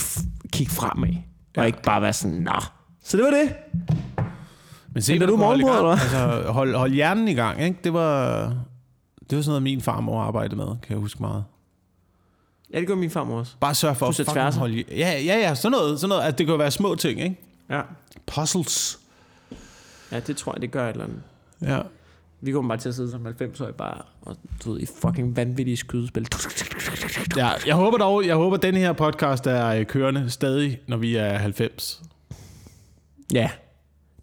kigge 0.52 0.72
fremad, 0.72 1.08
og 1.08 1.14
Ja. 1.56 1.62
ikke 1.62 1.82
bare 1.82 2.02
være 2.02 2.12
sådan, 2.12 2.36
nå, 2.36 2.60
så 3.04 3.16
det 3.16 3.24
var 3.24 3.30
det. 3.30 3.52
Men 4.92 5.02
se, 5.02 5.18
hvad 5.18 5.26
du 5.26 5.36
morgenbrød, 5.36 5.72
gang. 5.72 6.00
Altså, 6.00 6.52
hold, 6.52 6.74
hold 6.74 6.92
hjernen 6.92 7.28
i 7.28 7.34
gang, 7.34 7.62
ikke? 7.62 7.78
Det 7.84 7.92
var, 7.92 8.40
det 9.30 9.36
var 9.36 9.42
sådan 9.42 9.50
noget, 9.50 9.62
min 9.62 9.80
farmor 9.80 10.22
arbejdede 10.22 10.56
med, 10.56 10.66
kan 10.66 10.90
jeg 10.90 10.98
huske 10.98 11.22
meget. 11.22 11.44
Ja, 12.72 12.80
det 12.80 12.86
gør 12.86 12.94
min 12.94 13.10
farmor 13.10 13.38
også. 13.38 13.52
Bare 13.60 13.74
sørg 13.74 13.96
for 13.96 14.06
at 14.06 14.14
fucking 14.16 14.34
tværser. 14.34 14.58
holde... 14.60 14.84
Ja, 14.90 15.20
ja, 15.24 15.38
ja, 15.38 15.54
sådan 15.54 15.72
noget. 15.72 16.00
Sådan 16.00 16.08
noget 16.08 16.22
at 16.22 16.38
det 16.38 16.46
kan 16.46 16.58
være 16.58 16.70
små 16.70 16.94
ting, 16.94 17.20
ikke? 17.20 17.40
Ja. 17.70 17.80
Puzzles. 18.26 18.98
ja, 20.12 20.20
det 20.20 20.36
tror 20.36 20.52
jeg, 20.54 20.62
det 20.62 20.70
gør 20.70 20.84
et 20.88 20.92
eller 20.92 21.04
andet. 21.04 21.20
Ja. 21.62 21.80
Vi 22.40 22.52
kommer 22.52 22.68
bare 22.68 22.78
til 22.78 22.88
at 22.88 22.94
sidde 22.94 23.10
som 23.10 23.26
90-årige 23.26 23.72
bare 23.72 24.02
og 24.22 24.36
du 24.64 24.72
ved, 24.72 24.80
i 24.80 24.86
fucking 25.02 25.36
vanvittige 25.36 25.76
skydespil. 25.76 26.28
Ja, 27.36 27.50
jeg 27.66 27.74
håber 27.74 27.98
dog, 27.98 28.26
jeg 28.26 28.36
håber, 28.36 28.56
at 28.56 28.62
den 28.62 28.74
her 28.74 28.92
podcast 28.92 29.46
er 29.46 29.66
øh, 29.68 29.86
kørende 29.86 30.30
stadig, 30.30 30.80
når 30.86 30.96
vi 30.96 31.16
er 31.16 31.38
90. 31.38 32.02
Ja, 33.32 33.50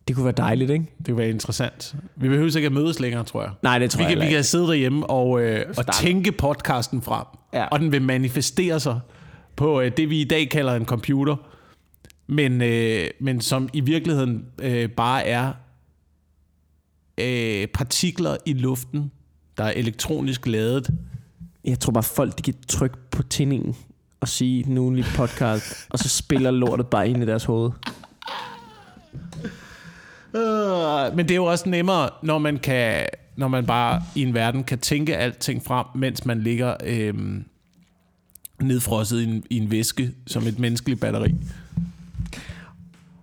det 0.07 0.15
kunne 0.15 0.25
være 0.25 0.33
dejligt, 0.37 0.71
ikke? 0.71 0.85
Det 0.97 1.07
kunne 1.07 1.17
være 1.17 1.29
interessant. 1.29 1.95
Vi 2.15 2.29
behøver 2.29 2.55
ikke 2.55 2.65
at 2.65 2.71
mødes 2.71 2.99
længere, 2.99 3.23
tror 3.23 3.41
jeg. 3.41 3.51
Nej, 3.63 3.79
det 3.79 3.91
tror 3.91 3.97
Vi 3.97 4.03
jeg 4.03 4.17
kan, 4.17 4.27
vi 4.27 4.31
kan 4.31 4.43
sidde 4.43 4.67
derhjemme 4.67 5.09
og, 5.09 5.41
øh, 5.41 5.65
og 5.77 5.93
tænke 5.93 6.31
podcasten 6.31 7.01
frem. 7.01 7.25
Ja. 7.53 7.65
Og 7.65 7.79
den 7.79 7.91
vil 7.91 8.01
manifestere 8.01 8.79
sig 8.79 8.99
på 9.55 9.81
øh, 9.81 9.91
det, 9.97 10.09
vi 10.09 10.21
i 10.21 10.23
dag 10.23 10.49
kalder 10.49 10.75
en 10.75 10.85
computer. 10.85 11.35
Men, 12.27 12.61
øh, 12.61 13.07
men 13.19 13.41
som 13.41 13.69
i 13.73 13.79
virkeligheden 13.79 14.45
øh, 14.61 14.89
bare 14.89 15.25
er 15.25 15.53
øh, 17.17 17.67
partikler 17.67 18.37
i 18.45 18.53
luften, 18.53 19.11
der 19.57 19.63
er 19.63 19.71
elektronisk 19.71 20.47
ladet. 20.47 20.89
Jeg 21.65 21.79
tror 21.79 21.91
bare, 21.91 22.03
folk 22.03 22.37
de 22.37 22.41
kan 22.41 22.53
trykke 22.67 22.97
på 23.11 23.23
tændingen 23.23 23.75
og 24.19 24.27
sige 24.27 24.63
den 24.63 24.77
ugenlige 24.77 25.05
podcast, 25.15 25.87
og 25.89 25.99
så 25.99 26.09
spiller 26.09 26.51
lortet 26.51 26.87
bare 26.87 27.09
ind 27.09 27.23
i 27.23 27.25
deres 27.25 27.43
hoved. 27.43 27.71
Men 31.15 31.25
det 31.27 31.31
er 31.31 31.35
jo 31.35 31.45
også 31.45 31.69
nemmere, 31.69 32.09
når 32.23 32.37
man 32.37 32.57
kan, 32.57 33.05
når 33.35 33.47
man 33.47 33.65
bare 33.65 34.01
i 34.15 34.21
en 34.21 34.33
verden 34.33 34.63
kan 34.63 34.79
tænke 34.79 35.17
alting 35.17 35.65
frem, 35.65 35.85
mens 35.95 36.25
man 36.25 36.39
ligger 36.39 36.75
øh, 36.83 37.13
nedfrosset 38.61 39.21
i 39.21 39.23
en, 39.23 39.43
i 39.49 39.57
en 39.57 39.71
væske 39.71 40.11
som 40.27 40.43
et 40.43 40.59
menneskeligt 40.59 41.01
batteri. 41.01 41.35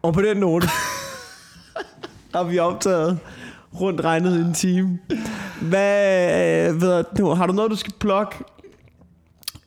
Og 0.02 0.14
på 0.14 0.22
den 0.22 0.36
note 0.36 0.66
har 2.34 2.44
vi 2.44 2.58
optaget 2.58 3.18
rundt 3.80 4.00
regnet 4.00 4.46
en 4.46 4.54
time. 4.54 4.98
Hvad, 5.60 6.68
øh, 6.68 6.80
ved 6.80 7.04
du, 7.18 7.28
har 7.28 7.46
du 7.46 7.52
noget, 7.52 7.70
du 7.70 7.76
skal 7.76 7.92
plukke? 8.00 8.36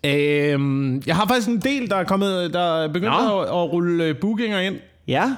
Øhm, 0.06 1.04
jeg 1.08 1.16
har 1.16 1.28
faktisk 1.28 1.48
en 1.48 1.62
del, 1.62 1.90
der 1.90 1.96
er 1.96 2.04
kommet, 2.04 2.54
der 2.54 2.84
er 2.84 2.88
begyndt 2.88 3.14
Nå. 3.14 3.42
at, 3.42 3.48
at 3.48 3.72
rulle 3.72 4.04
øh, 4.04 4.16
bookinger 4.22 4.60
ind. 4.60 4.76
Ja. 5.08 5.36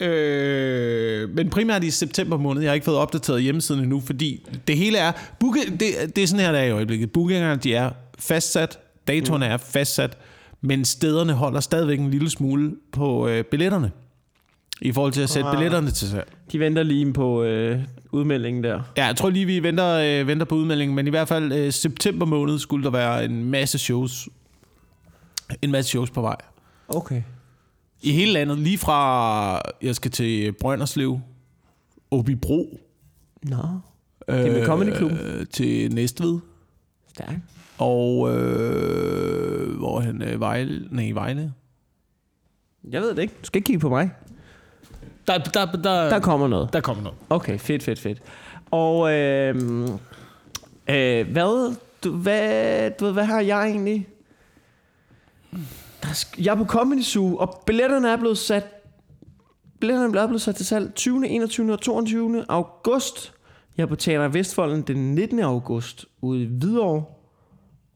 Øh, 0.00 1.30
men 1.30 1.50
primært 1.50 1.84
i 1.84 1.90
september 1.90 2.36
måned. 2.36 2.62
Jeg 2.62 2.70
har 2.70 2.74
ikke 2.74 2.84
fået 2.84 2.96
opdateret 2.96 3.42
hjemmesiden 3.42 3.80
endnu, 3.82 4.00
fordi 4.00 4.46
det 4.68 4.76
hele 4.76 4.98
er... 4.98 5.12
Booke, 5.40 5.60
det, 5.70 6.16
det 6.16 6.18
er 6.22 6.26
sådan 6.26 6.44
her, 6.44 6.52
der 6.52 6.58
er 6.58 6.64
i 6.64 6.70
øjeblikket. 6.70 7.12
Bookingerne, 7.12 7.60
de 7.60 7.74
er 7.74 7.90
fastsat. 8.18 8.78
Datoerne 9.08 9.46
er 9.46 9.56
fastsat. 9.56 10.18
Men 10.60 10.84
stederne 10.84 11.32
holder 11.32 11.60
stadigvæk 11.60 11.98
en 11.98 12.10
lille 12.10 12.30
smule 12.30 12.72
på 12.92 13.28
øh, 13.28 13.44
billetterne. 13.44 13.90
I 14.82 14.92
forhold 14.92 15.12
til 15.12 15.20
at 15.22 15.28
sætte 15.30 15.48
Ah. 15.48 15.56
billetterne 15.56 15.90
til 15.90 16.08
salg. 16.08 16.28
De 16.52 16.58
venter 16.60 16.82
lige 16.82 17.12
på 17.12 17.42
øh, 17.42 17.78
udmeldingen 18.12 18.64
der. 18.64 18.80
Ja, 18.96 19.06
jeg 19.06 19.16
tror 19.16 19.30
lige, 19.30 19.46
vi 19.46 19.62
venter, 19.62 20.20
øh, 20.20 20.26
venter 20.26 20.46
på 20.46 20.54
udmeldingen, 20.54 20.94
men 20.96 21.06
i 21.06 21.10
hvert 21.10 21.28
fald 21.28 21.52
øh, 21.52 21.72
september 21.72 22.26
måned 22.26 22.58
skulle 22.58 22.84
der 22.84 22.90
være 22.90 23.24
en 23.24 23.44
masse 23.44 23.78
shows. 23.78 24.28
En 25.62 25.70
masse 25.72 25.88
shows 25.88 26.10
på 26.10 26.20
vej. 26.20 26.36
Okay. 26.88 27.22
I 28.02 28.12
hele 28.12 28.32
landet, 28.32 28.58
lige 28.58 28.78
fra 28.78 29.60
jeg 29.82 29.94
skal 29.96 30.10
til 30.10 30.52
Brønderslev, 30.52 31.20
Åbibro, 32.10 32.80
Nå, 33.42 33.56
Det 33.56 34.46
er 34.46 34.52
med 34.52 34.66
Comedy 34.66 34.96
Klubben? 34.96 35.18
øh, 35.18 35.46
til 35.46 35.94
Næstved, 35.94 36.38
stærkt. 37.14 37.38
og 37.78 38.34
øh, 38.36 39.76
hvor 39.78 40.00
han 40.00 40.22
øh, 40.22 40.40
Vejle, 40.40 40.88
nej, 40.90 41.10
Vejle. 41.10 41.52
Jeg 42.90 43.00
ved 43.02 43.14
det 43.14 43.22
ikke. 43.22 43.34
Du 43.40 43.46
skal 43.46 43.58
ikke 43.58 43.66
kigge 43.66 43.80
på 43.80 43.88
mig. 43.88 44.10
Der, 45.26 45.38
der, 45.38 45.72
der, 45.72 46.08
Der 46.08 46.18
kommer 46.20 46.48
noget. 46.48 46.72
der 46.72 46.80
kommer 46.80 47.02
noget. 47.02 47.18
Okay, 47.30 47.58
fedt, 47.58 47.82
fedt, 47.82 47.98
fedt. 47.98 48.22
Og 48.70 49.12
øh, 49.12 49.54
øh, 50.88 51.30
hvad, 51.32 51.74
du, 52.04 52.12
hvad, 52.12 52.90
du 52.90 53.04
ved, 53.04 53.12
hvad 53.12 53.24
har 53.24 53.40
jeg 53.40 53.66
egentlig? 53.68 54.06
Jeg 56.38 56.52
er 56.52 56.56
på 56.56 56.64
Comedy 56.64 57.02
Zoo, 57.02 57.36
og 57.36 57.62
billetterne 57.66 58.08
er 58.08 58.16
blevet 58.16 58.38
sat 58.38 58.64
Billetterne 59.80 60.18
er 60.18 60.26
blevet 60.26 60.42
sat 60.42 60.54
til 60.54 60.66
salg 60.66 60.94
20., 60.94 61.28
21. 61.28 61.72
og 61.72 61.80
22. 61.80 62.44
august. 62.48 63.32
Jeg 63.76 63.88
på 63.88 63.96
Teater 63.96 64.28
Vestfolden 64.28 64.82
den 64.82 65.14
19. 65.14 65.38
august 65.40 66.06
ude 66.22 66.42
i 66.42 66.46
Hvidovre. 66.46 67.04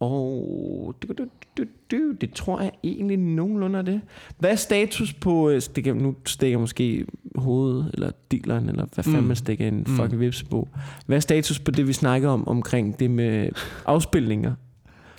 Og 0.00 0.94
det, 1.02 1.18
det, 1.18 1.28
det, 1.56 1.68
det, 1.90 2.20
det 2.20 2.32
tror 2.34 2.61
jeg 2.61 2.70
egentlig 2.84 3.16
nogenlunde 3.16 3.78
er 3.78 3.82
det. 3.82 4.00
Hvad 4.38 4.50
er 4.50 4.54
status 4.56 5.12
på... 5.12 5.50
øh, 5.50 5.62
Det 5.76 5.84
kan, 5.84 5.96
nu 5.96 6.14
stikker 6.26 6.52
jeg 6.52 6.61
måske 6.61 7.06
hovedet, 7.34 7.90
eller 7.94 8.11
dealeren, 8.30 8.68
eller 8.68 8.86
hvad 8.94 9.04
fanden 9.04 9.20
Mm. 9.20 9.26
man 9.26 9.36
stikker 9.36 9.68
en 9.68 9.86
fucking 9.86 10.20
vips 10.20 10.42
på. 10.42 10.68
Hvad 11.06 11.16
er 11.16 11.20
status 11.20 11.58
på 11.58 11.70
det, 11.70 11.86
vi 11.88 11.92
snakker 11.92 12.28
om, 12.28 12.48
omkring 12.48 12.98
det 13.00 13.11
med 13.11 13.48
afspilninger? 13.86 14.54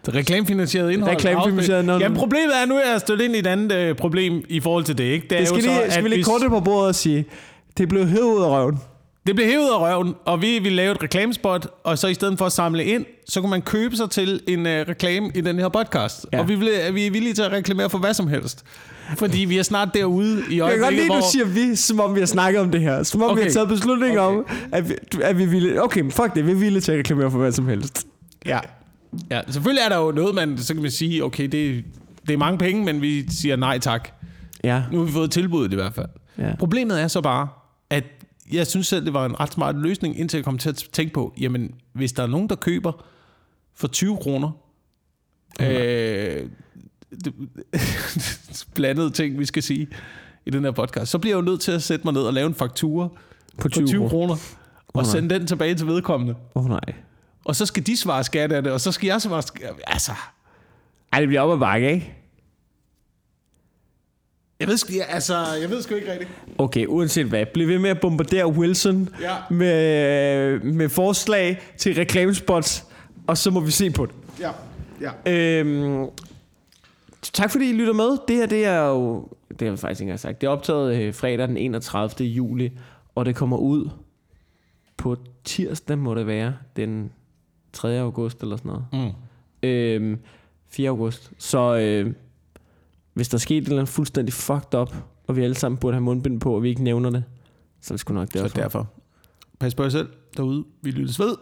Reklamefinansieret 0.09 0.91
indhold. 0.91 1.15
Reklamefinansieret 1.15 1.81
indhold. 1.81 2.01
Jamen 2.01 2.17
problemet 2.17 2.61
er, 2.61 2.65
nu 2.65 2.75
er 2.75 2.91
jeg 2.91 2.99
stødt 2.99 3.21
ind 3.21 3.35
i 3.35 3.39
et 3.39 3.47
andet 3.47 3.71
øh, 3.77 3.95
problem 3.95 4.43
i 4.49 4.59
forhold 4.59 4.83
til 4.83 4.97
det. 4.97 5.03
Ikke? 5.03 5.27
Det, 5.29 5.35
er 5.35 5.39
Det 5.39 5.47
skal, 5.47 5.57
jo 5.57 5.61
så, 5.63 5.67
lige, 5.69 5.83
at 5.83 5.91
skal 5.91 6.03
vi 6.03 6.09
lige 6.09 6.23
korte 6.23 6.49
på 6.49 6.59
bordet 6.59 6.87
og 6.87 6.95
sige, 6.95 7.25
det 7.77 7.89
blev 7.89 8.07
hævet 8.07 8.37
ud 8.37 8.43
af 8.43 8.47
røven. 8.49 8.79
Det 9.27 9.35
blev 9.35 9.47
hævet 9.47 9.67
af 9.73 9.79
røven, 9.79 10.15
og 10.25 10.41
vi 10.41 10.59
ville 10.59 10.75
lave 10.75 10.91
et 10.91 11.03
reklamespot, 11.03 11.67
og 11.83 11.97
så 11.97 12.07
i 12.07 12.13
stedet 12.13 12.37
for 12.37 12.45
at 12.45 12.51
samle 12.51 12.85
ind, 12.85 13.05
så 13.27 13.41
kunne 13.41 13.49
man 13.49 13.61
købe 13.61 13.95
sig 13.95 14.09
til 14.09 14.41
en 14.47 14.59
uh, 14.59 14.71
reklame 14.71 15.31
i 15.35 15.41
den 15.41 15.59
her 15.59 15.69
podcast. 15.69 16.25
Ja. 16.31 16.37
Ja. 16.37 16.43
Og 16.43 16.49
vi, 16.49 16.55
vil, 16.55 16.69
vi 16.93 17.07
er 17.07 17.11
villige 17.11 17.33
til 17.33 17.41
at 17.41 17.51
reklamere 17.51 17.89
for 17.89 17.97
hvad 17.97 18.13
som 18.13 18.27
helst. 18.27 18.63
Fordi 19.17 19.39
vi 19.39 19.57
er 19.57 19.63
snart 19.63 19.89
derude 19.93 20.43
i 20.49 20.57
Jeg 20.57 20.69
kan 20.69 20.79
godt 20.79 20.83
øjeblikket, 20.83 20.93
lide, 20.93 21.07
hvor... 21.07 21.15
du 21.15 21.31
siger 21.31 21.45
vi, 21.45 21.75
som 21.75 21.99
om 21.99 22.15
vi 22.15 22.19
har 22.19 22.27
snakket 22.27 22.61
om 22.61 22.71
det 22.71 22.81
her. 22.81 23.03
Som 23.03 23.21
om 23.21 23.31
okay. 23.31 23.41
vi 23.41 23.43
har 23.43 23.51
taget 23.51 23.69
beslutning 23.69 24.19
Okay. 24.19 24.37
om, 24.37 24.45
at 24.71 24.89
vi, 24.89 24.95
at 25.21 25.37
vi 25.37 25.45
ville... 25.45 25.83
Okay, 25.83 26.01
men 26.01 26.11
fuck 26.11 26.35
det, 26.35 26.45
vi 26.45 26.51
er 26.51 26.55
villige 26.55 26.81
til 26.81 26.91
at 26.91 26.99
reklamere 26.99 27.31
for 27.31 27.37
hvad 27.37 27.51
som 27.51 27.67
helst. 27.67 28.07
Ja. 28.45 28.59
Ja, 29.31 29.41
selvfølgelig 29.47 29.81
er 29.85 29.89
der 29.89 29.97
jo 29.97 30.11
noget, 30.11 30.35
man 30.35 30.57
så 30.57 30.73
kan 30.73 30.81
man 30.81 30.91
sige, 30.91 31.23
okay, 31.23 31.43
det, 31.43 31.85
det 32.27 32.33
er 32.33 32.37
mange 32.37 32.57
penge, 32.57 32.85
men 32.85 33.01
vi 33.01 33.29
siger 33.31 33.55
nej 33.55 33.79
tak. 33.79 34.09
Ja. 34.63 34.83
Nu 34.91 34.97
har 34.97 35.05
vi 35.05 35.11
fået 35.11 35.31
tilbuddet 35.31 35.71
i 35.71 35.75
hvert 35.75 35.93
fald. 35.93 36.09
ja. 36.37 36.55
Problemet 36.59 37.01
er 37.01 37.07
så 37.07 37.21
bare, 37.21 37.47
at 37.89 38.03
jeg 38.53 38.67
synes 38.67 38.87
selv, 38.87 39.05
det 39.05 39.13
var 39.13 39.25
en 39.25 39.39
ret 39.39 39.53
smart 39.53 39.75
løsning, 39.75 40.19
indtil 40.19 40.37
jeg 40.37 40.45
kom 40.45 40.57
til 40.57 40.69
at 40.69 40.75
tænke 40.75 41.13
på, 41.13 41.33
jamen, 41.39 41.71
hvis 41.93 42.13
der 42.13 42.23
er 42.23 42.27
nogen, 42.27 42.49
der 42.49 42.55
køber 42.55 43.05
for 43.75 43.87
20 43.87 44.17
kroner, 44.17 44.51
øh, 45.61 45.67
det, 47.25 47.33
blandede 48.75 49.09
ting, 49.09 49.39
vi 49.39 49.45
skal 49.45 49.63
sige 49.63 49.87
i 50.45 50.49
den 50.49 50.63
her 50.63 50.71
podcast, 50.71 51.11
så 51.11 51.17
bliver 51.19 51.35
jeg 51.37 51.41
jo 51.45 51.51
nødt 51.51 51.61
til 51.61 51.71
at 51.71 51.83
sætte 51.83 52.03
mig 52.05 52.13
ned 52.13 52.21
og 52.21 52.33
lave 52.33 52.47
en 52.47 52.55
faktura 52.55 53.07
På 53.57 53.69
20, 53.69 53.83
på 53.83 53.87
20 53.87 54.09
kroner. 54.09 54.35
og 54.87 55.03
nej. 55.03 55.11
sende 55.11 55.35
den 55.35 55.47
tilbage 55.47 55.75
til 55.75 55.87
vedkommende. 55.87 56.35
Åh 56.55 56.63
oh, 56.63 56.69
nej. 56.69 56.93
Og 57.51 57.55
så 57.55 57.65
skal 57.65 57.85
de 57.87 57.97
svare 57.97 58.23
skat 58.23 58.51
af 58.51 58.63
det, 58.63 58.71
og 58.71 58.81
så 58.81 58.91
skal 58.91 59.07
jeg 59.07 59.21
svare 59.21 59.41
skat. 59.41 59.73
Altså, 59.87 60.11
Ej, 61.13 61.19
det 61.19 61.27
bliver 61.27 61.41
op 61.41 61.51
ad 61.53 61.57
bakke, 61.59 61.91
ikke? 61.93 62.13
jeg 64.59 64.67
ved, 64.67 64.77
sgu- 64.77 65.03
altså, 65.13 65.37
jeg 65.61 65.69
ved 65.69 65.81
sgu 65.81 65.95
ikke 65.95 66.11
rigtigt. 66.11 66.29
Okay, 66.57 66.85
uanset 66.87 67.25
hvad. 67.25 67.45
Bliv 67.53 67.67
ved 67.67 67.79
med 67.79 67.89
at 67.89 67.99
bombardere 68.01 68.47
Wilson 68.47 69.09
Ja. 69.21 69.35
med, 69.49 70.59
med 70.59 70.89
forslag 70.89 71.61
til 71.77 71.95
reklamespots, 71.95 72.85
og 73.27 73.37
så 73.37 73.51
må 73.51 73.59
vi 73.59 73.71
se 73.71 73.89
på 73.91 74.05
det. 74.05 74.15
Ja, 74.39 74.51
ja. 75.01 75.31
Øhm, 75.31 76.05
tak 77.21 77.51
fordi 77.51 77.69
I 77.69 77.73
lytter 77.73 77.93
med. 77.93 78.17
Det 78.27 78.35
her, 78.35 78.45
det 78.45 78.65
er 78.65 78.81
jo... 78.87 79.27
Det 79.49 79.61
har 79.61 79.67
jeg 79.67 79.79
faktisk 79.79 80.01
ikke 80.01 80.07
engang 80.09 80.19
sagt. 80.19 80.41
Det 80.41 80.47
er 80.47 80.51
optaget 80.51 80.95
øh, 81.01 81.13
fredag 81.13 81.47
den 81.47 81.57
31. 81.57 82.27
juli, 82.27 82.71
og 83.15 83.25
det 83.25 83.35
kommer 83.35 83.57
ud 83.57 83.89
på 84.97 85.17
tirsdag, 85.43 85.97
må 85.97 86.15
det 86.15 86.27
være, 86.27 86.53
den 86.75 87.11
3. 87.73 87.99
august 87.99 88.41
eller 88.41 88.57
sådan 88.57 88.71
noget. 88.71 89.13
Mm. 89.63 89.69
Øhm, 89.69 90.19
4. 90.69 90.89
august. 90.89 91.31
Så 91.37 91.75
øh, 91.77 92.13
hvis 93.13 93.29
der 93.29 93.37
skete 93.37 93.57
et 93.57 93.63
eller 93.63 93.77
andet 93.79 93.89
fuldstændig 93.93 94.33
fucked 94.33 94.79
up, 94.79 94.95
og 95.27 95.35
vi 95.35 95.43
alle 95.43 95.55
sammen 95.55 95.77
burde 95.77 95.93
have 95.95 96.01
mundbind 96.03 96.39
på, 96.41 96.55
og 96.55 96.63
vi 96.63 96.69
ikke 96.69 96.83
nævner 96.83 97.09
det, 97.09 97.23
så 97.81 97.93
er 97.93 97.95
det 97.95 97.99
sgu 97.99 98.13
nok 98.13 98.27
Så 98.33 98.39
derfor. 98.43 98.57
derfor. 98.57 98.89
Pas 99.59 99.75
på 99.75 99.83
jer 99.83 99.89
selv 99.89 100.09
derude. 100.37 100.65
Vi 100.81 100.91
lyttes 100.91 101.19
ved. 101.19 101.35